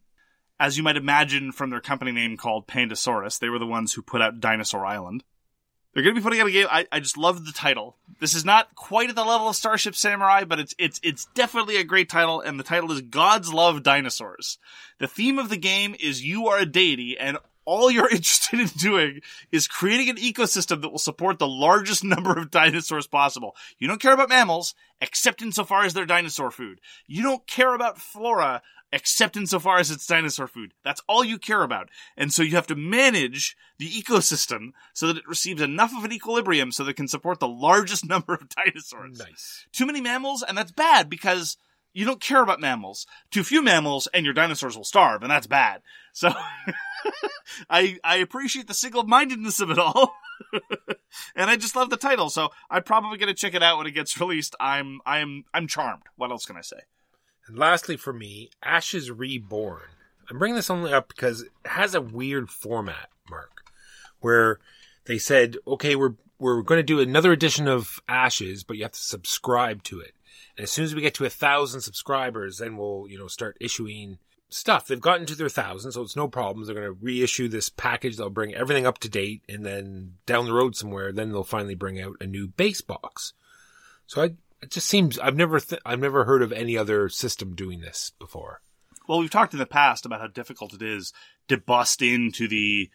As 0.63 0.77
you 0.77 0.85
might 0.85 0.97
imagine 0.97 1.51
from 1.51 1.71
their 1.71 1.81
company 1.81 2.13
name 2.13 2.37
called 2.37 2.69
Pandasaurus, 2.69 3.41
they 3.41 3.49
were 3.49 3.59
the 3.59 3.67
ones 3.67 3.95
who 3.95 4.01
put 4.01 4.23
out 4.23 4.39
Dinosaur 4.39 4.87
Island. 4.87 5.25
They're 5.93 6.05
going 6.05 6.15
to 6.15 6.21
be 6.21 6.23
putting 6.23 6.41
out 6.41 6.47
a 6.47 6.53
game. 6.53 6.69
I, 6.71 6.87
I 6.93 7.01
just 7.01 7.19
love 7.19 7.45
the 7.45 7.51
title. 7.51 7.97
This 8.21 8.33
is 8.33 8.45
not 8.45 8.77
quite 8.77 9.11
at 9.11 9.17
the 9.17 9.25
level 9.25 9.49
of 9.49 9.57
Starship 9.57 9.97
Samurai, 9.97 10.45
but 10.45 10.61
it's 10.61 10.73
it's 10.79 11.01
it's 11.03 11.27
definitely 11.35 11.79
a 11.79 11.85
great 11.85 12.09
title, 12.09 12.41
and 12.41 12.61
the 12.61 12.65
title 12.65 12.93
is 12.93 13.01
Gods 13.01 13.53
Love 13.53 13.83
Dinosaurs. 13.83 14.59
The 15.01 15.09
theme 15.09 15.41
of 15.41 15.49
the 15.49 15.57
game 15.57 15.97
is 15.99 16.25
you 16.25 16.47
are 16.47 16.61
a 16.61 16.65
deity, 16.65 17.19
and 17.19 17.39
all 17.65 17.91
you're 17.91 18.09
interested 18.11 18.61
in 18.61 18.67
doing 18.69 19.21
is 19.51 19.69
creating 19.69 20.11
an 20.11 20.17
ecosystem 20.17 20.83
that 20.83 20.91
will 20.91 20.99
support 20.99 21.39
the 21.39 21.47
largest 21.47 22.05
number 22.05 22.39
of 22.39 22.51
dinosaurs 22.51 23.07
possible. 23.07 23.55
You 23.79 23.89
don't 23.89 24.01
care 24.01 24.15
about 24.15 24.29
mammals, 24.29 24.75
except 25.01 25.43
insofar 25.43 25.85
as 25.85 25.95
they're 25.95 26.07
dinosaur 26.07 26.51
food. 26.51 26.81
You 27.07 27.23
don't 27.23 27.47
care 27.47 27.75
about 27.75 27.99
flora, 27.99 28.63
except 28.93 29.37
insofar 29.37 29.79
as 29.79 29.91
it's 29.91 30.07
dinosaur 30.07 30.47
food. 30.47 30.75
That's 30.85 31.01
all 31.09 31.25
you 31.25 31.39
care 31.39 31.63
about. 31.63 31.89
And 32.17 32.33
so 32.33 32.43
you 32.43 32.57
have 32.57 32.67
to 32.67 32.77
manage 32.77 33.57
the 33.79 33.89
ecosystem 33.89 34.73
so 34.93 35.07
that 35.07 35.17
it 35.17 35.27
receives 35.29 35.63
enough 35.63 35.93
of 35.97 36.05
an 36.05 36.13
equilibrium 36.13 36.71
so 36.73 36.85
that 36.85 36.91
it 36.91 36.97
can 36.97 37.09
support 37.09 37.41
the 37.41 37.49
largest 37.49 38.05
number 38.09 38.35
of 38.35 38.49
dinosaurs 38.51 39.19
Nice. 39.19 39.67
too 39.73 39.87
many 39.87 40.01
mammals, 40.01 40.43
and 40.47 40.57
that's 40.59 40.73
bad 40.73 41.09
because 41.09 41.57
you 41.93 42.05
don't 42.05 42.21
care 42.21 42.43
about 42.43 42.61
mammals. 42.61 43.07
Too 43.31 43.45
few 43.45 43.63
mammals, 43.63 44.09
and 44.13 44.25
your 44.25 44.35
dinosaurs 44.35 44.77
will 44.77 44.85
starve, 44.85 45.23
and 45.23 45.31
that's 45.31 45.47
bad. 45.47 45.83
So, 46.13 46.33
I 47.71 47.99
I 48.03 48.17
appreciate 48.17 48.67
the 48.67 48.75
single 48.75 49.05
mindedness 49.05 49.61
of 49.61 49.71
it 49.71 49.79
all, 49.79 50.15
and 51.35 51.51
I 51.51 51.57
just 51.57 51.77
love 51.77 51.91
the 51.91 51.97
title. 51.97 52.31
So 52.31 52.51
I'm 52.71 52.83
probably 52.83 53.19
gonna 53.19 53.35
check 53.35 53.55
it 53.55 53.63
out 53.63 53.79
when 53.79 53.87
it 53.87 53.93
gets 53.93 54.19
released. 54.19 54.57
I'm 54.61 55.01
I'm 55.07 55.45
I'm 55.53 55.67
charmed. 55.67 56.05
What 56.17 56.31
else 56.31 56.47
can 56.47 56.57
I 56.57 56.63
say? 56.63 56.81
And 57.47 57.59
lastly, 57.59 57.97
for 57.97 58.13
me, 58.13 58.51
Ashes 58.63 59.11
Reborn. 59.11 59.83
I'm 60.31 60.39
bringing 60.39 60.57
this 60.57 60.71
only 60.71 60.93
up 60.93 61.09
because 61.09 61.43
it 61.43 61.51
has 61.67 61.95
a 61.95 62.01
weird 62.01 62.49
format, 62.51 63.11
Mark, 63.29 63.65
where 64.21 64.61
they 65.07 65.19
said, 65.19 65.57
okay, 65.67 65.97
we're 65.97 66.15
we're 66.39 66.63
going 66.63 66.79
to 66.79 66.83
do 66.83 66.99
another 66.99 67.31
edition 67.31 67.69
of 67.69 68.01
Ashes, 68.09 68.65
but 68.65 68.77
you 68.77 68.83
have 68.83 68.93
to 68.93 69.01
subscribe 69.01 69.85
to 69.85 70.01
it. 70.01 70.13
And 70.57 70.65
as 70.65 70.71
soon 70.71 70.85
as 70.85 70.95
we 70.95 71.01
get 71.01 71.15
to 71.15 71.25
a 71.25 71.31
thousand 71.31 71.81
subscribers, 71.81 72.59
then 72.59 72.77
we'll 72.77 73.07
you 73.09 73.19
know 73.19 73.29
start 73.29 73.57
issuing 73.61 74.19
stuff. 74.49 74.87
They've 74.87 75.01
gotten 75.01 75.27
to 75.27 75.35
their 75.35 75.49
thousand, 75.49 75.93
so 75.93 76.03
it's 76.03 76.17
no 76.17 76.29
problem. 76.29 76.65
They're 76.65 76.75
going 76.75 76.87
to 76.87 76.99
reissue 77.01 77.49
this 77.49 77.69
package. 77.69 78.17
They'll 78.17 78.31
bring 78.31 78.55
everything 78.55 78.87
up 78.87 78.99
to 78.99 79.09
date, 79.09 79.43
and 79.49 79.65
then 79.65 80.15
down 80.27 80.45
the 80.45 80.53
road 80.53 80.77
somewhere, 80.77 81.13
then 81.13 81.31
they'll 81.31 81.45
finally 81.45 81.75
bring 81.75 82.01
out 82.01 82.17
a 82.21 82.27
new 82.27 82.49
base 82.49 82.81
box. 82.81 83.33
So 84.07 84.23
I, 84.23 84.25
it 84.61 84.71
just 84.71 84.89
seems 84.89 85.19
I've 85.19 85.37
never 85.37 85.61
th- 85.61 85.83
I've 85.85 86.01
never 86.01 86.25
heard 86.25 86.43
of 86.43 86.53
any 86.53 86.77
other 86.77 87.09
system 87.09 87.55
doing 87.55 87.81
this 87.81 88.13
before. 88.19 88.61
Well, 89.09 89.19
we've 89.19 89.31
talked 89.31 89.53
in 89.53 89.59
the 89.59 89.67
past 89.67 90.07
about 90.07 90.21
how 90.21 90.29
difficult 90.29 90.75
it 90.75 90.83
is 90.83 91.13
to 91.49 91.57
bust 91.57 92.03
into 92.03 92.47
the 92.47 92.91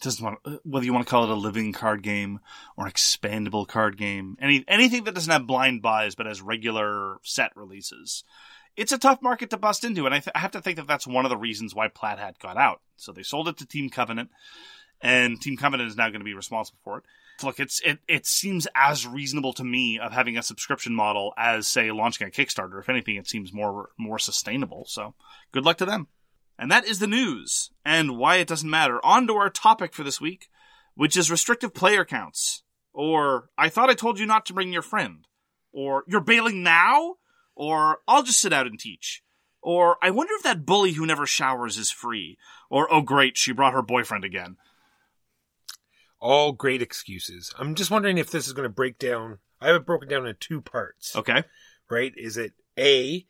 doesn't 0.00 0.24
want 0.24 0.38
uh, 0.44 0.56
whether 0.64 0.84
you 0.84 0.92
want 0.92 1.06
to 1.06 1.10
call 1.10 1.24
it 1.24 1.30
a 1.30 1.34
living 1.34 1.72
card 1.72 2.02
game 2.02 2.40
or 2.76 2.86
an 2.86 2.92
expandable 2.92 3.66
card 3.66 3.96
game, 3.96 4.36
any 4.40 4.64
anything 4.68 5.04
that 5.04 5.14
doesn't 5.14 5.32
have 5.32 5.46
blind 5.46 5.82
buys 5.82 6.14
but 6.14 6.26
has 6.26 6.42
regular 6.42 7.18
set 7.22 7.56
releases. 7.56 8.24
It's 8.76 8.92
a 8.92 8.98
tough 8.98 9.22
market 9.22 9.50
to 9.50 9.56
bust 9.56 9.84
into, 9.84 10.04
and 10.04 10.14
I, 10.14 10.18
th- 10.18 10.32
I 10.34 10.40
have 10.40 10.50
to 10.52 10.60
think 10.60 10.76
that 10.76 10.88
that's 10.88 11.06
one 11.06 11.24
of 11.24 11.30
the 11.30 11.36
reasons 11.36 11.74
why 11.74 11.86
Plaid 11.86 12.18
Hat 12.18 12.40
got 12.40 12.56
out. 12.56 12.80
So 12.96 13.12
they 13.12 13.22
sold 13.22 13.46
it 13.46 13.56
to 13.58 13.66
Team 13.66 13.88
Covenant, 13.88 14.30
and 15.00 15.40
Team 15.40 15.56
Covenant 15.56 15.88
is 15.88 15.96
now 15.96 16.08
going 16.08 16.20
to 16.20 16.24
be 16.24 16.34
responsible 16.34 16.80
for 16.82 16.98
it. 16.98 17.04
Look, 17.42 17.58
it's 17.58 17.80
it 17.80 17.98
it 18.06 18.26
seems 18.26 18.66
as 18.74 19.06
reasonable 19.06 19.52
to 19.54 19.64
me 19.64 19.98
of 19.98 20.12
having 20.12 20.36
a 20.36 20.42
subscription 20.42 20.94
model 20.94 21.34
as 21.36 21.68
say 21.68 21.90
launching 21.90 22.26
a 22.26 22.30
Kickstarter. 22.30 22.78
If 22.78 22.88
anything, 22.88 23.16
it 23.16 23.28
seems 23.28 23.52
more 23.52 23.90
more 23.96 24.18
sustainable. 24.18 24.84
So 24.86 25.14
good 25.52 25.64
luck 25.64 25.78
to 25.78 25.84
them. 25.84 26.08
And 26.58 26.70
that 26.70 26.86
is 26.86 26.98
the 26.98 27.06
news 27.06 27.70
and 27.84 28.16
why 28.16 28.36
it 28.36 28.48
doesn't 28.48 28.70
matter. 28.70 29.04
On 29.04 29.26
to 29.26 29.34
our 29.34 29.50
topic 29.50 29.92
for 29.92 30.04
this 30.04 30.20
week, 30.20 30.48
which 30.94 31.16
is 31.16 31.30
restrictive 31.30 31.74
player 31.74 32.04
counts. 32.04 32.62
Or 32.92 33.50
I 33.58 33.68
thought 33.68 33.90
I 33.90 33.94
told 33.94 34.18
you 34.18 34.26
not 34.26 34.46
to 34.46 34.52
bring 34.52 34.72
your 34.72 34.82
friend. 34.82 35.26
Or 35.72 36.04
you're 36.06 36.20
bailing 36.20 36.62
now? 36.62 37.16
Or 37.56 37.98
I'll 38.06 38.22
just 38.22 38.40
sit 38.40 38.52
out 38.52 38.66
and 38.66 38.78
teach. 38.78 39.22
Or 39.60 39.96
I 40.02 40.10
wonder 40.10 40.34
if 40.36 40.42
that 40.44 40.66
bully 40.66 40.92
who 40.92 41.06
never 41.06 41.26
showers 41.26 41.78
is 41.78 41.90
free. 41.90 42.38
Or 42.70 42.92
oh 42.92 43.00
great, 43.00 43.36
she 43.36 43.52
brought 43.52 43.72
her 43.72 43.82
boyfriend 43.82 44.24
again. 44.24 44.56
All 46.20 46.52
great 46.52 46.82
excuses. 46.82 47.52
I'm 47.58 47.74
just 47.74 47.90
wondering 47.90 48.18
if 48.18 48.30
this 48.30 48.46
is 48.46 48.52
going 48.52 48.68
to 48.68 48.74
break 48.74 48.98
down. 48.98 49.38
I 49.60 49.68
have 49.68 49.76
it 49.76 49.86
broken 49.86 50.08
down 50.08 50.26
into 50.26 50.34
two 50.34 50.60
parts. 50.60 51.16
Okay. 51.16 51.44
Right? 51.90 52.12
Is 52.16 52.36
it 52.36 52.52
A, 52.78 53.26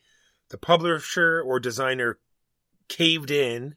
the 0.51 0.59
publisher 0.59 1.41
or 1.41 1.59
designer 1.59 2.18
caved 2.89 3.30
in 3.30 3.76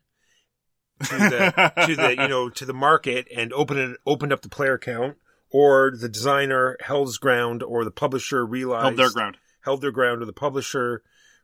to 1.03 1.16
the 1.18 1.74
to 1.88 1.95
the 1.95 2.12
you 2.12 2.28
know 2.28 2.49
to 2.49 2.66
the 2.66 2.74
market 2.74 3.28
and 3.36 3.53
opened 3.53 3.80
it, 3.80 3.97
opened 4.05 4.34
up 4.34 4.41
the 4.41 4.49
player 4.49 4.78
count, 4.78 5.18
or 5.49 5.91
the 5.95 6.10
designer 6.10 6.78
held 6.82 7.08
his 7.08 7.18
ground, 7.18 7.64
or 7.64 7.84
the 7.84 7.91
publisher 7.91 8.45
realized 8.45 8.84
Held 8.86 8.97
their 8.97 9.12
ground. 9.12 9.38
held 9.62 9.82
their 9.82 9.91
ground, 9.91 10.22
or 10.22 10.26
the 10.26 10.34
publisher 10.34 11.03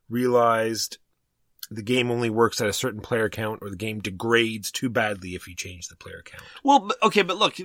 realized 0.10 0.98
the 1.72 1.82
game 1.82 2.12
only 2.12 2.30
works 2.30 2.62
at 2.62 2.68
a 2.68 2.74
certain 2.74 3.02
player 3.02 3.30
count, 3.30 3.60
or 3.62 3.70
the 3.70 3.76
game 3.76 4.00
degrades 4.00 4.72
too 4.72 4.90
badly 4.90 5.34
if 5.36 5.48
you 5.48 5.56
change 5.56 5.88
the 5.88 5.96
player 5.96 6.22
count. 6.24 6.44
Well, 6.64 6.92
okay, 7.02 7.22
but 7.22 7.38
look, 7.38 7.56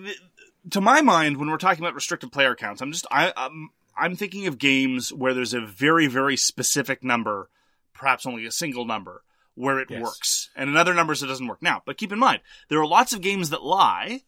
to 0.70 0.80
my 0.80 1.00
mind, 1.00 1.36
when 1.36 1.50
we're 1.50 1.58
talking 1.58 1.82
about 1.82 1.94
restricted 1.94 2.32
player 2.32 2.54
counts, 2.54 2.80
I'm 2.80 2.92
just 2.92 3.06
I 3.10 3.32
I'm, 3.36 3.70
I'm 3.96 4.14
thinking 4.16 4.46
of 4.46 4.58
games 4.58 5.12
where 5.12 5.34
there's 5.34 5.54
a 5.54 5.60
very 5.60 6.06
very 6.06 6.36
specific 6.36 7.02
number, 7.02 7.50
perhaps 7.94 8.24
only 8.26 8.46
a 8.46 8.52
single 8.52 8.84
number, 8.84 9.24
where 9.58 9.80
it 9.80 9.90
Yes. 9.90 10.02
works, 10.02 10.50
and 10.56 10.70
in 10.70 10.76
other 10.76 10.94
numbers 10.94 11.22
it 11.22 11.26
doesn't 11.26 11.46
work. 11.46 11.60
Now, 11.62 11.82
but 11.84 11.96
keep 11.98 12.12
in 12.12 12.18
mind, 12.18 12.40
there 12.68 12.80
are 12.80 12.86
lots 12.86 13.12
of 13.12 13.20
games 13.20 13.50
that 13.50 13.62
lie 13.62 14.22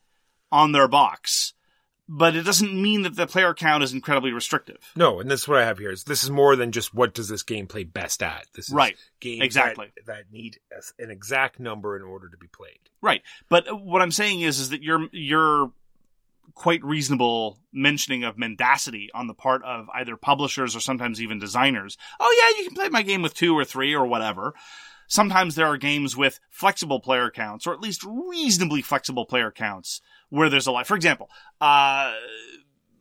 on 0.52 0.72
their 0.72 0.88
box, 0.88 1.54
but 2.08 2.34
it 2.34 2.42
doesn't 2.42 2.74
mean 2.74 3.02
that 3.02 3.14
the 3.14 3.26
player 3.28 3.54
count 3.54 3.84
is 3.84 3.92
incredibly 3.92 4.32
restrictive. 4.32 4.90
No, 4.96 5.20
and 5.20 5.30
this 5.30 5.42
is 5.42 5.48
what 5.48 5.58
I 5.58 5.64
have 5.64 5.78
here. 5.78 5.92
Is 5.92 6.02
this 6.04 6.24
is 6.24 6.30
more 6.30 6.56
than 6.56 6.72
just 6.72 6.92
what 6.92 7.14
does 7.14 7.28
this 7.28 7.44
game 7.44 7.68
play 7.68 7.84
best 7.84 8.22
at? 8.22 8.46
This 8.54 8.66
is 8.68 8.74
Right. 8.74 8.96
games 9.20 9.44
Exactly. 9.44 9.92
that, 9.96 10.06
that 10.06 10.32
need 10.32 10.58
an 10.98 11.10
exact 11.10 11.60
number 11.60 11.96
in 11.96 12.02
order 12.02 12.28
to 12.28 12.36
be 12.36 12.48
played. 12.48 12.80
Right. 13.00 13.22
But 13.48 13.80
what 13.80 14.02
I'm 14.02 14.10
saying 14.10 14.40
is, 14.40 14.58
is 14.58 14.70
that 14.70 14.82
you're, 14.82 15.06
you're 15.12 15.70
quite 16.54 16.82
reasonable 16.84 17.60
mentioning 17.72 18.24
of 18.24 18.36
mendacity 18.36 19.08
on 19.14 19.28
the 19.28 19.34
part 19.34 19.62
of 19.62 19.88
either 19.94 20.16
publishers 20.16 20.74
or 20.74 20.80
sometimes 20.80 21.22
even 21.22 21.38
designers. 21.38 21.96
Oh 22.18 22.36
yeah, 22.42 22.58
you 22.58 22.66
can 22.68 22.74
play 22.74 22.88
my 22.88 23.02
game 23.02 23.22
with 23.22 23.34
two 23.34 23.56
or 23.56 23.64
three 23.64 23.94
or 23.94 24.04
whatever. 24.04 24.54
Sometimes 25.10 25.56
there 25.56 25.66
are 25.66 25.76
games 25.76 26.16
with 26.16 26.38
flexible 26.50 27.00
player 27.00 27.30
counts, 27.30 27.66
or 27.66 27.74
at 27.74 27.80
least 27.80 28.04
reasonably 28.04 28.80
flexible 28.80 29.26
player 29.26 29.50
counts, 29.50 30.00
where 30.28 30.48
there's 30.48 30.68
a 30.68 30.70
lot. 30.70 30.86
For 30.86 30.94
example, 30.94 31.28
uh, 31.60 32.14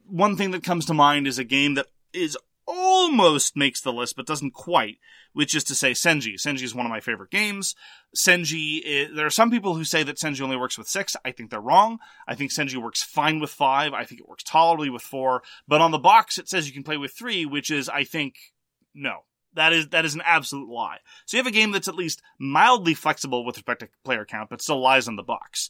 one 0.07 0.35
thing 0.35 0.49
that 0.51 0.63
comes 0.63 0.87
to 0.87 0.95
mind 0.95 1.27
is 1.27 1.37
a 1.37 1.43
game 1.43 1.75
that 1.75 1.85
is 2.11 2.35
almost 2.65 3.55
makes 3.55 3.79
the 3.81 3.93
list, 3.93 4.15
but 4.15 4.25
doesn't 4.25 4.55
quite, 4.55 4.97
which 5.33 5.53
is 5.53 5.63
to 5.65 5.75
say 5.75 5.91
Senji. 5.91 6.33
Senji 6.33 6.63
is 6.63 6.73
one 6.73 6.87
of 6.87 6.91
my 6.91 6.99
favorite 6.99 7.29
games. 7.29 7.75
Senji, 8.15 8.81
is, 8.83 9.15
there 9.15 9.27
are 9.27 9.31
some 9.31 9.51
people 9.51 9.75
who 9.75 9.83
say 9.83 10.01
that 10.01 10.17
Senji 10.17 10.41
only 10.41 10.57
works 10.57 10.79
with 10.79 10.87
six. 10.87 11.15
I 11.23 11.31
think 11.31 11.51
they're 11.51 11.61
wrong. 11.61 11.99
I 12.27 12.33
think 12.33 12.51
Senji 12.51 12.77
works 12.77 13.03
fine 13.03 13.39
with 13.39 13.51
five. 13.51 13.93
I 13.93 14.03
think 14.03 14.19
it 14.19 14.27
works 14.27 14.43
tolerably 14.43 14.89
with 14.89 15.03
four. 15.03 15.43
But 15.67 15.81
on 15.81 15.91
the 15.91 15.99
box, 15.99 16.39
it 16.39 16.49
says 16.49 16.65
you 16.65 16.73
can 16.73 16.83
play 16.83 16.97
with 16.97 17.11
three, 17.11 17.45
which 17.45 17.69
is, 17.69 17.87
I 17.87 18.03
think, 18.03 18.35
no. 18.95 19.25
That 19.53 19.73
is 19.73 19.89
that 19.89 20.05
is 20.05 20.15
an 20.15 20.21
absolute 20.25 20.69
lie. 20.69 20.97
So 21.25 21.37
you 21.37 21.43
have 21.43 21.51
a 21.51 21.55
game 21.55 21.71
that's 21.71 21.87
at 21.87 21.95
least 21.95 22.21
mildly 22.39 22.93
flexible 22.93 23.45
with 23.45 23.57
respect 23.57 23.81
to 23.81 23.89
player 24.03 24.25
count, 24.25 24.49
but 24.49 24.61
still 24.61 24.81
lies 24.81 25.07
on 25.07 25.15
the 25.15 25.23
box. 25.23 25.69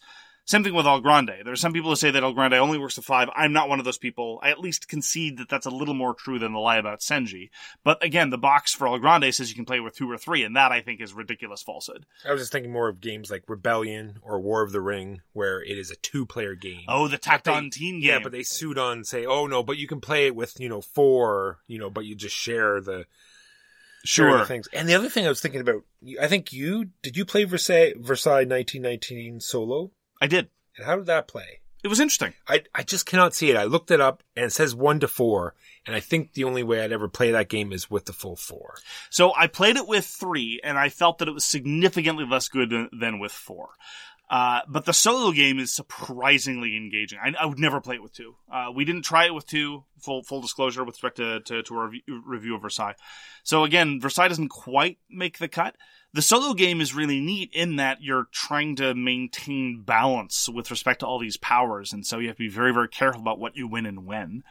Same 0.49 0.63
thing 0.63 0.73
with 0.73 0.87
El 0.87 1.01
Grande. 1.01 1.33
There 1.43 1.53
are 1.53 1.55
some 1.55 1.73
people 1.73 1.91
who 1.91 1.95
say 1.95 2.09
that 2.09 2.23
El 2.23 2.33
Grande 2.33 2.55
only 2.55 2.79
works 2.79 2.95
with 2.95 3.05
five. 3.05 3.29
I'm 3.35 3.53
not 3.53 3.69
one 3.69 3.77
of 3.77 3.85
those 3.85 3.99
people. 3.99 4.39
I 4.41 4.49
at 4.49 4.59
least 4.59 4.87
concede 4.87 5.37
that 5.37 5.47
that's 5.47 5.67
a 5.67 5.69
little 5.69 5.93
more 5.93 6.15
true 6.15 6.39
than 6.39 6.53
the 6.53 6.57
lie 6.59 6.77
about 6.77 7.01
Senji. 7.01 7.51
But 7.83 8.03
again, 8.03 8.31
the 8.31 8.37
box 8.39 8.73
for 8.73 8.87
El 8.87 8.97
Grande 8.97 9.31
says 9.31 9.49
you 9.51 9.55
can 9.55 9.65
play 9.65 9.79
with 9.79 9.95
two 9.95 10.09
or 10.09 10.17
three, 10.17 10.43
and 10.43 10.55
that 10.55 10.71
I 10.71 10.81
think 10.81 11.01
is 11.01 11.13
ridiculous 11.13 11.61
falsehood. 11.61 12.07
I 12.27 12.31
was 12.31 12.41
just 12.41 12.51
thinking 12.51 12.71
more 12.71 12.89
of 12.89 12.99
games 12.99 13.29
like 13.29 13.43
Rebellion 13.47 14.17
or 14.23 14.39
War 14.39 14.63
of 14.63 14.71
the 14.71 14.81
Ring, 14.81 15.21
where 15.33 15.61
it 15.61 15.77
is 15.77 15.91
a 15.91 15.95
two-player 15.97 16.55
game. 16.55 16.81
Oh, 16.87 17.07
the 17.07 17.19
tacked 17.19 17.47
on 17.47 17.69
team 17.69 17.99
game. 17.99 18.09
yeah, 18.09 18.17
but 18.17 18.31
they 18.31 18.41
suit 18.41 18.79
on 18.79 18.93
and 18.93 19.07
say, 19.07 19.27
"Oh 19.27 19.45
no, 19.45 19.61
but 19.61 19.77
you 19.77 19.87
can 19.87 20.01
play 20.01 20.25
it 20.25 20.35
with 20.35 20.59
you 20.59 20.67
know 20.67 20.81
four, 20.81 21.59
you 21.67 21.77
know, 21.77 21.91
but 21.91 22.05
you 22.05 22.15
just 22.15 22.35
share 22.35 22.81
the 22.81 23.05
sure. 24.03 24.45
things." 24.45 24.67
And 24.73 24.87
the 24.87 24.95
other 24.95 25.09
thing 25.09 25.25
I 25.25 25.29
was 25.29 25.41
thinking 25.41 25.61
about, 25.61 25.83
I 26.21 26.27
think 26.27 26.53
you 26.53 26.89
did 27.01 27.17
you 27.17 27.25
play 27.25 27.43
Versailles 27.43 27.93
Versailles 27.97 28.45
1919 28.45 29.39
solo, 29.39 29.91
I 30.21 30.27
did. 30.27 30.49
and 30.77 30.85
how 30.85 30.95
did 30.95 31.05
that 31.07 31.27
play? 31.27 31.61
It 31.81 31.87
was 31.87 31.99
interesting. 31.99 32.33
I 32.47 32.63
I 32.75 32.83
just 32.83 33.05
cannot 33.05 33.33
see 33.33 33.49
it. 33.49 33.55
I 33.55 33.63
looked 33.63 33.91
it 33.91 34.01
up, 34.01 34.21
and 34.35 34.45
it 34.45 34.51
says 34.51 34.75
one 34.75 34.99
to 34.99 35.07
four, 35.07 35.55
and 35.85 35.95
I 35.95 36.01
think 36.01 36.33
the 36.33 36.43
only 36.43 36.61
way 36.61 36.83
I'd 36.83 36.91
ever 36.91 37.07
play 37.07 37.31
that 37.31 37.47
game 37.47 37.71
is 37.71 37.89
with 37.89 38.05
the 38.05 38.13
full 38.13 38.35
four. 38.35 38.75
So 39.09 39.33
I 39.35 39.47
played 39.47 39.77
it 39.77 39.87
with 39.87 40.05
three, 40.05 40.59
and 40.61 40.77
I 40.77 40.89
felt 40.89 41.19
that 41.19 41.29
it 41.29 41.33
was 41.33 41.45
significantly 41.45 42.25
less 42.25 42.49
good 42.49 42.69
than, 42.69 42.89
than 42.91 43.19
with 43.19 43.31
four. 43.31 43.69
Uh, 44.29 44.61
but 44.67 44.85
the 44.85 44.93
solo 44.93 45.31
game 45.31 45.57
is 45.57 45.73
surprisingly 45.73 46.77
engaging. 46.77 47.17
I, 47.19 47.33
I 47.39 47.45
would 47.47 47.57
never 47.57 47.81
play 47.81 47.95
it 47.95 48.03
with 48.03 48.13
two. 48.13 48.35
Uh, 48.51 48.71
we 48.73 48.85
didn't 48.85 49.01
try 49.01 49.25
it 49.25 49.33
with 49.33 49.47
two. 49.47 49.85
Full 50.01 50.21
full 50.23 50.39
disclosure 50.39 50.83
with 50.83 50.93
respect 50.93 51.17
to 51.17 51.39
to, 51.41 51.63
to 51.63 51.75
our 51.75 51.87
review, 51.87 52.21
review 52.25 52.55
of 52.55 52.61
Versailles. 52.61 52.95
So 53.43 53.63
again, 53.63 53.99
Versailles 53.99 54.27
doesn't 54.27 54.49
quite 54.49 54.99
make 55.09 55.39
the 55.39 55.47
cut. 55.47 55.75
The 56.13 56.21
solo 56.21 56.53
game 56.53 56.79
is 56.79 56.95
really 56.95 57.19
neat 57.19 57.51
in 57.53 57.77
that 57.77 58.01
you're 58.01 58.27
trying 58.31 58.75
to 58.77 58.95
maintain 58.95 59.83
balance 59.83 60.47
with 60.47 60.71
respect 60.71 61.01
to 61.01 61.07
all 61.07 61.19
these 61.19 61.37
powers, 61.37 61.91
and 61.91 62.05
so 62.05 62.19
you 62.19 62.27
have 62.27 62.37
to 62.37 62.43
be 62.43 62.49
very 62.49 62.73
very 62.73 62.87
careful 62.87 63.21
about 63.21 63.39
what 63.39 63.57
you 63.57 63.67
win 63.67 63.85
and 63.85 64.05
when. 64.05 64.43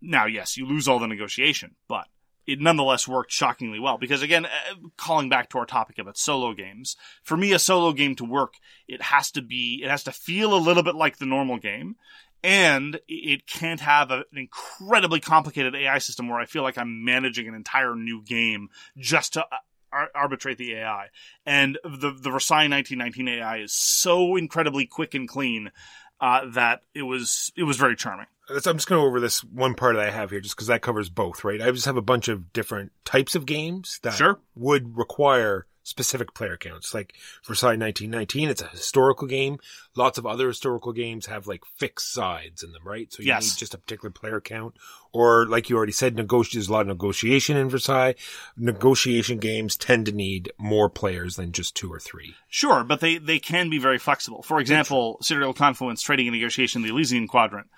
Now, 0.00 0.26
yes, 0.26 0.56
you 0.56 0.64
lose 0.64 0.86
all 0.86 1.00
the 1.00 1.08
negotiation, 1.08 1.74
but 1.88 2.06
it 2.48 2.60
nonetheless 2.60 3.06
worked 3.06 3.30
shockingly 3.30 3.78
well. 3.78 3.98
Because 3.98 4.22
again 4.22 4.46
uh, 4.46 4.74
calling 4.96 5.28
back 5.28 5.50
to 5.50 5.58
our 5.58 5.66
topic 5.66 5.98
about 5.98 6.16
solo 6.16 6.54
games 6.54 6.96
for 7.22 7.36
me 7.36 7.52
a 7.52 7.58
solo 7.58 7.92
game 7.92 8.16
to 8.16 8.24
work 8.24 8.54
it 8.88 9.02
has 9.02 9.30
to 9.32 9.42
be 9.42 9.82
it 9.84 9.90
has 9.90 10.02
to 10.04 10.12
feel 10.12 10.54
a 10.54 10.56
little 10.56 10.82
bit 10.82 10.96
like 10.96 11.18
the 11.18 11.26
normal 11.26 11.58
game. 11.58 11.96
And 12.42 13.00
it 13.08 13.48
can't 13.48 13.80
have 13.80 14.12
a, 14.12 14.18
an 14.18 14.38
incredibly 14.38 15.20
complicated 15.20 15.74
ai 15.74 15.98
system 15.98 16.28
where 16.28 16.38
i 16.38 16.46
feel 16.46 16.62
like 16.62 16.78
i'm 16.78 17.04
managing 17.04 17.48
an 17.48 17.54
entire 17.54 17.96
new 17.96 18.22
game 18.22 18.68
just 18.96 19.32
to 19.32 19.42
uh, 19.42 19.56
ar- 19.92 20.10
arbitrate 20.14 20.56
the 20.56 20.74
ai 20.74 21.08
and 21.44 21.78
the 21.82 22.12
the 22.12 22.30
versailles 22.30 22.68
1919 22.68 23.28
ai 23.28 23.58
is 23.58 23.72
so 23.72 24.36
incredibly 24.36 24.86
quick 24.86 25.14
and 25.14 25.28
clean 25.28 25.72
uh, 26.20 26.48
that 26.52 26.82
it 26.94 27.02
was 27.02 27.52
it 27.56 27.64
was 27.64 27.76
very 27.76 27.96
charming 27.96 28.26
I'm 28.50 28.54
just 28.76 28.88
going 28.88 28.98
to 28.98 29.02
go 29.02 29.06
over 29.06 29.20
this 29.20 29.44
one 29.44 29.74
part 29.74 29.96
that 29.96 30.06
I 30.06 30.10
have 30.10 30.30
here, 30.30 30.40
just 30.40 30.56
because 30.56 30.68
that 30.68 30.82
covers 30.82 31.08
both, 31.10 31.44
right? 31.44 31.60
I 31.60 31.70
just 31.70 31.86
have 31.86 31.96
a 31.98 32.02
bunch 32.02 32.28
of 32.28 32.52
different 32.52 32.92
types 33.04 33.34
of 33.34 33.44
games 33.46 33.98
that 34.02 34.14
Sure. 34.14 34.40
would 34.54 34.96
require 34.96 35.66
specific 35.82 36.34
player 36.34 36.56
counts. 36.58 36.92
Like 36.92 37.14
Versailles 37.46 37.70
1919, 37.76 38.50
it's 38.50 38.60
a 38.60 38.66
historical 38.68 39.26
game. 39.26 39.58
Lots 39.96 40.18
of 40.18 40.26
other 40.26 40.48
historical 40.48 40.92
games 40.92 41.24
have 41.26 41.46
like 41.46 41.64
fixed 41.76 42.12
sides 42.12 42.62
in 42.62 42.72
them, 42.72 42.82
right? 42.84 43.10
So 43.10 43.22
you 43.22 43.28
Yes. 43.28 43.44
need 43.54 43.58
just 43.58 43.72
a 43.74 43.78
particular 43.78 44.10
player 44.10 44.38
count. 44.38 44.74
Or 45.12 45.46
like 45.46 45.70
you 45.70 45.76
already 45.78 45.92
said, 45.92 46.14
negoti- 46.16 46.52
there's 46.52 46.68
a 46.68 46.72
lot 46.72 46.82
of 46.82 46.88
negotiation 46.88 47.56
in 47.56 47.70
Versailles. 47.70 48.14
Negotiation 48.58 49.38
games 49.38 49.76
tend 49.78 50.04
to 50.06 50.12
need 50.12 50.52
more 50.58 50.90
players 50.90 51.36
than 51.36 51.52
just 51.52 51.74
two 51.74 51.90
or 51.90 51.98
three. 52.00 52.34
Sure, 52.48 52.84
but 52.84 53.00
they, 53.00 53.16
they 53.16 53.38
can 53.38 53.70
be 53.70 53.78
very 53.78 53.98
flexible. 53.98 54.42
For 54.42 54.60
example, 54.60 55.16
Sidereal 55.22 55.54
Confluence, 55.54 56.02
Trading 56.02 56.26
and 56.28 56.36
Negotiation, 56.36 56.82
the 56.82 56.90
Elysian 56.90 57.26
Quadrant. 57.28 57.68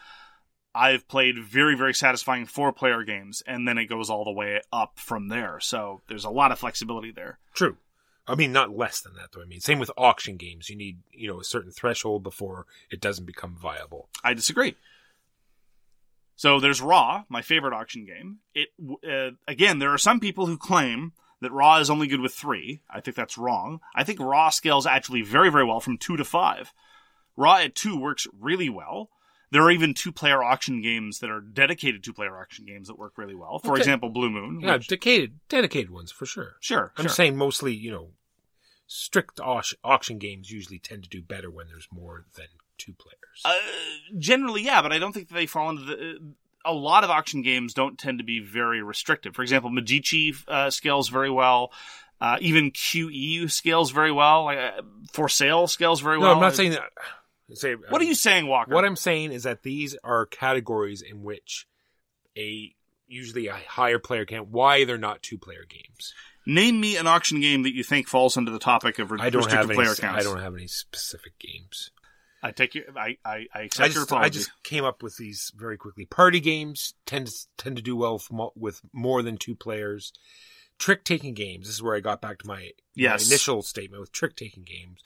I've 0.74 1.08
played 1.08 1.38
very, 1.42 1.76
very 1.76 1.94
satisfying 1.94 2.46
four 2.46 2.72
player 2.72 3.02
games, 3.02 3.42
and 3.46 3.66
then 3.66 3.78
it 3.78 3.86
goes 3.86 4.08
all 4.08 4.24
the 4.24 4.30
way 4.32 4.60
up 4.72 4.98
from 4.98 5.28
there. 5.28 5.58
So 5.60 6.00
there's 6.08 6.24
a 6.24 6.30
lot 6.30 6.52
of 6.52 6.58
flexibility 6.58 7.10
there. 7.10 7.38
True. 7.54 7.76
I 8.26 8.36
mean, 8.36 8.52
not 8.52 8.76
less 8.76 9.00
than 9.00 9.14
that, 9.14 9.32
though. 9.32 9.42
I 9.42 9.46
mean, 9.46 9.60
same 9.60 9.80
with 9.80 9.90
auction 9.96 10.36
games. 10.36 10.70
You 10.70 10.76
need, 10.76 10.98
you 11.12 11.26
know, 11.26 11.40
a 11.40 11.44
certain 11.44 11.72
threshold 11.72 12.22
before 12.22 12.66
it 12.90 13.00
doesn't 13.00 13.24
become 13.24 13.56
viable. 13.56 14.08
I 14.22 14.34
disagree. 14.34 14.76
So 16.36 16.60
there's 16.60 16.80
Ra, 16.80 17.24
my 17.28 17.42
favorite 17.42 17.74
auction 17.74 18.06
game. 18.06 18.38
It 18.54 18.68
uh, 19.06 19.36
again, 19.48 19.78
there 19.78 19.92
are 19.92 19.98
some 19.98 20.20
people 20.20 20.46
who 20.46 20.56
claim 20.56 21.12
that 21.40 21.52
Ra 21.52 21.78
is 21.78 21.90
only 21.90 22.06
good 22.06 22.20
with 22.20 22.32
three. 22.32 22.80
I 22.88 23.00
think 23.00 23.16
that's 23.16 23.36
wrong. 23.36 23.80
I 23.94 24.04
think 24.04 24.20
Ra 24.20 24.50
scales 24.50 24.86
actually 24.86 25.22
very, 25.22 25.50
very 25.50 25.64
well 25.64 25.80
from 25.80 25.98
two 25.98 26.16
to 26.16 26.24
five. 26.24 26.72
Ra 27.36 27.56
at 27.58 27.74
two 27.74 27.98
works 27.98 28.26
really 28.38 28.68
well. 28.68 29.10
There 29.52 29.62
are 29.62 29.70
even 29.70 29.94
two-player 29.94 30.42
auction 30.42 30.80
games 30.80 31.18
that 31.20 31.30
are 31.30 31.40
dedicated 31.40 32.04
two-player 32.04 32.36
auction 32.38 32.66
games 32.66 32.86
that 32.88 32.98
work 32.98 33.14
really 33.16 33.34
well. 33.34 33.58
For 33.58 33.72
Okay. 33.72 33.80
example, 33.80 34.08
Blue 34.08 34.30
Moon. 34.30 34.60
Yeah, 34.60 34.74
which- 34.76 34.86
dedicated, 34.88 35.40
dedicated 35.48 35.90
ones 35.90 36.12
for 36.12 36.24
sure. 36.26 36.56
sure. 36.60 36.92
I'm 36.96 37.02
sure. 37.02 37.04
just 37.04 37.16
saying 37.16 37.36
mostly, 37.36 37.74
you 37.74 37.90
know, 37.90 38.10
strict 38.86 39.40
au- 39.40 39.62
auction 39.84 40.18
games 40.18 40.50
usually 40.50 40.78
tend 40.78 41.02
to 41.04 41.08
do 41.08 41.22
better 41.22 41.50
when 41.50 41.66
there's 41.68 41.88
more 41.92 42.26
than 42.36 42.46
two 42.78 42.92
players. 42.94 43.16
Uh, 43.44 43.54
generally, 44.18 44.62
yeah, 44.62 44.82
but 44.82 44.92
I 44.92 44.98
don't 44.98 45.12
think 45.12 45.28
that 45.28 45.34
they 45.34 45.46
fall 45.46 45.70
into 45.70 45.82
the. 45.84 46.34
A 46.64 46.74
lot 46.74 47.04
of 47.04 47.10
auction 47.10 47.40
games 47.42 47.72
don't 47.72 47.98
tend 47.98 48.18
to 48.18 48.24
be 48.24 48.38
very 48.38 48.82
restrictive. 48.82 49.34
For 49.34 49.42
example, 49.42 49.70
Medici 49.70 50.34
uh, 50.46 50.68
scales 50.70 51.08
very 51.08 51.30
well. 51.30 51.72
Uh, 52.20 52.36
even 52.42 52.70
QE 52.70 53.50
scales 53.50 53.90
very 53.92 54.12
well. 54.12 54.44
Like, 54.44 54.58
uh, 54.58 54.82
for 55.10 55.28
sale 55.30 55.66
scales 55.68 56.00
very 56.02 56.18
well. 56.18 56.28
no, 56.28 56.34
well. 56.34 56.36
I'm 56.44 56.50
not 56.50 56.56
saying 56.56 56.72
that. 56.72 56.90
Say, 57.54 57.74
What 57.74 58.00
are 58.00 58.04
um, 58.04 58.08
you 58.08 58.14
saying, 58.14 58.46
Walker? 58.46 58.74
What 58.74 58.84
I'm 58.84 58.96
saying 58.96 59.32
is 59.32 59.44
that 59.44 59.62
these 59.62 59.96
are 60.04 60.26
categories 60.26 61.02
in 61.02 61.22
which 61.22 61.66
a 62.36 62.74
usually 63.08 63.48
a 63.48 63.54
higher 63.54 63.98
player 63.98 64.24
count. 64.24 64.48
Why 64.48 64.84
they're 64.84 64.98
not 64.98 65.22
two 65.22 65.38
player 65.38 65.64
games? 65.68 66.14
Name 66.46 66.80
me 66.80 66.96
an 66.96 67.06
auction 67.06 67.40
game 67.40 67.64
that 67.64 67.74
you 67.74 67.82
think 67.84 68.08
falls 68.08 68.36
under 68.36 68.50
the 68.50 68.58
topic 68.58 68.98
of 68.98 69.10
re- 69.10 69.18
I 69.20 69.30
don't 69.30 69.40
restricted 69.44 69.58
have 69.58 69.70
any. 69.70 69.94
player 69.94 70.10
I 70.10 70.22
don't 70.22 70.40
have 70.40 70.54
any 70.54 70.66
specific 70.66 71.38
games. 71.38 71.90
I 72.42 72.52
take 72.52 72.74
you. 72.74 72.84
I 72.96 73.18
I, 73.24 73.46
I 73.54 73.62
accept 73.62 73.80
I 73.80 73.86
your 73.86 73.94
just, 73.94 74.10
apology. 74.10 74.26
I 74.26 74.28
just 74.30 74.50
came 74.62 74.84
up 74.84 75.02
with 75.02 75.16
these 75.16 75.52
very 75.54 75.76
quickly. 75.76 76.06
Party 76.06 76.40
games 76.40 76.94
tend 77.04 77.26
to 77.26 77.34
tend 77.58 77.76
to 77.76 77.82
do 77.82 77.96
well 77.96 78.14
with, 78.30 78.50
with 78.56 78.80
more 78.92 79.22
than 79.22 79.36
two 79.36 79.54
players. 79.54 80.12
Trick 80.78 81.04
taking 81.04 81.34
games. 81.34 81.66
This 81.66 81.74
is 81.74 81.82
where 81.82 81.94
I 81.94 82.00
got 82.00 82.22
back 82.22 82.38
to 82.38 82.46
my, 82.46 82.70
Yes. 82.94 83.26
my 83.26 83.34
initial 83.34 83.60
statement 83.60 84.00
with 84.00 84.12
trick 84.12 84.34
taking 84.34 84.62
games. 84.62 85.02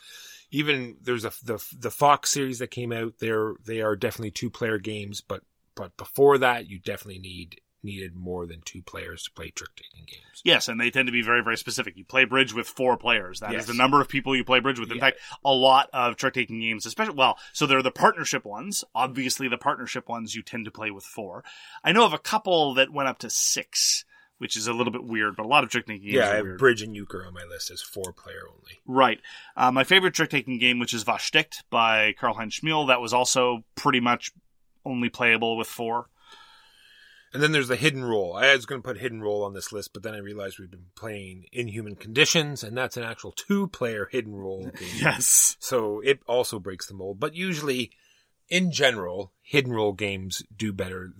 Even 0.54 0.96
there's 1.02 1.24
a 1.24 1.32
the 1.42 1.64
the 1.76 1.90
Fox 1.90 2.30
series 2.30 2.60
that 2.60 2.70
came 2.70 2.92
out. 2.92 3.14
They're 3.18 3.54
they 3.64 3.80
are 3.80 3.96
definitely 3.96 4.30
two 4.30 4.50
player 4.50 4.78
games, 4.78 5.20
but 5.20 5.42
but 5.74 5.96
before 5.96 6.38
that, 6.38 6.68
you 6.68 6.78
definitely 6.78 7.18
need 7.18 7.60
needed 7.82 8.14
more 8.14 8.46
than 8.46 8.60
two 8.64 8.80
players 8.80 9.24
to 9.24 9.30
play 9.32 9.50
trick 9.50 9.70
taking 9.76 10.06
games. 10.06 10.40
Yes, 10.44 10.68
and 10.68 10.80
they 10.80 10.90
tend 10.90 11.06
to 11.06 11.12
be 11.12 11.22
very, 11.22 11.42
very 11.42 11.58
specific. 11.58 11.96
You 11.98 12.04
play 12.04 12.24
bridge 12.24 12.54
with 12.54 12.66
four 12.68 12.96
players. 12.96 13.40
That 13.40 13.50
is 13.50 13.54
Yes. 13.54 13.66
the 13.66 13.74
number 13.74 14.00
of 14.00 14.08
people 14.08 14.34
you 14.34 14.42
play 14.44 14.60
bridge 14.60 14.78
with. 14.78 14.90
In 14.90 14.96
Yeah. 14.96 15.02
fact, 15.02 15.18
a 15.44 15.52
lot 15.52 15.90
of 15.92 16.16
trick 16.16 16.32
taking 16.34 16.60
games, 16.60 16.86
especially, 16.86 17.14
well, 17.14 17.36
so 17.52 17.66
there 17.66 17.76
are 17.76 17.82
the 17.82 17.90
partnership 17.90 18.44
ones. 18.46 18.84
Obviously, 18.94 19.48
the 19.48 19.58
partnership 19.58 20.08
ones 20.08 20.34
you 20.34 20.42
tend 20.42 20.64
to 20.64 20.70
play 20.70 20.90
with 20.90 21.04
four. 21.04 21.44
I 21.82 21.92
know 21.92 22.06
of 22.06 22.14
a 22.14 22.18
couple 22.18 22.72
that 22.74 22.90
went 22.90 23.08
up 23.10 23.18
to 23.18 23.28
six, 23.28 24.04
which 24.38 24.56
is 24.56 24.66
a 24.66 24.72
little 24.72 24.92
bit 24.92 25.04
weird, 25.04 25.36
but 25.36 25.46
a 25.46 25.48
lot 25.48 25.64
of 25.64 25.70
trick 25.70 25.86
taking 25.86 26.02
games 26.02 26.14
Yeah, 26.14 26.30
I 26.30 26.34
have 26.36 26.44
weird. 26.44 26.58
Bridge 26.58 26.82
and 26.82 26.94
Euchre 26.94 27.24
on 27.26 27.34
my 27.34 27.44
list 27.44 27.70
as 27.70 27.80
four 27.80 28.12
player 28.12 28.42
only. 28.48 28.80
Right. 28.86 29.20
Uh, 29.56 29.70
my 29.70 29.84
favorite 29.84 30.14
trick 30.14 30.30
taking 30.30 30.58
game, 30.58 30.78
which 30.78 30.92
is 30.94 31.06
Was 31.06 31.20
sticht 31.20 31.62
by 31.70 32.14
Karl 32.18 32.34
Heinz 32.34 32.58
Schmiel, 32.60 32.88
that 32.88 33.00
was 33.00 33.12
also 33.12 33.64
pretty 33.74 34.00
much 34.00 34.32
only 34.84 35.08
playable 35.08 35.56
with 35.56 35.68
four. 35.68 36.08
And 37.32 37.42
then 37.42 37.50
there's 37.50 37.66
the 37.68 37.74
hidden 37.74 38.04
role. 38.04 38.36
I 38.36 38.54
was 38.54 38.64
going 38.64 38.80
to 38.80 38.86
put 38.86 38.98
hidden 38.98 39.20
role 39.20 39.42
on 39.42 39.54
this 39.54 39.72
list, 39.72 39.92
but 39.92 40.04
then 40.04 40.14
I 40.14 40.18
realized 40.18 40.60
we've 40.60 40.70
been 40.70 40.86
playing 40.94 41.46
Inhuman 41.52 41.96
Conditions, 41.96 42.62
and 42.62 42.76
that's 42.76 42.96
an 42.96 43.02
actual 43.02 43.32
two-player 43.32 44.08
hidden 44.12 44.36
role 44.36 44.62
game. 44.78 44.88
Yes. 45.00 45.56
So 45.58 46.00
it 46.04 46.20
also 46.28 46.60
breaks 46.60 46.86
the 46.86 46.94
mold. 46.94 47.18
But 47.18 47.34
usually, 47.34 47.90
in 48.48 48.70
general, 48.70 49.32
hidden 49.42 49.72
role 49.72 49.92
games 49.94 50.44
do 50.56 50.72
better, 50.72 51.10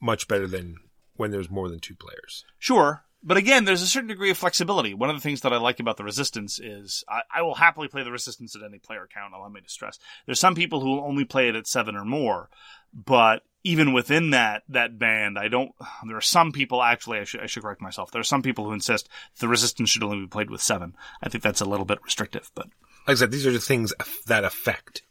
much 0.00 0.28
better 0.28 0.46
than 0.46 0.76
when 1.16 1.30
there's 1.30 1.50
more 1.50 1.68
than 1.68 1.80
two 1.80 1.94
players. 1.96 2.44
Sure. 2.58 3.02
But 3.22 3.36
again, 3.38 3.64
there's 3.64 3.82
a 3.82 3.86
certain 3.88 4.08
degree 4.08 4.30
of 4.30 4.38
flexibility. 4.38 4.94
One 4.94 5.10
of 5.10 5.16
the 5.16 5.22
things 5.22 5.40
that 5.40 5.52
I 5.52 5.56
like 5.56 5.80
about 5.80 5.96
the 5.96 6.04
Resistance 6.04 6.60
is 6.60 7.02
I, 7.08 7.22
I 7.34 7.42
will 7.42 7.56
happily 7.56 7.88
play 7.88 8.04
the 8.04 8.12
Resistance 8.12 8.54
at 8.54 8.62
any 8.62 8.78
player 8.78 9.08
count, 9.12 9.34
allow 9.34 9.48
me 9.48 9.60
to 9.60 9.68
stress. 9.68 9.98
There's 10.26 10.38
some 10.38 10.54
people 10.54 10.80
who 10.80 10.90
will 10.90 11.04
only 11.04 11.24
play 11.24 11.48
it 11.48 11.56
at 11.56 11.66
seven 11.66 11.96
or 11.96 12.04
more, 12.04 12.50
but 12.94 13.42
even 13.64 13.92
within 13.92 14.30
that 14.30 14.62
that 14.68 14.96
band, 14.96 15.38
I 15.40 15.48
don't. 15.48 15.72
There 16.06 16.16
are 16.16 16.20
some 16.20 16.52
people 16.52 16.80
actually. 16.82 17.18
I 17.18 17.24
should 17.24 17.40
I 17.40 17.46
should 17.46 17.64
correct 17.64 17.80
myself. 17.80 18.12
There 18.12 18.20
are 18.20 18.24
some 18.24 18.42
people 18.42 18.64
who 18.66 18.72
insist 18.72 19.08
the 19.40 19.48
Resistance 19.48 19.90
should 19.90 20.04
only 20.04 20.20
be 20.20 20.28
played 20.28 20.50
with 20.50 20.62
seven. 20.62 20.94
I 21.20 21.28
think 21.28 21.42
that's 21.42 21.60
a 21.60 21.64
little 21.64 21.86
bit 21.86 21.98
restrictive, 22.04 22.52
but 22.54 22.66
Like 23.08 23.16
I 23.16 23.18
said, 23.18 23.32
these 23.32 23.46
are 23.46 23.50
the 23.52 23.58
things 23.58 23.92
that 24.26 24.44
affect 24.44 25.02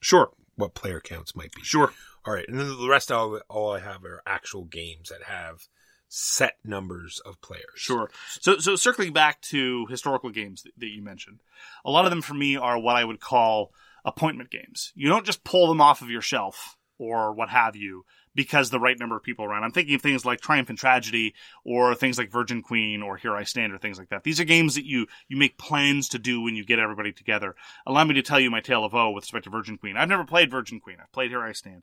sure, 0.00 0.30
what 0.56 0.74
player 0.74 0.98
counts 0.98 1.36
might 1.36 1.52
be. 1.54 1.62
sure. 1.62 1.92
All 2.24 2.34
right, 2.34 2.46
and 2.48 2.58
then 2.58 2.68
the 2.68 2.88
rest 2.88 3.10
all 3.10 3.40
all 3.48 3.72
I 3.72 3.80
have 3.80 4.04
are 4.04 4.22
actual 4.26 4.64
games 4.64 5.08
that 5.08 5.22
have 5.24 5.68
set 6.10 6.56
numbers 6.64 7.20
of 7.24 7.40
players. 7.40 7.64
Sure. 7.76 8.10
So, 8.40 8.58
so 8.58 8.76
circling 8.76 9.12
back 9.12 9.40
to 9.42 9.86
historical 9.86 10.30
games 10.30 10.64
that, 10.64 10.72
that 10.78 10.88
you 10.88 11.02
mentioned, 11.02 11.38
a 11.84 11.90
lot 11.90 12.04
of 12.04 12.10
them 12.10 12.20
for 12.20 12.34
me 12.34 12.56
are 12.56 12.78
what 12.78 12.96
I 12.96 13.04
would 13.04 13.20
call 13.20 13.72
appointment 14.04 14.50
games. 14.50 14.92
You 14.94 15.08
don't 15.08 15.24
just 15.24 15.44
pull 15.44 15.68
them 15.68 15.80
off 15.80 16.02
of 16.02 16.10
your 16.10 16.20
shelf 16.20 16.76
or 16.98 17.32
what 17.32 17.48
have 17.48 17.76
you 17.76 18.04
because 18.34 18.70
the 18.70 18.80
right 18.80 18.98
number 18.98 19.16
of 19.16 19.22
people 19.22 19.44
around. 19.44 19.64
I'm 19.64 19.72
thinking 19.72 19.94
of 19.94 20.02
things 20.02 20.24
like 20.24 20.40
Triumph 20.40 20.68
and 20.68 20.78
Tragedy 20.78 21.34
or 21.64 21.94
things 21.94 22.18
like 22.18 22.30
Virgin 22.30 22.62
Queen 22.62 23.02
or 23.02 23.16
Here 23.16 23.34
I 23.34 23.44
Stand 23.44 23.72
or 23.72 23.78
things 23.78 23.98
like 23.98 24.08
that. 24.10 24.24
These 24.24 24.40
are 24.40 24.44
games 24.44 24.74
that 24.74 24.84
you, 24.84 25.06
you 25.28 25.36
make 25.36 25.58
plans 25.58 26.08
to 26.10 26.18
do 26.18 26.40
when 26.40 26.56
you 26.56 26.64
get 26.64 26.78
everybody 26.78 27.12
together. 27.12 27.54
Allow 27.86 28.04
me 28.04 28.14
to 28.14 28.22
tell 28.22 28.40
you 28.40 28.50
my 28.50 28.60
tale 28.60 28.84
of 28.84 28.92
woe 28.92 29.10
with 29.10 29.24
respect 29.24 29.44
to 29.44 29.50
Virgin 29.50 29.78
Queen. 29.78 29.96
I've 29.96 30.08
never 30.08 30.24
played 30.24 30.50
Virgin 30.50 30.80
Queen. 30.80 30.96
I've 31.00 31.12
played 31.12 31.30
Here 31.30 31.42
I 31.42 31.52
Stand. 31.52 31.82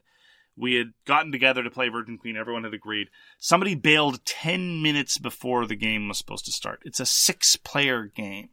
We 0.57 0.75
had 0.75 0.93
gotten 1.05 1.31
together 1.31 1.63
to 1.63 1.69
play 1.69 1.87
Virgin 1.89 2.17
Queen. 2.17 2.35
Everyone 2.35 2.63
had 2.63 2.73
agreed. 2.73 3.09
Somebody 3.37 3.75
bailed 3.75 4.25
10 4.25 4.81
minutes 4.81 5.19
before 5.19 5.67
the 5.67 5.75
game 5.75 6.07
was 6.07 6.17
supposed 6.17 6.45
to 6.45 6.51
start. 6.51 6.81
It's 6.83 6.99
a 6.99 7.05
six 7.05 7.55
player 7.55 8.05
game. 8.05 8.49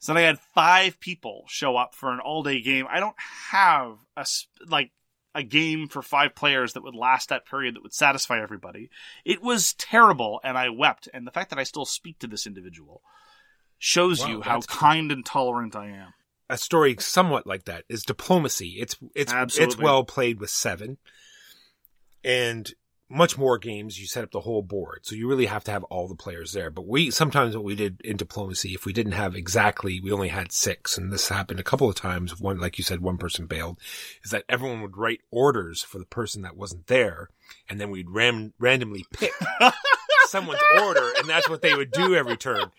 So 0.00 0.12
then 0.12 0.24
I 0.24 0.26
had 0.26 0.40
five 0.40 0.98
people 0.98 1.44
show 1.46 1.76
up 1.76 1.94
for 1.94 2.12
an 2.12 2.18
all 2.18 2.42
day 2.42 2.60
game. 2.60 2.86
I 2.90 2.98
don't 2.98 3.14
have 3.50 3.98
a, 4.16 4.26
like, 4.66 4.90
a 5.32 5.44
game 5.44 5.86
for 5.86 6.02
five 6.02 6.34
players 6.34 6.72
that 6.72 6.82
would 6.82 6.96
last 6.96 7.28
that 7.28 7.46
period 7.46 7.76
that 7.76 7.82
would 7.84 7.94
satisfy 7.94 8.42
everybody. 8.42 8.90
It 9.24 9.42
was 9.42 9.74
terrible 9.74 10.40
and 10.42 10.58
I 10.58 10.70
wept. 10.70 11.08
And 11.14 11.24
the 11.24 11.30
fact 11.30 11.50
that 11.50 11.58
I 11.58 11.62
still 11.62 11.84
speak 11.84 12.18
to 12.18 12.26
this 12.26 12.48
individual 12.48 13.00
shows 13.78 14.20
Wow, 14.20 14.28
you 14.28 14.40
how 14.42 14.60
kind 14.62 15.12
and 15.12 15.24
tolerant 15.24 15.76
I 15.76 15.88
am. 15.88 16.14
A 16.52 16.58
story 16.58 16.94
somewhat 16.98 17.46
like 17.46 17.64
that 17.64 17.84
is 17.88 18.02
diplomacy. 18.02 18.76
It's 18.78 18.96
it's 19.14 19.32
it's 19.58 19.78
well 19.78 20.04
played 20.04 20.38
with 20.38 20.50
seven, 20.50 20.98
and 22.22 22.70
much 23.08 23.38
more 23.38 23.56
games. 23.56 23.98
You 23.98 24.06
set 24.06 24.22
up 24.22 24.32
the 24.32 24.40
whole 24.40 24.60
board, 24.60 25.00
so 25.04 25.14
you 25.14 25.26
really 25.26 25.46
have 25.46 25.64
to 25.64 25.70
have 25.70 25.82
all 25.84 26.08
the 26.08 26.14
players 26.14 26.52
there. 26.52 26.70
But 26.70 26.86
we 26.86 27.10
sometimes 27.10 27.56
what 27.56 27.64
we 27.64 27.74
did 27.74 28.02
in 28.04 28.18
diplomacy, 28.18 28.74
if 28.74 28.84
we 28.84 28.92
didn't 28.92 29.12
have 29.12 29.34
exactly, 29.34 29.98
we 29.98 30.12
only 30.12 30.28
had 30.28 30.52
six, 30.52 30.98
and 30.98 31.10
this 31.10 31.30
happened 31.30 31.58
a 31.58 31.64
couple 31.64 31.88
of 31.88 31.94
times. 31.94 32.38
One, 32.38 32.60
like 32.60 32.76
you 32.76 32.84
said, 32.84 33.00
one 33.00 33.16
person 33.16 33.46
bailed, 33.46 33.78
is 34.22 34.30
that 34.30 34.44
everyone 34.46 34.82
would 34.82 34.98
write 34.98 35.22
orders 35.30 35.82
for 35.82 35.98
the 35.98 36.04
person 36.04 36.42
that 36.42 36.54
wasn't 36.54 36.86
there, 36.88 37.30
and 37.66 37.80
then 37.80 37.90
we'd 37.90 38.10
ram- 38.10 38.52
randomly 38.58 39.06
pick 39.10 39.32
someone's 40.26 40.60
order, 40.82 41.12
and 41.16 41.26
that's 41.26 41.48
what 41.48 41.62
they 41.62 41.72
would 41.72 41.92
do 41.92 42.14
every 42.14 42.36
turn. 42.36 42.70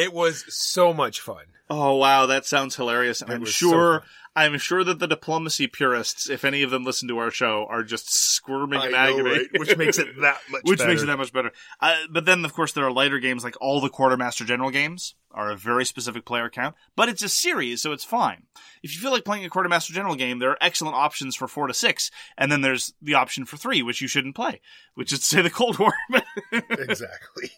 It 0.00 0.12
was 0.12 0.44
so 0.48 0.92
much 0.92 1.20
fun. 1.20 1.44
Oh 1.70 1.96
wow, 1.96 2.26
that 2.26 2.44
sounds 2.46 2.76
hilarious. 2.76 3.22
And 3.22 3.30
It 3.30 3.34
I'm 3.34 3.40
was 3.40 3.54
so 3.54 3.70
sure. 3.70 4.02
I'm 4.34 4.56
sure 4.56 4.82
that 4.82 4.98
the 4.98 5.06
diplomacy 5.06 5.66
purists, 5.66 6.30
if 6.30 6.42
any 6.44 6.62
of 6.62 6.70
them 6.70 6.84
listen 6.84 7.06
to 7.08 7.18
our 7.18 7.30
show, 7.30 7.66
are 7.68 7.82
just 7.82 8.10
squirming 8.14 8.80
I 8.80 8.86
in 8.86 8.92
know, 8.92 8.96
agony. 8.98 9.22
right? 9.30 9.46
Which 9.58 9.76
makes 9.76 9.98
it 9.98 10.06
that 10.22 10.38
much 10.50 10.62
Which 10.64 10.78
makes 10.78 11.02
better. 11.02 11.02
it 11.02 11.06
that 11.06 11.18
much 11.18 11.32
better. 11.34 11.52
Uh, 11.82 11.96
but 12.10 12.24
then, 12.24 12.42
of 12.46 12.54
course, 12.54 12.72
there 12.72 12.86
are 12.86 12.90
lighter 12.92 13.18
games 13.18 13.44
like 13.44 13.56
all 13.60 13.82
the 13.82 13.90
Quartermaster 13.90 14.44
General 14.46 14.70
games 14.70 15.14
are 15.32 15.50
a 15.50 15.56
very 15.56 15.84
specific 15.84 16.24
player 16.24 16.48
count, 16.48 16.74
but 16.96 17.10
it's 17.10 17.22
a 17.22 17.28
series, 17.28 17.82
so 17.82 17.92
it's 17.92 18.04
fine. 18.04 18.44
If 18.82 18.94
you 18.94 19.00
feel 19.02 19.10
like 19.12 19.24
playing 19.26 19.44
a 19.44 19.50
Quartermaster 19.50 19.92
General 19.92 20.14
game, 20.14 20.38
there 20.38 20.50
are 20.50 20.58
excellent 20.62 20.96
options 20.96 21.36
for 21.36 21.46
four 21.46 21.66
to 21.66 21.74
six, 21.74 22.10
and 22.38 22.50
then 22.50 22.62
there's 22.62 22.94
the 23.02 23.14
option 23.14 23.44
for 23.44 23.58
three, 23.58 23.82
which 23.82 24.00
you 24.00 24.08
shouldn't 24.08 24.34
play, 24.34 24.62
which 24.94 25.12
is 25.12 25.18
to 25.20 25.24
say 25.26 25.42
the 25.42 25.50
Cold 25.50 25.78
War. 25.78 25.92
exactly. 26.52 27.50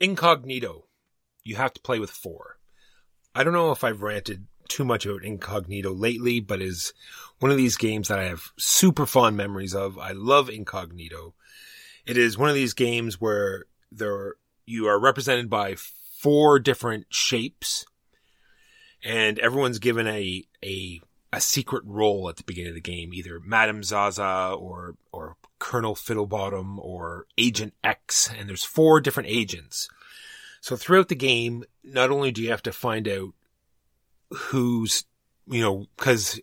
Incognito. 0.00 0.83
You 1.44 1.56
have 1.56 1.74
to 1.74 1.80
play 1.80 1.98
with 1.98 2.10
four. 2.10 2.58
I 3.34 3.44
don't 3.44 3.52
know 3.52 3.70
if 3.70 3.84
I've 3.84 4.02
ranted 4.02 4.46
too 4.68 4.84
much 4.84 5.04
about 5.04 5.24
Incognito 5.24 5.92
lately, 5.92 6.40
but 6.40 6.62
is 6.62 6.92
one 7.38 7.50
of 7.50 7.56
these 7.56 7.76
games 7.76 8.08
that 8.08 8.18
I 8.18 8.24
have 8.24 8.52
super 8.58 9.06
fond 9.06 9.36
memories 9.36 9.74
of. 9.74 9.98
I 9.98 10.12
love 10.12 10.48
Incognito. 10.48 11.34
It 12.06 12.16
is 12.16 12.38
one 12.38 12.48
of 12.48 12.54
these 12.54 12.74
games 12.74 13.20
where 13.20 13.66
there 13.92 14.34
you 14.66 14.86
are 14.86 14.98
represented 14.98 15.50
by 15.50 15.76
four 15.76 16.58
different 16.58 17.06
shapes, 17.10 17.84
and 19.02 19.38
everyone's 19.38 19.78
given 19.78 20.06
a 20.06 20.44
a 20.64 21.00
a 21.32 21.40
secret 21.40 21.82
role 21.84 22.28
at 22.28 22.36
the 22.36 22.44
beginning 22.44 22.70
of 22.70 22.74
the 22.74 22.80
game, 22.80 23.12
either 23.12 23.40
Madame 23.40 23.82
Zaza 23.82 24.54
or 24.58 24.96
or 25.12 25.36
Colonel 25.58 25.94
Fiddlebottom 25.94 26.78
or 26.78 27.26
Agent 27.36 27.74
X, 27.82 28.30
and 28.38 28.48
there's 28.48 28.64
four 28.64 29.00
different 29.00 29.28
agents. 29.28 29.88
So 30.64 30.76
throughout 30.76 31.08
the 31.08 31.14
game, 31.14 31.64
not 31.82 32.10
only 32.10 32.32
do 32.32 32.40
you 32.40 32.48
have 32.48 32.62
to 32.62 32.72
find 32.72 33.06
out 33.06 33.34
who's, 34.30 35.04
you 35.46 35.60
know, 35.60 35.84
because 35.98 36.40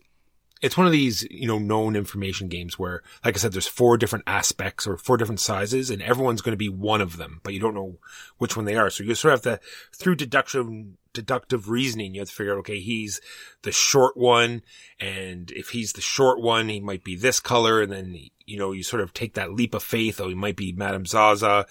it's 0.60 0.76
one 0.76 0.86
of 0.86 0.92
these, 0.92 1.26
you 1.28 1.48
know, 1.48 1.58
known 1.58 1.96
information 1.96 2.46
games 2.46 2.78
where, 2.78 3.02
like 3.24 3.36
I 3.36 3.40
said, 3.40 3.52
there's 3.52 3.66
four 3.66 3.96
different 3.96 4.22
aspects 4.28 4.86
or 4.86 4.96
four 4.96 5.16
different 5.16 5.40
sizes, 5.40 5.90
and 5.90 6.00
everyone's 6.00 6.40
going 6.40 6.52
to 6.52 6.56
be 6.56 6.68
one 6.68 7.00
of 7.00 7.16
them, 7.16 7.40
but 7.42 7.52
you 7.52 7.58
don't 7.58 7.74
know 7.74 7.96
which 8.38 8.56
one 8.56 8.64
they 8.64 8.76
are. 8.76 8.90
So 8.90 9.02
you 9.02 9.12
sort 9.16 9.34
of 9.34 9.44
have 9.44 9.58
to, 9.58 9.66
through 9.92 10.14
deduction, 10.14 10.98
deductive 11.12 11.68
reasoning, 11.68 12.14
you 12.14 12.20
have 12.20 12.28
to 12.28 12.34
figure 12.34 12.52
out, 12.52 12.60
okay, 12.60 12.78
he's 12.78 13.20
the 13.62 13.72
short 13.72 14.16
one, 14.16 14.62
and 15.00 15.50
if 15.50 15.70
he's 15.70 15.94
the 15.94 16.00
short 16.00 16.40
one, 16.40 16.68
he 16.68 16.78
might 16.78 17.02
be 17.02 17.16
this 17.16 17.40
color, 17.40 17.82
and 17.82 17.90
then, 17.90 18.16
you 18.46 18.56
know, 18.56 18.70
you 18.70 18.84
sort 18.84 19.02
of 19.02 19.12
take 19.12 19.34
that 19.34 19.52
leap 19.52 19.74
of 19.74 19.82
faith, 19.82 20.20
oh, 20.20 20.28
he 20.28 20.36
might 20.36 20.54
be 20.54 20.70
Madame 20.70 21.06
Zaza, 21.06 21.66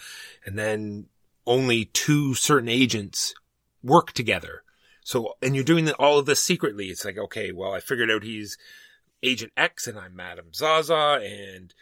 and 0.46 0.60
then 0.60 1.06
only 1.46 1.86
two 1.86 2.34
certain 2.34 2.70
agents 2.70 3.34
work 3.84 4.12
together. 4.12 4.64
So, 5.04 5.36
and 5.42 5.56
you're 5.56 5.64
doing 5.64 5.90
all 5.94 6.20
of 6.20 6.26
this 6.26 6.42
secretly. 6.42 6.88
It's 6.88 7.04
like, 7.04 7.18
okay, 7.18 7.52
well, 7.52 7.74
I 7.74 7.80
figured 7.80 8.12
out 8.12 8.24
he's 8.24 8.58
Agent 9.24 9.52
X 9.58 9.88
and 9.88 9.98
I'm 9.98 10.16
Madame 10.16 10.54
Zaza 10.54 11.20
and, 11.24 11.74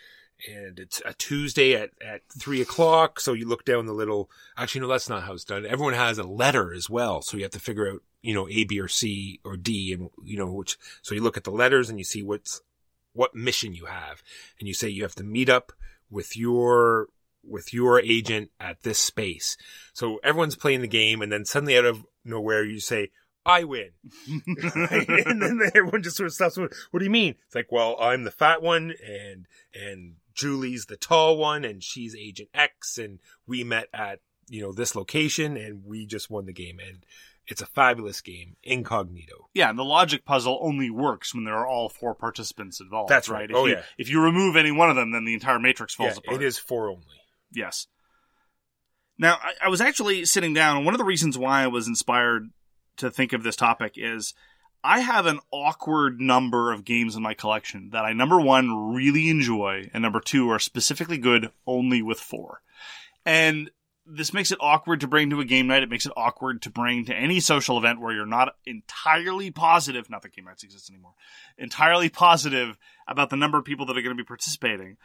and 0.49 0.79
it's 0.79 1.01
a 1.05 1.13
Tuesday 1.13 1.75
at, 1.75 1.89
at 2.01 2.21
three 2.37 2.61
o'clock. 2.61 3.19
So 3.19 3.33
you 3.33 3.45
look 3.45 3.65
down 3.65 3.85
the 3.85 3.93
little, 3.93 4.29
actually, 4.57 4.81
no, 4.81 4.87
that's 4.87 5.09
not 5.09 5.23
how 5.23 5.33
it's 5.33 5.43
done. 5.43 5.65
Everyone 5.65 5.93
has 5.93 6.17
a 6.17 6.23
letter 6.23 6.73
as 6.73 6.89
well. 6.89 7.21
So 7.21 7.35
you 7.35 7.43
have 7.43 7.51
to 7.51 7.59
figure 7.59 7.91
out, 7.91 8.01
you 8.21 8.33
know, 8.33 8.47
A, 8.49 8.63
B 8.63 8.79
or 8.79 8.87
C 8.87 9.41
or 9.43 9.57
D 9.57 9.91
and, 9.93 10.09
you 10.23 10.37
know, 10.37 10.51
which, 10.51 10.77
so 11.01 11.13
you 11.13 11.21
look 11.21 11.37
at 11.37 11.43
the 11.43 11.51
letters 11.51 11.89
and 11.89 11.99
you 11.99 12.05
see 12.05 12.23
what's, 12.23 12.61
what 13.13 13.35
mission 13.35 13.73
you 13.73 13.85
have. 13.85 14.23
And 14.59 14.67
you 14.67 14.73
say 14.73 14.87
you 14.87 15.03
have 15.03 15.15
to 15.15 15.23
meet 15.23 15.49
up 15.49 15.73
with 16.09 16.37
your, 16.37 17.09
with 17.43 17.73
your 17.73 17.99
agent 17.99 18.51
at 18.59 18.83
this 18.83 18.99
space. 18.99 19.57
So 19.93 20.19
everyone's 20.23 20.55
playing 20.55 20.81
the 20.81 20.87
game 20.87 21.21
and 21.21 21.31
then 21.31 21.45
suddenly 21.45 21.77
out 21.77 21.85
of 21.85 22.05
nowhere 22.25 22.63
you 22.63 22.79
say, 22.79 23.09
I 23.45 23.63
win. 23.63 23.89
and 24.27 25.41
then 25.41 25.59
everyone 25.73 26.03
just 26.03 26.17
sort 26.17 26.27
of 26.27 26.33
stops. 26.33 26.57
What, 26.57 26.71
do 26.99 27.03
you 27.03 27.09
mean? 27.11 27.35
It's 27.45 27.55
like, 27.55 27.71
well, 27.71 27.95
I'm 27.99 28.23
the 28.23 28.31
fat 28.31 28.61
one 28.61 28.93
and, 29.05 29.45
and 29.73 30.15
Julie's 30.33 30.85
the 30.85 30.97
tall 30.97 31.37
one 31.37 31.63
and 31.65 31.83
she's 31.83 32.15
Agent 32.15 32.49
X 32.53 32.97
and 32.97 33.19
we 33.47 33.63
met 33.63 33.87
at, 33.93 34.19
you 34.49 34.61
know, 34.61 34.71
this 34.71 34.95
location 34.95 35.57
and 35.57 35.85
we 35.85 36.05
just 36.05 36.29
won 36.29 36.45
the 36.45 36.53
game. 36.53 36.79
And 36.85 36.99
it's 37.47 37.61
a 37.61 37.65
fabulous 37.67 38.21
game, 38.21 38.57
incognito. 38.61 39.49
Yeah, 39.55 39.69
and 39.69 39.79
the 39.79 39.83
logic 39.83 40.23
puzzle 40.25 40.59
only 40.61 40.89
works 40.91 41.33
when 41.33 41.45
there 41.45 41.55
are 41.55 41.67
all 41.67 41.89
four 41.89 42.13
participants 42.13 42.79
involved. 42.79 43.09
That's 43.09 43.29
right. 43.29 43.49
If 43.49 43.55
Oh, 43.55 43.65
you, 43.65 43.73
yeah. 43.75 43.81
If 43.97 44.09
you 44.09 44.21
remove 44.21 44.55
any 44.55 44.71
one 44.71 44.89
of 44.91 44.95
them, 44.95 45.11
then 45.11 45.25
the 45.25 45.33
entire 45.33 45.59
matrix 45.59 45.95
falls 45.95 46.13
Yeah, 46.13 46.19
apart. 46.19 46.41
it 46.43 46.45
is 46.45 46.59
four 46.59 46.89
only. 46.89 47.03
Yes. 47.53 47.87
Now, 49.17 49.37
I, 49.41 49.65
I 49.65 49.69
was 49.69 49.81
actually 49.81 50.25
sitting 50.25 50.53
down, 50.53 50.85
one 50.85 50.93
of 50.93 50.97
the 50.97 51.03
reasons 51.05 51.37
why 51.37 51.63
I 51.63 51.67
was 51.67 51.87
inspired 51.87 52.49
to 52.97 53.11
think 53.11 53.33
of 53.33 53.43
this 53.43 53.55
topic 53.55 53.93
is 53.95 54.33
I 54.83 55.01
have 55.01 55.25
an 55.25 55.39
awkward 55.51 56.21
number 56.21 56.71
of 56.71 56.85
games 56.85 57.15
in 57.15 57.23
my 57.23 57.33
collection 57.33 57.89
that 57.91 58.05
I, 58.05 58.13
number 58.13 58.39
one, 58.39 58.93
really 58.93 59.29
enjoy, 59.29 59.89
and 59.93 60.01
number 60.01 60.21
two, 60.21 60.49
are 60.49 60.59
specifically 60.59 61.17
good 61.17 61.51
only 61.67 62.01
with 62.01 62.19
four. 62.19 62.61
And 63.25 63.71
this 64.05 64.33
makes 64.33 64.51
it 64.51 64.57
awkward 64.61 65.01
to 65.01 65.07
bring 65.07 65.29
to 65.29 65.39
a 65.39 65.45
game 65.45 65.67
night. 65.67 65.83
It 65.83 65.89
makes 65.89 66.05
it 66.05 66.13
awkward 66.15 66.61
to 66.63 66.69
bring 66.69 67.05
to 67.05 67.15
any 67.15 67.39
social 67.39 67.77
event 67.77 68.01
where 68.01 68.13
you're 68.13 68.25
not 68.25 68.55
entirely 68.65 69.51
positive, 69.51 70.09
not 70.09 70.21
that 70.23 70.33
game 70.33 70.45
nights 70.45 70.63
exist 70.63 70.89
anymore, 70.89 71.13
entirely 71.57 72.09
positive 72.09 72.77
about 73.07 73.29
the 73.29 73.35
number 73.35 73.57
of 73.57 73.65
people 73.65 73.85
that 73.85 73.97
are 73.97 74.01
going 74.01 74.15
to 74.15 74.23
be 74.23 74.25
participating. 74.27 74.97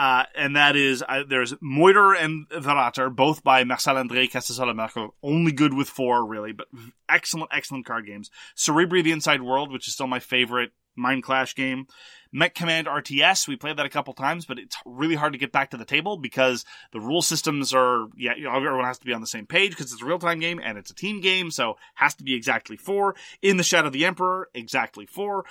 Uh, 0.00 0.24
and 0.34 0.56
that 0.56 0.76
is, 0.76 1.04
uh, 1.06 1.24
there's 1.28 1.52
Meuterer 1.56 2.16
and 2.18 2.48
Verräter, 2.48 3.14
both 3.14 3.44
by 3.44 3.64
Marcel 3.64 3.96
André 3.96 4.30
Casasola 4.30 4.74
Merkle, 4.74 5.14
only 5.22 5.52
good 5.52 5.74
with 5.74 5.90
four, 5.90 6.24
really, 6.24 6.52
but 6.52 6.68
excellent, 7.06 7.50
excellent 7.52 7.84
card 7.84 8.06
games. 8.06 8.30
Cerebria 8.56 9.04
The 9.04 9.12
Inside 9.12 9.42
World, 9.42 9.70
which 9.70 9.86
is 9.86 9.92
still 9.92 10.06
my 10.06 10.18
favorite 10.18 10.70
Mind 10.96 11.22
Clash 11.22 11.54
game. 11.54 11.86
Mech 12.32 12.54
Command 12.54 12.86
RTS, 12.86 13.46
we 13.46 13.56
played 13.56 13.76
that 13.76 13.84
a 13.84 13.90
couple 13.90 14.14
times, 14.14 14.46
but 14.46 14.58
it's 14.58 14.76
really 14.86 15.16
hard 15.16 15.34
to 15.34 15.38
get 15.38 15.52
back 15.52 15.70
to 15.70 15.76
the 15.76 15.84
table 15.84 16.16
because 16.16 16.64
the 16.92 17.00
rule 17.00 17.20
systems 17.20 17.74
are, 17.74 18.06
yeah, 18.16 18.32
everyone 18.32 18.84
has 18.84 18.98
to 19.00 19.06
be 19.06 19.12
on 19.12 19.20
the 19.20 19.26
same 19.26 19.44
page 19.46 19.72
because 19.72 19.92
it's 19.92 20.00
a 20.00 20.06
real 20.06 20.18
time 20.18 20.38
game 20.38 20.60
and 20.64 20.78
it's 20.78 20.90
a 20.90 20.94
team 20.94 21.20
game, 21.20 21.50
so 21.50 21.76
has 21.96 22.14
to 22.14 22.24
be 22.24 22.34
exactly 22.34 22.78
four. 22.78 23.16
In 23.42 23.58
the 23.58 23.64
Shadow 23.64 23.88
of 23.88 23.92
the 23.92 24.06
Emperor, 24.06 24.48
exactly 24.54 25.04
four. 25.04 25.44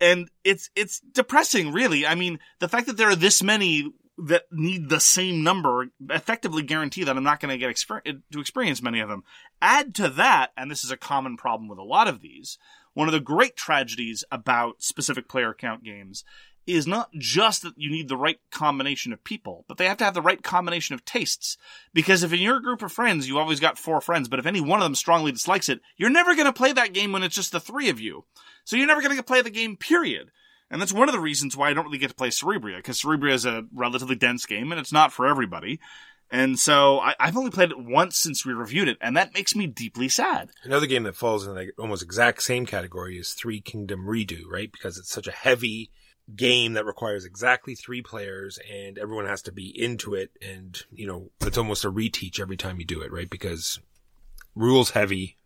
And 0.00 0.30
it's, 0.42 0.70
it's 0.74 1.00
depressing, 1.00 1.72
really. 1.72 2.06
I 2.06 2.14
mean, 2.14 2.38
the 2.58 2.68
fact 2.68 2.86
that 2.86 2.96
there 2.96 3.08
are 3.08 3.16
this 3.16 3.42
many 3.42 3.92
that 4.16 4.44
need 4.52 4.88
the 4.88 5.00
same 5.00 5.42
number 5.42 5.88
effectively 6.10 6.62
guarantee 6.62 7.04
that 7.04 7.16
I'm 7.16 7.24
not 7.24 7.40
going 7.40 7.50
to 7.50 7.58
get 7.58 7.74
exper- 7.74 8.02
eh, 8.06 8.12
to 8.32 8.40
experience 8.40 8.82
many 8.82 9.00
of 9.00 9.08
them. 9.08 9.24
Add 9.60 9.94
to 9.96 10.08
that, 10.10 10.52
and 10.56 10.70
this 10.70 10.84
is 10.84 10.90
a 10.90 10.96
common 10.96 11.36
problem 11.36 11.68
with 11.68 11.78
a 11.78 11.84
lot 11.84 12.06
of 12.06 12.20
these, 12.20 12.58
one 12.92 13.08
of 13.08 13.12
the 13.12 13.20
great 13.20 13.56
tragedies 13.56 14.24
about 14.30 14.82
specific 14.82 15.28
player 15.28 15.52
count 15.52 15.82
games 15.82 16.24
is 16.66 16.86
not 16.86 17.12
just 17.12 17.62
that 17.62 17.74
you 17.76 17.90
need 17.90 18.08
the 18.08 18.16
right 18.16 18.38
combination 18.50 19.12
of 19.12 19.22
people, 19.24 19.64
but 19.68 19.76
they 19.76 19.86
have 19.86 19.98
to 19.98 20.04
have 20.04 20.14
the 20.14 20.22
right 20.22 20.42
combination 20.42 20.94
of 20.94 21.04
tastes. 21.04 21.56
Because 21.92 22.22
if 22.22 22.32
in 22.32 22.40
your 22.40 22.60
group 22.60 22.82
of 22.82 22.92
friends 22.92 23.28
you 23.28 23.38
always 23.38 23.60
got 23.60 23.78
four 23.78 24.00
friends, 24.00 24.28
but 24.28 24.38
if 24.38 24.46
any 24.46 24.60
one 24.60 24.80
of 24.80 24.84
them 24.84 24.94
strongly 24.94 25.32
dislikes 25.32 25.68
it, 25.68 25.80
you're 25.96 26.10
never 26.10 26.34
going 26.34 26.46
to 26.46 26.52
play 26.52 26.72
that 26.72 26.94
game 26.94 27.12
when 27.12 27.22
it's 27.22 27.34
just 27.34 27.52
the 27.52 27.60
three 27.60 27.88
of 27.90 28.00
you. 28.00 28.24
So 28.64 28.76
you're 28.76 28.86
never 28.86 29.02
going 29.02 29.16
to 29.16 29.22
play 29.22 29.42
the 29.42 29.50
game, 29.50 29.76
period. 29.76 30.30
And 30.70 30.80
that's 30.80 30.92
one 30.92 31.08
of 31.08 31.12
the 31.12 31.20
reasons 31.20 31.56
why 31.56 31.68
I 31.68 31.74
don't 31.74 31.84
really 31.84 31.98
get 31.98 32.08
to 32.08 32.14
play 32.14 32.30
Cerebria, 32.30 32.76
because 32.76 33.00
Cerebria 33.00 33.34
is 33.34 33.44
a 33.44 33.64
relatively 33.72 34.16
dense 34.16 34.46
game 34.46 34.72
and 34.72 34.80
it's 34.80 34.92
not 34.92 35.12
for 35.12 35.26
everybody. 35.26 35.80
And 36.30 36.58
so 36.58 36.98
I, 37.00 37.14
I've 37.20 37.36
only 37.36 37.50
played 37.50 37.70
it 37.70 37.78
once 37.78 38.16
since 38.16 38.44
we 38.44 38.54
reviewed 38.54 38.88
it, 38.88 38.96
and 39.00 39.16
that 39.16 39.34
makes 39.34 39.54
me 39.54 39.66
deeply 39.66 40.08
sad. 40.08 40.50
Another 40.64 40.86
game 40.86 41.02
that 41.04 41.14
falls 41.14 41.46
in 41.46 41.54
the 41.54 41.70
almost 41.78 42.02
exact 42.02 42.42
same 42.42 42.64
category 42.66 43.18
is 43.18 43.34
Three 43.34 43.60
Kingdom 43.60 44.08
Redux, 44.08 44.42
right? 44.50 44.72
Because 44.72 44.98
it's 44.98 45.10
such 45.10 45.28
a 45.28 45.32
heavy 45.32 45.90
game 46.34 46.72
that 46.72 46.86
requires 46.86 47.24
exactly 47.24 47.74
three 47.74 48.02
players 48.02 48.58
and 48.70 48.98
everyone 48.98 49.26
has 49.26 49.42
to 49.42 49.52
be 49.52 49.68
into 49.80 50.14
it. 50.14 50.30
And, 50.40 50.80
you 50.92 51.06
know, 51.06 51.30
it's 51.40 51.58
almost 51.58 51.84
a 51.84 51.92
reteach 51.92 52.40
every 52.40 52.56
time 52.56 52.78
you 52.78 52.86
do 52.86 53.02
it, 53.02 53.12
right? 53.12 53.28
Because 53.28 53.80
rules 54.54 54.90
heavy. 54.90 55.36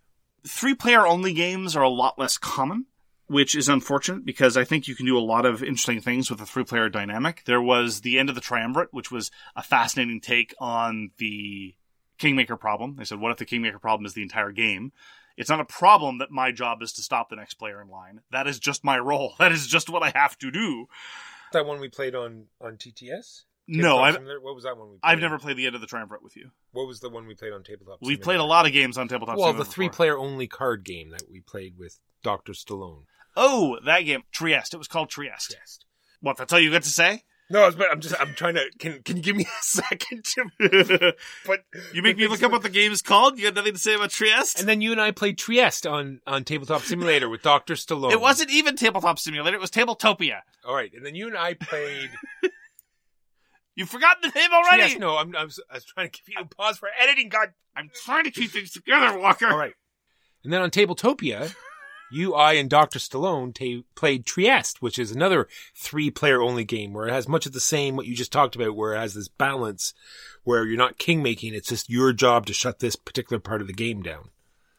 Three 0.47 0.75
player 0.75 1.07
only 1.07 1.33
games 1.33 1.75
are 1.75 1.83
a 1.83 1.89
lot 1.89 2.19
less 2.19 2.39
common, 2.39 2.87
which 3.27 3.57
is 3.57 3.69
unfortunate 3.69 4.25
because 4.25 4.57
I 4.57 4.65
think 4.65 4.87
you 4.87 4.95
can 4.95 5.07
do 5.07 5.19
a 5.19 5.21
lot 5.21 5.45
of 5.45 5.63
interesting 5.63 6.01
things 6.01 6.31
with 6.31 6.41
a 6.41 6.47
three 6.47 6.65
player 6.65 6.89
dynamic. 6.89 7.43
There 7.45 7.61
was 7.63 8.03
the 8.03 8.19
end 8.19 8.29
of 8.29 8.35
the 8.35 8.41
triumvirate, 8.41 8.93
which 8.93 9.11
was 9.11 9.31
a 9.57 9.63
fascinating 9.63 10.21
take 10.21 10.55
on 10.61 11.11
the 11.19 11.75
Kingmaker 12.19 12.57
problem. 12.57 12.97
They 12.97 13.05
said, 13.05 13.21
what 13.21 13.33
if 13.33 13.39
the 13.39 13.45
Kingmaker 13.45 13.79
problem 13.79 14.07
is 14.07 14.15
the 14.15 14.23
entire 14.23 14.53
game? 14.53 14.93
It's 15.39 15.49
not 15.49 15.61
a 15.61 15.65
problem 15.65 16.19
that 16.19 16.31
my 16.31 16.53
job 16.53 16.83
is 16.83 16.93
to 16.95 17.03
stop 17.03 17.31
the 17.31 17.37
next 17.37 17.55
player 17.55 17.81
in 17.81 17.89
line. 17.89 18.21
That 18.31 18.47
is 18.47 18.59
just 18.59 18.85
my 18.85 18.99
role. 18.99 19.35
That 19.39 19.53
is 19.53 19.67
just 19.67 19.89
what 19.89 20.03
I 20.03 20.13
have 20.15 20.37
to 20.39 20.51
do. 20.51 20.87
That 21.53 21.65
one 21.65 21.81
we 21.81 21.89
played 21.89 22.15
on, 22.15 22.47
on 22.61 22.77
TTS? 22.77 23.43
No, 23.69 23.99
I've, 23.99 24.17
What 24.17 24.55
was 24.55 24.65
that 24.65 24.77
one 24.77 24.89
we 24.89 24.93
played? 24.95 25.01
I've 25.05 25.17
on? 25.19 25.23
never 25.23 25.39
played 25.39 25.57
the 25.57 25.67
end 25.67 25.75
of 25.75 25.81
the 25.81 25.87
triumvirate 25.87 26.23
with 26.23 26.37
you. 26.37 26.51
What 26.73 26.87
was 26.87 27.01
the 27.01 27.09
one 27.09 27.27
we 27.27 27.35
played 27.35 27.53
on 27.53 27.63
Tabletop 27.63 27.99
We've 28.01 28.17
Simulator? 28.17 28.25
played 28.25 28.41
a 28.41 28.45
lot 28.45 28.67
of 28.67 28.73
games 28.73 28.99
on 28.99 29.09
tabletop. 29.09 29.39
Well, 29.39 29.53
the 29.53 29.65
three-player 29.65 30.17
only 30.19 30.47
card 30.47 30.85
game 30.85 31.11
that 31.11 31.31
we 31.31 31.41
played 31.41 31.79
with 31.79 31.99
Dr. 32.23 32.53
Stallone. 32.53 33.05
Oh, 33.37 33.79
that 33.85 34.01
game, 34.01 34.23
Trieste. 34.33 34.75
It 34.75 34.79
was 34.79 34.89
called 34.89 35.11
Trieste. 35.11 35.55
Yes. 35.59 35.79
What? 36.21 36.37
That's 36.37 36.53
all 36.53 36.59
you 36.59 36.71
got 36.73 36.83
to 36.83 36.89
say? 36.91 37.23
No, 37.51 37.63
I 37.63 37.67
was- 37.67 37.77
but 37.77 37.91
I'm 37.91 38.01
just, 38.01 38.15
I'm 38.21 38.35
trying 38.35 38.55
to, 38.55 38.71
can, 38.79 39.03
can 39.03 39.17
you 39.17 39.23
give 39.23 39.37
me 39.37 39.45
a 39.61 39.63
second 39.63 40.25
to, 40.25 41.15
but. 41.47 41.61
You 41.95 42.03
make 42.03 42.17
me 42.19 42.27
look 42.27 42.43
up 42.43 42.53
what 42.53 42.63
the 42.63 42.69
game 42.69 42.93
is 42.93 43.01
called. 43.03 43.39
You 43.39 43.45
got 43.45 43.55
nothing 43.55 43.73
to 43.73 43.79
say 43.79 43.95
about 43.95 44.11
Trieste. 44.11 44.59
And 44.61 44.69
then 44.69 44.81
you 44.81 44.93
and 44.93 45.01
I 45.01 45.11
played 45.13 45.39
Trieste 45.39 45.87
on, 45.87 46.21
on 46.27 46.45
Tabletop 46.45 46.83
Simulator 46.83 47.29
with 47.29 47.43
Dr. 47.43 47.75
Stallone. 47.75 48.13
it 48.13 48.21
wasn't 48.21 48.51
even 48.51 48.77
Tabletop 48.77 49.19
Simulator. 49.19 49.57
It 49.57 49.61
was 49.61 49.71
Tabletopia. 49.71 50.41
All 50.67 50.75
right. 50.75 50.93
And 50.95 51.05
then 51.07 51.15
you 51.15 51.27
and 51.29 51.37
I 51.37 51.55
played 51.55 52.11
You've 53.77 53.89
forgotten 53.89 54.23
the 54.29 54.39
name 54.39 54.51
already. 54.53 54.83
Trieste. 54.83 54.99
No, 54.99 55.17
I'm, 55.19 55.37
I 55.37 55.45
was, 55.45 55.63
I 55.71 55.75
was 55.75 55.85
trying 55.85 56.11
to 56.11 56.19
give 56.21 56.29
you 56.29 56.43
a 56.43 56.45
pause 56.47 56.79
for 56.79 56.89
editing. 57.01 57.29
God. 57.29 57.53
I'm 57.77 57.91
trying 58.05 58.25
to 58.25 58.31
keep 58.33 58.51
things 58.51 58.73
together, 58.73 59.17
Walker. 59.19 59.47
All 59.47 59.57
right. 59.57 59.75
And 60.43 60.53
then 60.53 60.61
on 60.63 60.71
Tabletopia, 60.71 61.55
you, 62.11 62.35
I, 62.35 62.55
and 62.55 62.71
Dr. 62.71 62.99
Stallone 62.99 63.55
ta- 63.55 63.87
played 63.95 64.27
Trieste, 64.27 64.81
which 64.81 64.99
is 64.99 65.11
another 65.11 65.49
three 65.75 66.11
player 66.11 66.43
only 66.43 66.65
game 66.65 66.93
where 66.93 67.07
it 67.07 67.13
has 67.13 67.29
much 67.29 67.47
of 67.47 67.53
the 67.53 67.61
same, 67.61 67.97
what 67.97 68.07
you 68.07 68.15
just 68.15 68.33
talked 68.33 68.57
about, 68.57 68.77
where 68.77 68.95
it 68.95 68.99
has 68.99 69.15
this 69.15 69.29
balance 69.29 69.95
where 70.45 70.65
you're 70.65 70.79
not 70.79 70.99
king 70.99 71.23
making. 71.23 71.55
It's 71.55 71.69
just 71.69 71.91
your 71.91 72.13
job 72.13 72.47
to 72.47 72.53
shut 72.53 72.79
this 72.79 72.97
particular 72.97 73.39
part 73.41 73.61
of 73.61 73.67
the 73.67 73.73
game 73.73 74.03
down. 74.03 74.31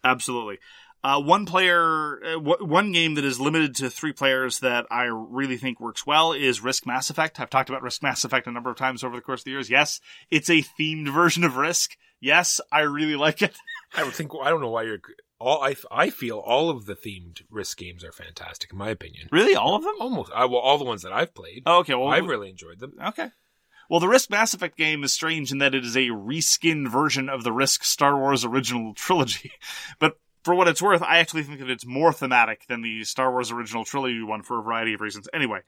Absolutely. 0.04 0.60
Uh, 1.02 1.22
one 1.22 1.46
player, 1.46 2.20
uh, 2.26 2.34
w- 2.34 2.66
one 2.66 2.92
game 2.92 3.16
that 3.16 3.24
is 3.24 3.40
limited 3.40 3.74
to 3.74 3.90
three 3.90 4.12
players 4.12 4.60
that 4.60 4.86
I 4.92 5.04
really 5.04 5.56
think 5.56 5.80
works 5.80 6.06
well 6.06 6.34
is 6.34 6.62
Risk 6.62 6.86
Mass 6.86 7.10
Effect. 7.10 7.40
I've 7.40 7.50
talked 7.50 7.70
about 7.70 7.84
Risk 7.84 8.04
Mass 8.04 8.26
Effect 8.26 8.48
a 8.48 8.52
number 8.52 8.70
of 8.70 8.76
times 8.76 9.02
over 9.02 9.16
the 9.16 9.22
course 9.22 9.42
of 9.42 9.46
the 9.46 9.52
years. 9.52 9.70
Yes, 9.70 10.02
it's 10.30 10.50
a 10.50 10.62
themed 10.62 11.08
version 11.14 11.46
of 11.46 11.56
Risk. 11.56 11.96
Yes, 12.20 12.60
I 12.70 12.82
really 12.82 13.16
like 13.16 13.42
it. 13.42 13.56
I 13.96 14.04
would 14.04 14.14
think, 14.14 14.32
I 14.44 14.50
don't 14.50 14.60
know 14.60 14.70
why 14.70 14.84
you're, 14.84 15.00
all, 15.40 15.64
I, 15.64 15.76
I 15.92 16.10
feel 16.10 16.38
all 16.38 16.70
of 16.70 16.86
the 16.86 16.96
themed 16.96 17.42
risk 17.50 17.78
games 17.78 18.04
are 18.04 18.12
fantastic, 18.12 18.72
in 18.72 18.78
my 18.78 18.90
opinion. 18.90 19.30
Really, 19.32 19.56
all 19.56 19.76
of 19.76 19.84
them? 19.84 19.96
Almost, 20.00 20.32
I, 20.36 20.46
well, 20.46 20.60
all 20.60 20.78
the 20.78 20.84
ones 20.84 21.02
that 21.04 21.14
I've 21.14 21.34
played. 21.34 21.64
Oh, 21.66 21.80
okay. 21.80 21.96
Well, 21.96 22.10
I've 22.10 22.28
really 22.28 22.50
enjoyed 22.50 22.80
them. 22.80 22.94
Okay. 23.08 23.30
Well, 23.90 24.00
the 24.00 24.08
Risk 24.08 24.30
Mass 24.30 24.54
Effect 24.54 24.78
game 24.78 25.04
is 25.04 25.14
strange 25.14 25.52
in 25.52 25.58
that 25.60 25.74
it 25.74 25.84
is 25.84 25.96
a 25.96 26.10
reskinned 26.10 26.90
version 26.90 27.28
of 27.28 27.44
the 27.44 27.52
Risk 27.52 27.84
Star 27.84 28.18
Wars 28.18 28.46
original 28.46 28.94
trilogy. 28.96 29.52
But 29.98 30.20
for 30.44 30.54
what 30.54 30.68
it's 30.68 30.82
worth, 30.82 31.02
I 31.02 31.18
actually 31.18 31.44
think 31.44 31.60
that 31.60 31.70
it's 31.70 31.86
more 31.86 32.14
thematic 32.14 32.68
than 32.68 32.82
the 32.82 33.04
Star 33.04 33.32
Wars 33.32 33.52
original 33.52 33.86
trilogy 33.86 34.22
one 34.22 34.44
for 34.44 34.60
a 34.60 34.64
variety 34.64 34.94
of 34.94 35.02
reasons. 35.02 35.28
Anyway, 35.34 35.62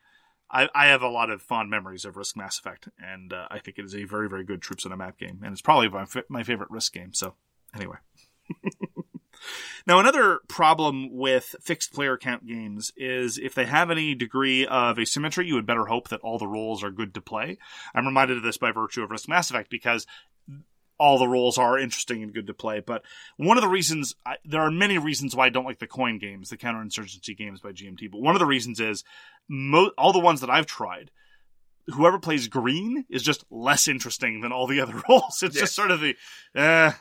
I, 0.51 0.69
I 0.76 0.88
have 0.88 1.01
a 1.01 1.07
lot 1.07 1.30
of 1.30 1.41
fond 1.41 1.69
memories 1.69 2.05
of 2.05 2.17
Risk 2.17 2.36
Mass 2.36 2.59
Effect, 2.59 2.89
and 2.99 3.32
uh, 3.32 3.47
I 3.49 3.59
think 3.59 3.80
it 3.80 3.86
is 3.86 3.95
a 3.95 4.03
very, 4.03 4.30
very 4.30 4.43
good 4.43 4.61
Troops 4.61 4.86
on 4.86 4.91
a 4.91 4.97
Map 4.97 5.17
game, 5.17 5.39
and 5.43 5.53
it's 5.53 5.61
probably 5.61 5.89
my, 5.89 6.05
my 6.30 6.43
favorite 6.43 6.69
Risk 6.69 6.93
game. 6.93 7.13
So, 7.13 7.36
anyway. 7.74 7.97
Now, 9.88 10.00
another 10.00 10.39
problem 10.48 11.10
with 11.16 11.56
fixed 11.62 11.94
player 11.94 12.18
count 12.18 12.46
games 12.48 12.92
is 12.96 13.38
if 13.38 13.54
they 13.56 13.66
have 13.66 13.89
any 13.92 14.14
degree 14.16 14.66
of 14.66 15.00
asymmetry, 15.00 15.48
you 15.48 15.56
would 15.56 15.66
better 15.66 15.86
hope 15.86 16.10
that 16.10 16.22
all 16.22 16.38
the 16.38 16.48
roles 16.48 16.84
are 16.84 16.92
good 16.92 17.14
to 17.16 17.22
play. 17.22 17.58
I'm 17.94 18.06
reminded 18.06 18.38
of 18.38 18.44
this 18.44 18.58
by 18.58 18.72
virtue 18.72 19.04
of 19.04 19.12
Risk 19.12 19.28
Mass 19.28 19.50
Effect 19.50 19.70
because 19.70 20.06
all 21.00 21.18
the 21.18 21.28
roles 21.28 21.58
are 21.58 21.80
interesting 21.80 22.22
and 22.22 22.32
good 22.34 22.46
to 22.46 22.54
play. 22.54 22.80
But 22.80 23.04
one 23.38 23.58
of 23.58 23.64
the 23.64 23.68
reasons, 23.70 24.14
I, 24.24 24.36
there 24.46 24.62
are 24.62 24.70
many 24.70 25.00
reasons 25.00 25.36
why 25.36 25.48
I 25.48 25.50
don't 25.50 25.66
like 25.66 25.80
the 25.80 25.88
coin 25.88 26.20
games, 26.20 26.50
the 26.50 26.58
counterinsurgency 26.58 27.36
games 27.36 27.60
by 27.60 27.72
GMT. 27.72 28.12
But 28.12 28.22
one 28.22 28.36
of 28.36 28.39
the 28.39 28.46
reasons 28.46 28.80
is 28.80 29.04
mo- 29.50 29.92
all 29.98 30.14
the 30.14 30.20
ones 30.20 30.42
that 30.42 30.52
I've 30.52 30.68
tried, 30.68 31.10
whoever 31.88 32.20
plays 32.20 32.48
green 32.48 33.06
is 33.10 33.24
just 33.24 33.44
less 33.50 33.88
interesting 33.88 34.42
than 34.42 34.52
all 34.52 34.68
the 34.68 34.80
other 34.80 35.02
roles. 35.10 35.42
It's 35.42 35.56
Yes. 35.56 35.64
just 35.64 35.76
sort 35.76 35.89
of 35.89 36.02
the, 36.02 36.16
eh, 36.54 36.92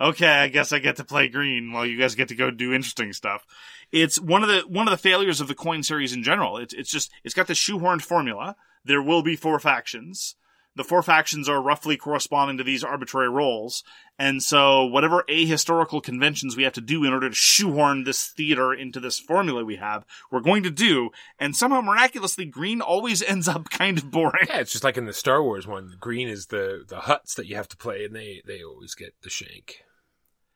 okay, 0.00 0.26
I 0.26 0.48
guess 0.48 0.72
I 0.72 0.78
get 0.78 0.96
to 0.96 1.04
play 1.04 1.28
green 1.28 1.72
while 1.72 1.86
you 1.86 1.98
guys 1.98 2.14
get 2.14 2.28
to 2.28 2.34
go 2.34 2.50
do 2.50 2.72
interesting 2.72 3.12
stuff. 3.12 3.44
It's 3.92 4.20
one 4.20 4.42
of 4.42 4.48
the 4.48 4.62
one 4.68 4.88
of 4.88 4.92
the 4.92 4.98
failures 4.98 5.40
of 5.40 5.48
the 5.48 5.54
coin 5.54 5.82
series 5.82 6.12
in 6.12 6.22
general. 6.22 6.56
It's 6.58 6.74
it's 6.74 6.90
just 6.90 7.10
it's 7.22 7.34
got 7.34 7.46
the 7.46 7.54
shoehorned 7.54 8.02
formula. 8.02 8.56
There 8.84 9.02
will 9.02 9.22
be 9.22 9.36
four 9.36 9.58
factions. 9.58 10.36
The 10.76 10.84
four 10.84 11.02
factions 11.02 11.48
are 11.48 11.62
roughly 11.62 11.96
corresponding 11.96 12.58
to 12.58 12.64
these 12.64 12.82
arbitrary 12.82 13.28
roles. 13.28 13.84
And 14.18 14.42
so 14.42 14.84
whatever 14.84 15.24
ahistorical 15.28 16.02
conventions 16.02 16.56
we 16.56 16.64
have 16.64 16.72
to 16.74 16.80
do 16.80 17.04
in 17.04 17.12
order 17.12 17.28
to 17.28 17.34
shoehorn 17.34 18.04
this 18.04 18.26
theater 18.26 18.72
into 18.72 19.00
this 19.00 19.18
formula 19.18 19.64
we 19.64 19.76
have, 19.76 20.04
we're 20.30 20.40
going 20.40 20.62
to 20.64 20.70
do. 20.70 21.10
And 21.38 21.54
somehow 21.56 21.80
miraculously 21.80 22.44
green 22.44 22.80
always 22.80 23.22
ends 23.34 23.48
up 23.48 23.70
kind 23.70 23.98
of 23.98 24.10
boring. 24.10 24.46
Yeah, 24.48 24.58
it's 24.58 24.72
just 24.72 24.84
like 24.84 24.96
in 24.96 25.06
the 25.06 25.12
Star 25.12 25.42
Wars 25.42 25.66
one. 25.66 25.96
Green 26.00 26.28
is 26.28 26.46
the 26.46 26.84
the 26.86 26.96
Hutts 26.96 27.34
that 27.36 27.46
you 27.46 27.56
have 27.56 27.68
to 27.68 27.76
play, 27.76 28.04
and 28.04 28.14
they 28.14 28.42
they 28.46 28.62
always 28.62 28.94
get 28.94 29.14
the 29.22 29.30
shank. 29.30 29.84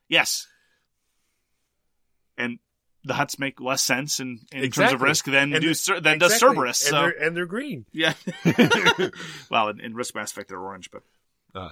Yes. 0.08 0.46
And 2.36 2.58
the 3.08 3.14
Hutts 3.14 3.38
make 3.38 3.60
less 3.60 3.82
sense 3.82 4.20
in, 4.20 4.40
in 4.52 4.70
terms 4.70 4.92
of 4.92 5.02
risk 5.02 5.24
than 5.24 5.52
And 5.52 5.60
do 5.62 5.74
the- 5.74 6.00
than 6.00 6.18
does 6.18 6.32
Exactly. 6.34 6.54
Cerberus. 6.56 6.82
and 6.82 6.90
So 6.90 6.96
they're, 7.02 7.22
and 7.26 7.36
they're 7.36 7.46
green. 7.46 7.84
yeah. 7.92 8.12
well, 9.50 9.68
in, 9.68 9.80
in 9.80 9.94
Risk 9.94 10.14
Mass 10.14 10.30
Effect 10.30 10.48
they're 10.48 10.60
orange, 10.60 10.90
but 10.90 11.02
Uh, 11.54 11.70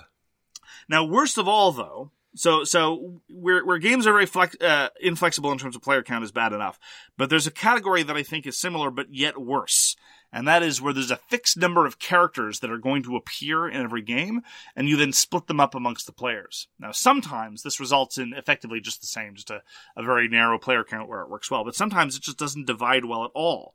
Now, 0.88 1.04
worst 1.04 1.38
of 1.38 1.46
all, 1.48 1.72
though, 1.72 2.10
so 2.34 2.64
so 2.64 3.20
where 3.28 3.64
where 3.64 3.78
games 3.78 4.06
are 4.06 4.12
very 4.12 4.26
flex, 4.26 4.56
uh, 4.60 4.88
inflexible 5.00 5.52
in 5.52 5.58
terms 5.58 5.76
of 5.76 5.82
player 5.82 6.02
count 6.02 6.24
is 6.24 6.32
bad 6.32 6.52
enough, 6.52 6.78
but 7.16 7.30
there's 7.30 7.46
a 7.46 7.50
category 7.50 8.02
that 8.02 8.16
I 8.16 8.22
think 8.22 8.46
is 8.46 8.56
similar 8.58 8.90
but 8.90 9.14
yet 9.14 9.38
worse, 9.38 9.96
and 10.32 10.46
that 10.46 10.62
is 10.62 10.80
where 10.80 10.92
there's 10.92 11.10
a 11.10 11.16
fixed 11.16 11.56
number 11.56 11.86
of 11.86 11.98
characters 11.98 12.60
that 12.60 12.70
are 12.70 12.78
going 12.78 13.02
to 13.04 13.16
appear 13.16 13.68
in 13.68 13.82
every 13.82 14.02
game, 14.02 14.42
and 14.74 14.88
you 14.88 14.96
then 14.96 15.12
split 15.12 15.46
them 15.46 15.60
up 15.60 15.74
amongst 15.74 16.06
the 16.06 16.12
players. 16.12 16.68
Now, 16.78 16.92
sometimes 16.92 17.62
this 17.62 17.80
results 17.80 18.18
in 18.18 18.32
effectively 18.34 18.80
just 18.80 19.00
the 19.00 19.06
same, 19.06 19.34
just 19.34 19.50
a, 19.50 19.62
a 19.96 20.02
very 20.02 20.28
narrow 20.28 20.58
player 20.58 20.84
count 20.84 21.08
where 21.08 21.22
it 21.22 21.30
works 21.30 21.50
well, 21.50 21.64
but 21.64 21.74
sometimes 21.74 22.16
it 22.16 22.22
just 22.22 22.38
doesn't 22.38 22.66
divide 22.66 23.04
well 23.04 23.24
at 23.24 23.30
all. 23.34 23.74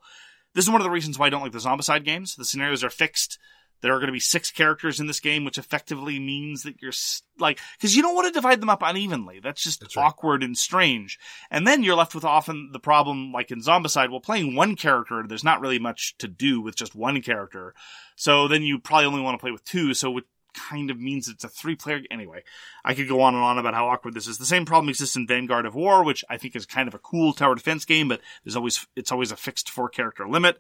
This 0.54 0.66
is 0.66 0.72
one 0.72 0.82
of 0.82 0.86
the 0.86 0.92
reasons 0.92 1.18
why 1.18 1.28
I 1.28 1.30
don't 1.30 1.42
like 1.42 1.54
the 1.54 1.60
Zombicide 1.60 2.04
games. 2.04 2.36
The 2.36 2.46
scenarios 2.46 2.84
are 2.84 2.90
fixed. 2.90 3.40
There 3.82 3.94
are 3.94 3.98
going 3.98 4.08
to 4.08 4.14
be 4.14 4.20
six 4.20 4.52
characters 4.52 5.00
in 5.00 5.08
this 5.08 5.20
game, 5.20 5.44
which 5.44 5.58
effectively 5.58 6.20
means 6.20 6.64
that 6.64 6.82
you're 6.82 6.94
like, 7.40 7.60
because 7.78 7.96
you 7.96 8.02
don't 8.02 8.16
want 8.16 8.28
to 8.28 8.34
divide 8.34 8.62
them 8.62 8.70
up 8.70 8.82
unevenly. 8.84 9.40
That's 9.40 9.64
just 9.64 9.80
That's 9.80 9.96
right. 9.96 10.06
awkward 10.06 10.44
and 10.44 10.58
strange. 10.58 11.20
And 11.50 11.68
then 11.68 11.84
you're 11.84 11.96
left 11.96 12.16
with 12.16 12.26
often 12.26 12.70
the 12.72 12.80
problem, 12.80 13.32
like 13.32 13.52
in 13.52 13.62
Zombicide, 13.62 14.10
well, 14.10 14.20
playing 14.20 14.56
one 14.56 14.76
character, 14.76 15.24
there's 15.28 15.44
not 15.44 15.62
really 15.62 15.80
much 15.80 16.16
to 16.20 16.28
do 16.28 16.62
with 16.62 16.76
just 16.76 16.96
one 16.96 17.22
character. 17.22 17.74
So 18.16 18.48
then 18.48 18.64
you 18.64 18.80
probably 18.80 19.06
only 19.06 19.22
want 19.22 19.36
to 19.36 19.42
play 19.42 19.52
with 19.52 19.64
two. 19.64 19.94
So 19.94 20.12
kind 20.54 20.90
of 20.90 21.00
means 21.00 21.28
it's 21.28 21.44
a 21.44 21.50
three 21.50 21.76
player. 21.76 22.02
Anyway, 22.10 22.44
I 22.84 22.94
could 22.94 23.08
go 23.08 23.22
on 23.22 23.36
and 23.36 23.44
on 23.44 23.58
about 23.58 23.74
how 23.74 23.88
awkward 23.88 24.14
this 24.14 24.28
is. 24.28 24.38
The 24.38 24.46
same 24.46 24.66
problem 24.66 24.90
exists 24.90 25.16
in 25.16 25.28
Vanguard 25.28 25.66
of 25.66 25.76
War, 25.76 26.04
which 26.04 26.24
I 26.30 26.38
think 26.38 26.56
is 26.56 26.66
kind 26.66 26.88
of 26.88 26.94
a 26.94 27.00
cool 27.00 27.34
tower 27.34 27.56
defense 27.56 27.86
game, 27.86 28.08
but 28.08 28.22
there's 28.44 28.56
always, 28.56 28.86
it's 28.96 29.12
always 29.12 29.32
a 29.32 29.36
fixed 29.36 29.70
four 29.70 29.90
character 29.90 30.28
limit. 30.28 30.58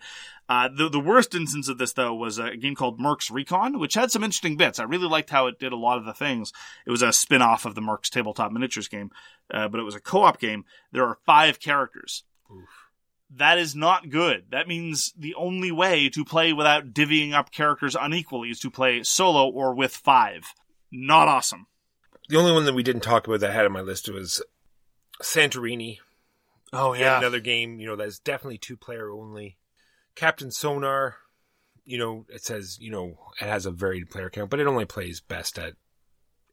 Uh, 0.50 0.70
the, 0.76 0.89
the 0.89 1.00
worst 1.00 1.34
instance 1.34 1.68
of 1.68 1.78
this, 1.78 1.94
though, 1.94 2.14
was 2.14 2.38
a 2.38 2.58
game 2.58 2.76
called 2.76 3.00
Mercs 3.00 3.32
Recon, 3.32 3.80
which 3.80 3.94
had 3.94 4.12
some 4.12 4.24
interesting 4.24 4.58
bits. 4.58 4.80
I 4.80 4.84
really 4.84 5.08
liked 5.08 5.30
how 5.30 5.48
it 5.48 5.60
did 5.60 5.72
a 5.72 5.78
lot 5.78 5.98
of 5.98 6.06
the 6.06 6.14
things. 6.14 6.52
It 6.86 6.92
was 6.92 7.02
a 7.02 7.14
spin 7.14 7.42
off 7.42 7.66
of 7.66 7.76
the 7.76 7.82
Mercs 7.82 8.10
tabletop 8.10 8.52
miniatures 8.52 8.88
game, 8.88 9.12
uh, 9.54 9.68
but 9.68 9.80
it 9.80 9.84
was 9.84 9.96
a 9.96 10.02
co 10.02 10.24
op 10.24 10.39
game. 10.39 10.66
There 10.92 11.06
are 11.06 11.18
five 11.26 11.60
characters. 11.60 12.24
That 13.36 13.58
is 13.58 13.76
not 13.76 14.10
good. 14.10 14.46
That 14.52 14.68
means 14.68 15.14
the 15.18 15.36
only 15.36 15.72
way 15.72 16.10
to 16.10 16.26
play 16.26 16.52
without 16.52 16.94
divvying 16.94 17.34
up 17.34 17.52
characters 17.52 17.96
unequally 18.00 18.50
is 18.50 18.60
to 18.60 18.70
play 18.70 19.04
solo 19.04 19.50
or 19.50 19.74
with 19.74 19.96
five. 19.96 20.44
Not 20.92 21.28
awesome. 21.30 21.68
the 22.28 22.38
only 22.38 22.52
one 22.52 22.66
that 22.66 22.74
we 22.74 22.84
didn't 22.84 23.04
talk 23.04 23.28
about 23.28 23.40
that 23.40 23.52
I 23.52 23.54
had 23.54 23.66
on 23.66 23.72
my 23.72 23.82
list 23.82 24.10
was 24.10 24.42
Santorini. 25.22 26.00
Oh, 26.74 26.94
Yet 26.94 27.18
another 27.18 27.40
game, 27.40 27.80
you 27.80 27.88
know, 27.88 27.96
that's 27.96 28.20
definitely 28.20 28.58
two 28.58 28.78
player 28.78 29.12
only. 29.12 29.58
Captain 30.16 30.52
Sonar, 30.52 31.16
you 31.86 31.98
know, 31.98 32.26
it 32.30 32.44
says, 32.44 32.78
you 32.80 32.92
know, 32.92 33.18
it 33.42 33.46
has 33.48 33.66
a 33.66 33.72
varied 33.72 34.10
player 34.10 34.30
count, 34.30 34.50
but 34.50 34.60
it 34.60 34.68
only 34.68 34.86
plays 34.86 35.20
best 35.22 35.58
at 35.58 35.74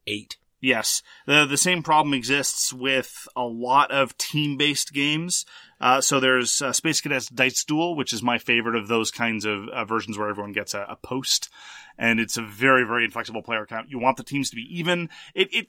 eight. 0.07 0.37
Yes, 0.61 1.01
the 1.25 1.45
the 1.45 1.55
same 1.57 1.83
problem 1.83 2.13
exists 2.13 2.73
with 2.73 3.27
a 3.33 3.43
lot 3.43 3.91
of 3.91 4.17
team 4.17 4.57
based 4.57 4.91
games. 4.91 5.45
Uh, 5.81 6.01
so 6.01 6.19
there's 6.19 6.61
uh, 6.61 6.73
Space 6.73 6.99
Cadets 7.01 7.29
Dice 7.29 7.63
Duel, 7.63 7.95
which 7.95 8.11
is 8.13 8.21
my 8.21 8.37
favorite 8.37 8.75
of 8.75 8.87
those 8.87 9.11
kinds 9.11 9.45
of 9.45 9.67
uh, 9.69 9.85
versions 9.85 10.17
where 10.17 10.29
everyone 10.29 10.51
gets 10.51 10.73
a, 10.73 10.85
a 10.89 10.95
post, 10.97 11.49
and 11.97 12.19
it's 12.19 12.35
a 12.37 12.41
very 12.41 12.85
very 12.85 13.05
inflexible 13.05 13.41
player 13.41 13.65
count. 13.65 13.89
You 13.89 13.99
want 13.99 14.17
the 14.17 14.23
teams 14.23 14.49
to 14.49 14.55
be 14.55 14.67
even. 14.77 15.09
It 15.33 15.53
it 15.53 15.67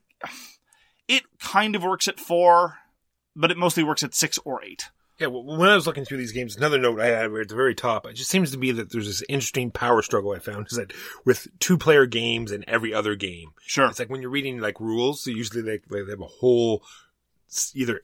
it 1.08 1.22
kind 1.40 1.76
of 1.76 1.82
works 1.82 2.08
at 2.08 2.18
four, 2.20 2.78
but 3.36 3.50
it 3.50 3.56
mostly 3.56 3.82
works 3.84 4.02
at 4.02 4.14
six 4.14 4.38
or 4.44 4.64
eight. 4.64 4.90
Yeah, 5.18 5.26
well, 5.26 5.44
when 5.44 5.68
I 5.68 5.74
was 5.74 5.86
looking 5.86 6.06
through 6.06 6.16
these 6.16 6.32
games, 6.32 6.56
another 6.56 6.78
note 6.78 6.98
I 6.98 7.08
had 7.08 7.30
at 7.30 7.48
the 7.48 7.54
very 7.54 7.74
top, 7.74 8.06
it 8.06 8.14
just 8.14 8.30
seems 8.30 8.52
to 8.52 8.58
be 8.58 8.72
that 8.72 8.90
there's 8.90 9.06
this 9.06 9.22
interesting 9.28 9.70
power 9.70 10.00
struggle 10.00 10.32
I 10.32 10.38
found 10.38 10.68
is 10.70 10.78
that 10.78 10.94
with 11.26 11.46
two 11.58 11.76
player 11.76 12.06
games 12.06 12.50
and 12.50 12.64
every 12.66 12.94
other 12.94 13.14
game, 13.16 13.50
Sure. 13.66 13.86
it's 13.86 13.98
like 13.98 14.08
when 14.08 14.22
you're 14.22 14.30
reading 14.30 14.60
like 14.60 14.80
rules, 14.80 15.22
so 15.22 15.30
usually 15.30 15.60
they, 15.60 15.80
they 15.90 16.10
have 16.10 16.22
a 16.22 16.26
whole, 16.26 16.82
either 17.74 18.00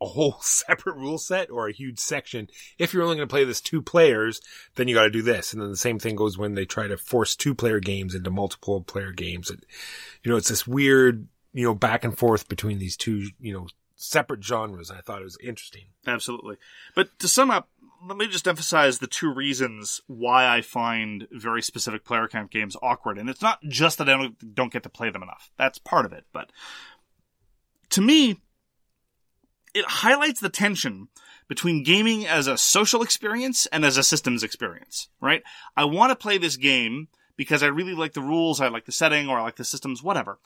a 0.00 0.06
whole 0.06 0.36
separate 0.40 0.96
rule 0.96 1.18
set 1.18 1.50
or 1.50 1.68
a 1.68 1.72
huge 1.72 1.98
section. 1.98 2.48
If 2.78 2.92
you're 2.92 3.02
only 3.02 3.16
going 3.16 3.28
to 3.28 3.32
play 3.32 3.44
this 3.44 3.60
two 3.60 3.82
players, 3.82 4.40
then 4.74 4.88
you 4.88 4.94
got 4.94 5.04
to 5.04 5.10
do 5.10 5.22
this. 5.22 5.52
And 5.52 5.62
then 5.62 5.70
the 5.70 5.76
same 5.76 5.98
thing 5.98 6.16
goes 6.16 6.38
when 6.38 6.54
they 6.54 6.64
try 6.64 6.86
to 6.86 6.96
force 6.96 7.36
two 7.36 7.54
player 7.54 7.80
games 7.80 8.14
into 8.14 8.30
multiple 8.30 8.82
player 8.82 9.12
games. 9.12 9.50
You 10.22 10.30
know, 10.30 10.36
it's 10.36 10.48
this 10.48 10.66
weird, 10.66 11.26
you 11.52 11.64
know, 11.64 11.74
back 11.74 12.04
and 12.04 12.16
forth 12.16 12.48
between 12.48 12.78
these 12.78 12.96
two, 12.96 13.28
you 13.40 13.52
know, 13.52 13.66
separate 13.96 14.44
genres. 14.44 14.90
I 14.90 15.00
thought 15.00 15.20
it 15.20 15.24
was 15.24 15.38
interesting. 15.42 15.86
Absolutely. 16.06 16.56
But 16.94 17.18
to 17.20 17.28
sum 17.28 17.50
up, 17.50 17.68
let 18.06 18.18
me 18.18 18.28
just 18.28 18.46
emphasize 18.46 18.98
the 18.98 19.06
two 19.06 19.32
reasons 19.32 20.00
why 20.06 20.46
I 20.46 20.60
find 20.60 21.26
very 21.32 21.62
specific 21.62 22.04
player 22.04 22.28
count 22.28 22.50
games 22.50 22.76
awkward. 22.82 23.18
And 23.18 23.28
it's 23.28 23.42
not 23.42 23.62
just 23.62 23.98
that 23.98 24.08
I 24.08 24.12
don't, 24.12 24.54
don't 24.54 24.72
get 24.72 24.82
to 24.82 24.88
play 24.88 25.10
them 25.10 25.22
enough. 25.22 25.50
That's 25.56 25.78
part 25.78 26.04
of 26.04 26.12
it. 26.12 26.24
But 26.32 26.52
to 27.90 28.00
me, 28.00 28.38
it 29.76 29.84
highlights 29.84 30.40
the 30.40 30.48
tension 30.48 31.08
between 31.48 31.84
gaming 31.84 32.26
as 32.26 32.46
a 32.46 32.58
social 32.58 33.02
experience 33.02 33.66
and 33.66 33.84
as 33.84 33.96
a 33.96 34.02
systems 34.02 34.42
experience, 34.42 35.08
right? 35.20 35.42
I 35.76 35.84
want 35.84 36.10
to 36.10 36.16
play 36.16 36.38
this 36.38 36.56
game 36.56 37.08
because 37.36 37.62
I 37.62 37.66
really 37.66 37.94
like 37.94 38.14
the 38.14 38.22
rules, 38.22 38.60
I 38.60 38.68
like 38.68 38.86
the 38.86 38.92
setting, 38.92 39.28
or 39.28 39.38
I 39.38 39.42
like 39.42 39.56
the 39.56 39.64
systems, 39.64 40.02
whatever. 40.02 40.38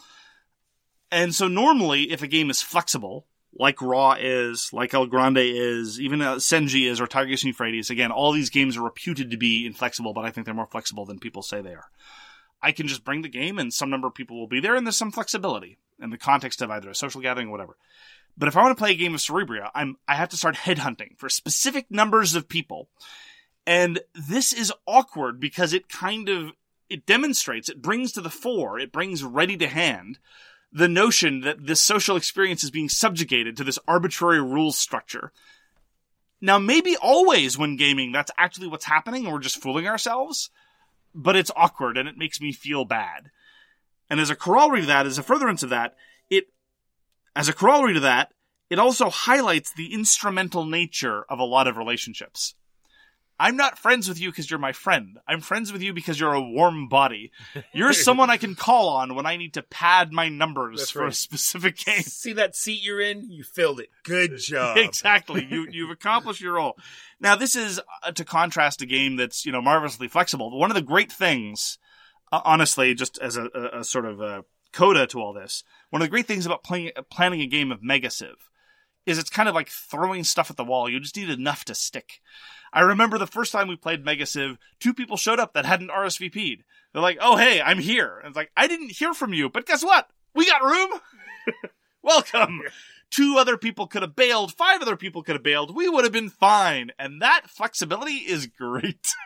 And 1.12 1.34
so 1.34 1.48
normally, 1.48 2.10
if 2.12 2.22
a 2.22 2.26
game 2.26 2.50
is 2.50 2.60
flexible, 2.60 3.26
like 3.54 3.80
Ra 3.80 4.16
is, 4.18 4.72
like 4.72 4.94
El 4.94 5.06
Grande 5.06 5.38
is, 5.38 6.00
even 6.00 6.20
uh, 6.20 6.36
Senji 6.36 6.88
is, 6.88 7.00
or 7.00 7.06
Tigris 7.06 7.42
and 7.42 7.48
Euphrates, 7.48 7.90
again, 7.90 8.10
all 8.10 8.32
these 8.32 8.50
games 8.50 8.76
are 8.76 8.82
reputed 8.82 9.30
to 9.30 9.36
be 9.36 9.66
inflexible, 9.66 10.12
but 10.12 10.24
I 10.24 10.30
think 10.30 10.44
they're 10.44 10.54
more 10.54 10.66
flexible 10.66 11.06
than 11.06 11.18
people 11.18 11.42
say 11.42 11.60
they 11.60 11.74
are. 11.74 11.90
I 12.62 12.72
can 12.72 12.88
just 12.88 13.04
bring 13.04 13.22
the 13.22 13.28
game 13.28 13.58
and 13.58 13.72
some 13.72 13.90
number 13.90 14.06
of 14.06 14.14
people 14.14 14.38
will 14.38 14.46
be 14.46 14.60
there 14.60 14.74
and 14.74 14.86
there's 14.86 14.96
some 14.96 15.12
flexibility 15.12 15.78
in 16.00 16.10
the 16.10 16.18
context 16.18 16.60
of 16.60 16.70
either 16.70 16.90
a 16.90 16.94
social 16.94 17.20
gathering 17.20 17.48
or 17.48 17.52
whatever. 17.52 17.76
But 18.36 18.48
if 18.48 18.56
I 18.56 18.62
want 18.62 18.76
to 18.76 18.80
play 18.80 18.92
a 18.92 18.96
game 18.96 19.14
of 19.14 19.20
Cerebria, 19.20 19.70
I'm, 19.74 19.96
I 20.08 20.14
have 20.14 20.30
to 20.30 20.36
start 20.36 20.56
headhunting 20.56 21.18
for 21.18 21.28
specific 21.28 21.90
numbers 21.90 22.34
of 22.34 22.48
people. 22.48 22.88
And 23.66 24.00
this 24.14 24.52
is 24.52 24.72
awkward 24.86 25.40
because 25.40 25.72
it 25.72 25.88
kind 25.88 26.28
of, 26.28 26.52
it 26.88 27.06
demonstrates, 27.06 27.68
it 27.68 27.82
brings 27.82 28.12
to 28.12 28.20
the 28.20 28.30
fore, 28.30 28.78
it 28.78 28.92
brings 28.92 29.22
ready 29.22 29.56
to 29.58 29.68
hand 29.68 30.18
the 30.72 30.88
notion 30.88 31.40
that 31.40 31.66
this 31.66 31.80
social 31.80 32.16
experience 32.16 32.62
is 32.64 32.70
being 32.70 32.88
subjugated 32.88 33.56
to 33.56 33.64
this 33.64 33.78
arbitrary 33.88 34.40
rules 34.40 34.78
structure. 34.78 35.32
Now, 36.40 36.58
maybe 36.58 36.96
always 36.96 37.58
when 37.58 37.76
gaming, 37.76 38.12
that's 38.12 38.30
actually 38.38 38.68
what's 38.68 38.84
happening 38.86 39.24
and 39.24 39.32
we're 39.32 39.40
just 39.40 39.60
fooling 39.60 39.86
ourselves, 39.86 40.50
but 41.14 41.36
it's 41.36 41.50
awkward 41.54 41.98
and 41.98 42.08
it 42.08 42.16
makes 42.16 42.40
me 42.40 42.52
feel 42.52 42.84
bad. 42.84 43.30
And 44.08 44.20
as 44.20 44.30
a 44.30 44.36
corollary 44.36 44.80
to 44.80 44.86
that, 44.86 45.06
as 45.06 45.18
a 45.18 45.22
furtherance 45.22 45.62
of 45.62 45.70
that, 45.70 45.96
it, 46.30 46.48
as 47.34 47.48
a 47.48 47.52
corollary 47.52 47.94
to 47.94 48.00
that, 48.00 48.32
it 48.68 48.78
also 48.78 49.10
highlights 49.10 49.72
the 49.72 49.92
instrumental 49.92 50.64
nature 50.64 51.24
of 51.28 51.38
a 51.38 51.44
lot 51.44 51.66
of 51.66 51.76
relationships. 51.76 52.54
I'm 53.40 53.56
not 53.56 53.78
friends 53.78 54.06
with 54.06 54.20
you 54.20 54.30
because 54.30 54.50
you're 54.50 54.60
my 54.60 54.72
friend. 54.72 55.18
I'm 55.26 55.40
friends 55.40 55.72
with 55.72 55.80
you 55.80 55.94
because 55.94 56.20
you're 56.20 56.34
a 56.34 56.42
warm 56.42 56.88
body. 56.88 57.32
You're 57.72 57.92
someone 57.94 58.28
I 58.28 58.36
can 58.36 58.54
call 58.54 58.90
on 58.90 59.14
when 59.14 59.24
I 59.24 59.38
need 59.38 59.54
to 59.54 59.62
pad 59.62 60.12
my 60.12 60.28
numbers 60.28 60.80
That's 60.80 60.90
for 60.90 61.06
a 61.06 61.12
specific 61.12 61.78
game. 61.78 62.02
See 62.02 62.34
that 62.34 62.54
seat 62.54 62.82
you're 62.82 63.00
in? 63.00 63.30
You 63.30 63.42
filled 63.42 63.80
it. 63.80 63.88
Good 64.04 64.36
job. 64.36 64.76
exactly. 64.76 65.46
You 65.50 65.66
you've 65.70 65.90
accomplished 65.90 66.42
your 66.42 66.52
role. 66.54 66.76
Now 67.18 67.34
this 67.34 67.56
is 67.56 67.80
uh, 68.02 68.12
to 68.12 68.26
contrast 68.26 68.82
a 68.82 68.86
game 68.86 69.16
that's 69.16 69.46
you 69.46 69.52
know 69.52 69.62
marvelously 69.62 70.06
flexible. 70.06 70.50
But 70.50 70.58
one 70.58 70.70
of 70.70 70.74
the 70.74 70.82
great 70.82 71.10
things, 71.10 71.78
uh, 72.30 72.42
honestly, 72.44 72.94
just 72.94 73.18
as 73.20 73.38
a, 73.38 73.44
a, 73.54 73.80
a 73.80 73.84
sort 73.84 74.04
of 74.04 74.20
a 74.20 74.44
coda 74.72 75.06
to 75.08 75.20
all 75.20 75.32
this, 75.32 75.64
one 75.90 76.02
of 76.02 76.06
the 76.06 76.10
great 76.10 76.26
things 76.26 76.46
about 76.46 76.64
playing 76.64 76.92
planning 77.10 77.40
a 77.40 77.46
game 77.46 77.72
of 77.72 77.80
MegaCiv 77.80 78.34
is 79.06 79.18
it's 79.18 79.30
kind 79.30 79.48
of 79.48 79.54
like 79.54 79.68
throwing 79.68 80.24
stuff 80.24 80.50
at 80.50 80.56
the 80.56 80.64
wall. 80.64 80.88
You 80.88 81.00
just 81.00 81.16
need 81.16 81.30
enough 81.30 81.64
to 81.66 81.74
stick. 81.74 82.20
I 82.72 82.80
remember 82.80 83.18
the 83.18 83.26
first 83.26 83.52
time 83.52 83.66
we 83.68 83.76
played 83.76 84.04
MegaCiv, 84.04 84.56
two 84.78 84.94
people 84.94 85.16
showed 85.16 85.40
up 85.40 85.54
that 85.54 85.66
hadn't 85.66 85.90
RSVP'd. 85.90 86.62
They're 86.92 87.02
like, 87.02 87.18
"Oh 87.20 87.36
hey, 87.36 87.60
I'm 87.60 87.78
here." 87.78 88.18
And 88.18 88.28
it's 88.28 88.36
like, 88.36 88.52
"I 88.56 88.66
didn't 88.66 88.92
hear 88.92 89.14
from 89.14 89.32
you, 89.32 89.48
but 89.48 89.66
guess 89.66 89.84
what? 89.84 90.08
We 90.34 90.46
got 90.46 90.62
room." 90.62 91.00
Welcome. 92.02 92.62
Two 93.10 93.36
other 93.38 93.56
people 93.56 93.88
could 93.88 94.02
have 94.02 94.14
bailed. 94.14 94.54
Five 94.54 94.82
other 94.82 94.96
people 94.96 95.24
could 95.24 95.34
have 95.34 95.42
bailed. 95.42 95.74
We 95.74 95.88
would 95.88 96.04
have 96.04 96.12
been 96.12 96.30
fine. 96.30 96.92
And 96.96 97.20
that 97.20 97.42
flexibility 97.48 98.12
is 98.14 98.46
great. 98.46 99.14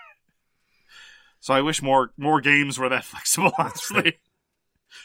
So 1.41 1.53
I 1.53 1.61
wish 1.61 1.83
more 1.83 2.11
more 2.17 2.41
games 2.41 2.79
were 2.79 2.89
that 2.89 3.05
flexible. 3.05 3.53
Honestly, 3.59 4.19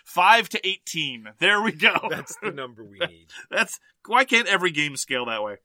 five 0.05 0.49
to 0.49 0.67
eighteen. 0.67 1.29
There 1.39 1.61
we 1.61 1.71
go. 1.71 2.07
That's 2.09 2.35
the 2.41 2.51
number 2.51 2.83
we 2.83 2.99
need. 3.07 3.27
That's 3.49 3.79
why 4.07 4.25
can't 4.25 4.47
every 4.47 4.71
game 4.71 4.95
scale 4.97 5.25
that 5.25 5.43
way? 5.43 5.57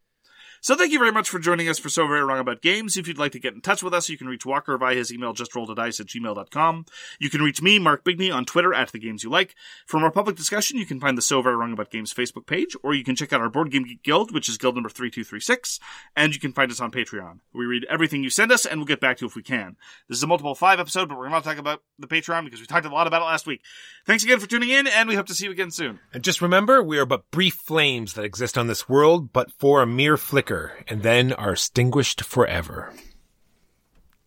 So 0.65 0.75
thank 0.75 0.93
you 0.93 0.99
very 0.99 1.13
much 1.13 1.29
for 1.29 1.39
joining 1.39 1.69
us 1.69 1.79
for 1.79 1.91
So 1.91 2.07
Very 2.07 2.25
Wrong 2.25 2.39
About 2.39 2.63
Games. 2.63 2.97
If 2.97 3.07
you'd 3.07 3.19
like 3.19 3.33
to 3.33 3.39
get 3.39 3.53
in 3.53 3.61
touch 3.61 3.83
with 3.83 3.93
us, 3.93 4.09
you 4.09 4.17
can 4.17 4.29
reach 4.29 4.47
Walker 4.47 4.79
via 4.79 4.95
his 4.95 5.13
email 5.13 5.35
justrolledadice 5.35 6.01
at 6.01 6.07
gmail.com. 6.07 6.87
You 7.19 7.29
can 7.29 7.43
reach 7.43 7.61
me, 7.61 7.79
Mark 7.79 8.03
Bigney, 8.03 8.35
on 8.35 8.47
Twitter 8.47 8.73
at 8.73 8.91
The 8.91 8.99
Games 8.99 9.23
You 9.23 9.29
Like. 9.29 9.55
For 9.85 10.01
more 10.01 10.11
public 10.11 10.37
discussion, 10.37 10.79
you 10.79 10.87
can 10.87 11.01
find 11.01 11.19
the 11.19 11.21
So 11.21 11.43
Very 11.43 11.55
Wrong 11.55 11.75
About 11.75 11.91
Games 11.91 12.15
Facebook 12.15 12.47
page, 12.47 12.75
or 12.83 12.95
you 12.95 13.05
can 13.05 13.15
check 13.15 13.31
out 13.31 13.43
our 13.43 13.51
Board 13.51 13.73
Game 13.73 13.85
Geek 13.85 14.03
Guild, 14.03 14.33
which 14.33 14.49
is 14.49 14.57
guild 14.57 14.75
number 14.75 14.89
3236, 14.89 15.81
and 16.17 16.33
you 16.33 16.41
can 16.41 16.55
find 16.55 16.71
us 16.71 16.81
on 16.81 16.91
Patreon. 16.91 17.41
We 17.53 17.67
read 17.67 17.85
everything 17.91 18.23
you 18.23 18.31
send 18.31 18.51
us, 18.51 18.65
and 18.65 18.81
we'll 18.81 18.87
get 18.87 19.01
back 19.01 19.19
to 19.19 19.27
you 19.27 19.29
if 19.29 19.37
we 19.37 19.43
can. 19.43 19.77
This 20.09 20.17
is 20.17 20.23
a 20.23 20.27
multiple 20.27 20.55
five 20.55 20.81
episode, 20.81 21.11
but 21.11 21.19
we're 21.19 21.29
going 21.29 21.43
to 21.43 21.47
talk 21.47 21.59
about 21.59 21.83
the 21.99 22.07
Patreon 22.07 22.47
because 22.47 22.61
we 22.61 22.67
talked 22.67 22.87
a 22.87 22.89
lot 22.89 23.07
about 23.07 23.21
it 23.21 23.27
last 23.27 23.47
week. 23.47 23.61
Thanks 24.07 24.25
again 24.25 24.41
for 24.41 24.47
tuning 24.47 24.71
in, 24.71 24.87
and 24.87 25.11
we 25.11 25.15
hope 25.15 25.27
to 25.27 25.35
see 25.35 25.45
you 25.45 25.51
again 25.51 25.73
soon. 25.73 26.01
And 26.15 26.25
just 26.25 26.41
remember, 26.41 26.83
we 26.83 26.97
are 26.97 27.05
but 27.05 27.31
brief 27.31 27.53
flames 27.53 28.15
that 28.15 28.25
exist 28.25 28.57
on 28.57 28.67
this 28.67 28.89
world, 28.89 29.31
but 29.31 29.53
for 29.53 29.83
a 29.83 29.87
mere 29.87 30.17
flicker, 30.17 30.54
and 30.89 31.03
then 31.03 31.33
are 31.33 31.53
extinguished 31.53 32.23
forever. 32.23 32.93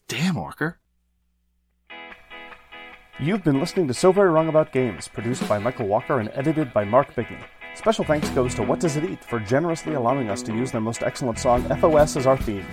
Damn, 0.08 0.36
Walker. 0.36 0.80
You've 3.20 3.44
been 3.44 3.60
listening 3.60 3.88
to 3.88 3.94
So 3.94 4.12
Very 4.12 4.30
Wrong 4.30 4.48
About 4.48 4.72
Games, 4.72 5.08
produced 5.08 5.48
by 5.50 5.58
Michael 5.58 5.88
Walker 5.88 6.20
and 6.20 6.30
edited 6.34 6.72
by 6.72 6.84
Mark 6.86 7.16
Bigney. 7.16 7.44
Special 7.78 8.04
thanks 8.04 8.28
goes 8.32 8.56
to 8.56 8.64
What 8.64 8.80
Does 8.80 8.96
It 8.98 9.06
Eat 9.06 9.24
for 9.24 9.40
generously 9.40 9.94
allowing 9.94 10.32
us 10.32 10.42
to 10.44 10.52
use 10.52 10.72
their 10.72 10.82
most 10.82 11.04
excellent 11.04 11.38
song 11.38 11.64
FOS 11.80 12.18
as 12.18 12.26
our 12.26 12.36
theme. 12.36 12.66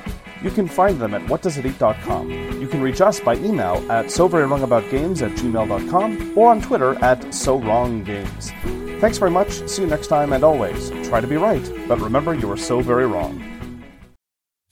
You 0.43 0.51
can 0.51 0.67
find 0.67 0.99
them 0.99 1.13
at 1.13 1.21
whatdoesiteat.com. 1.27 2.31
You 2.59 2.67
can 2.67 2.81
reach 2.81 3.03
us 3.03 3.21
by 3.21 3.35
email 3.37 3.85
at 3.93 4.07
soverywrongaboutgames 4.07 5.21
at 5.21 5.33
gmail.com 5.33 6.39
or 6.39 6.51
on 6.51 6.63
Twitter 6.63 6.95
at 7.05 7.35
so 7.35 7.59
wrong 7.59 8.03
games. 8.03 8.51
Thanks 8.99 9.19
very 9.19 9.31
much, 9.31 9.69
see 9.69 9.83
you 9.83 9.89
next 9.89 10.07
time, 10.07 10.33
and 10.33 10.43
always, 10.43 10.89
try 11.07 11.21
to 11.21 11.27
be 11.27 11.37
right, 11.37 11.71
but 11.87 12.01
remember 12.01 12.35
you 12.35 12.51
are 12.51 12.57
so 12.57 12.81
very 12.81 13.07
wrong. 13.07 13.54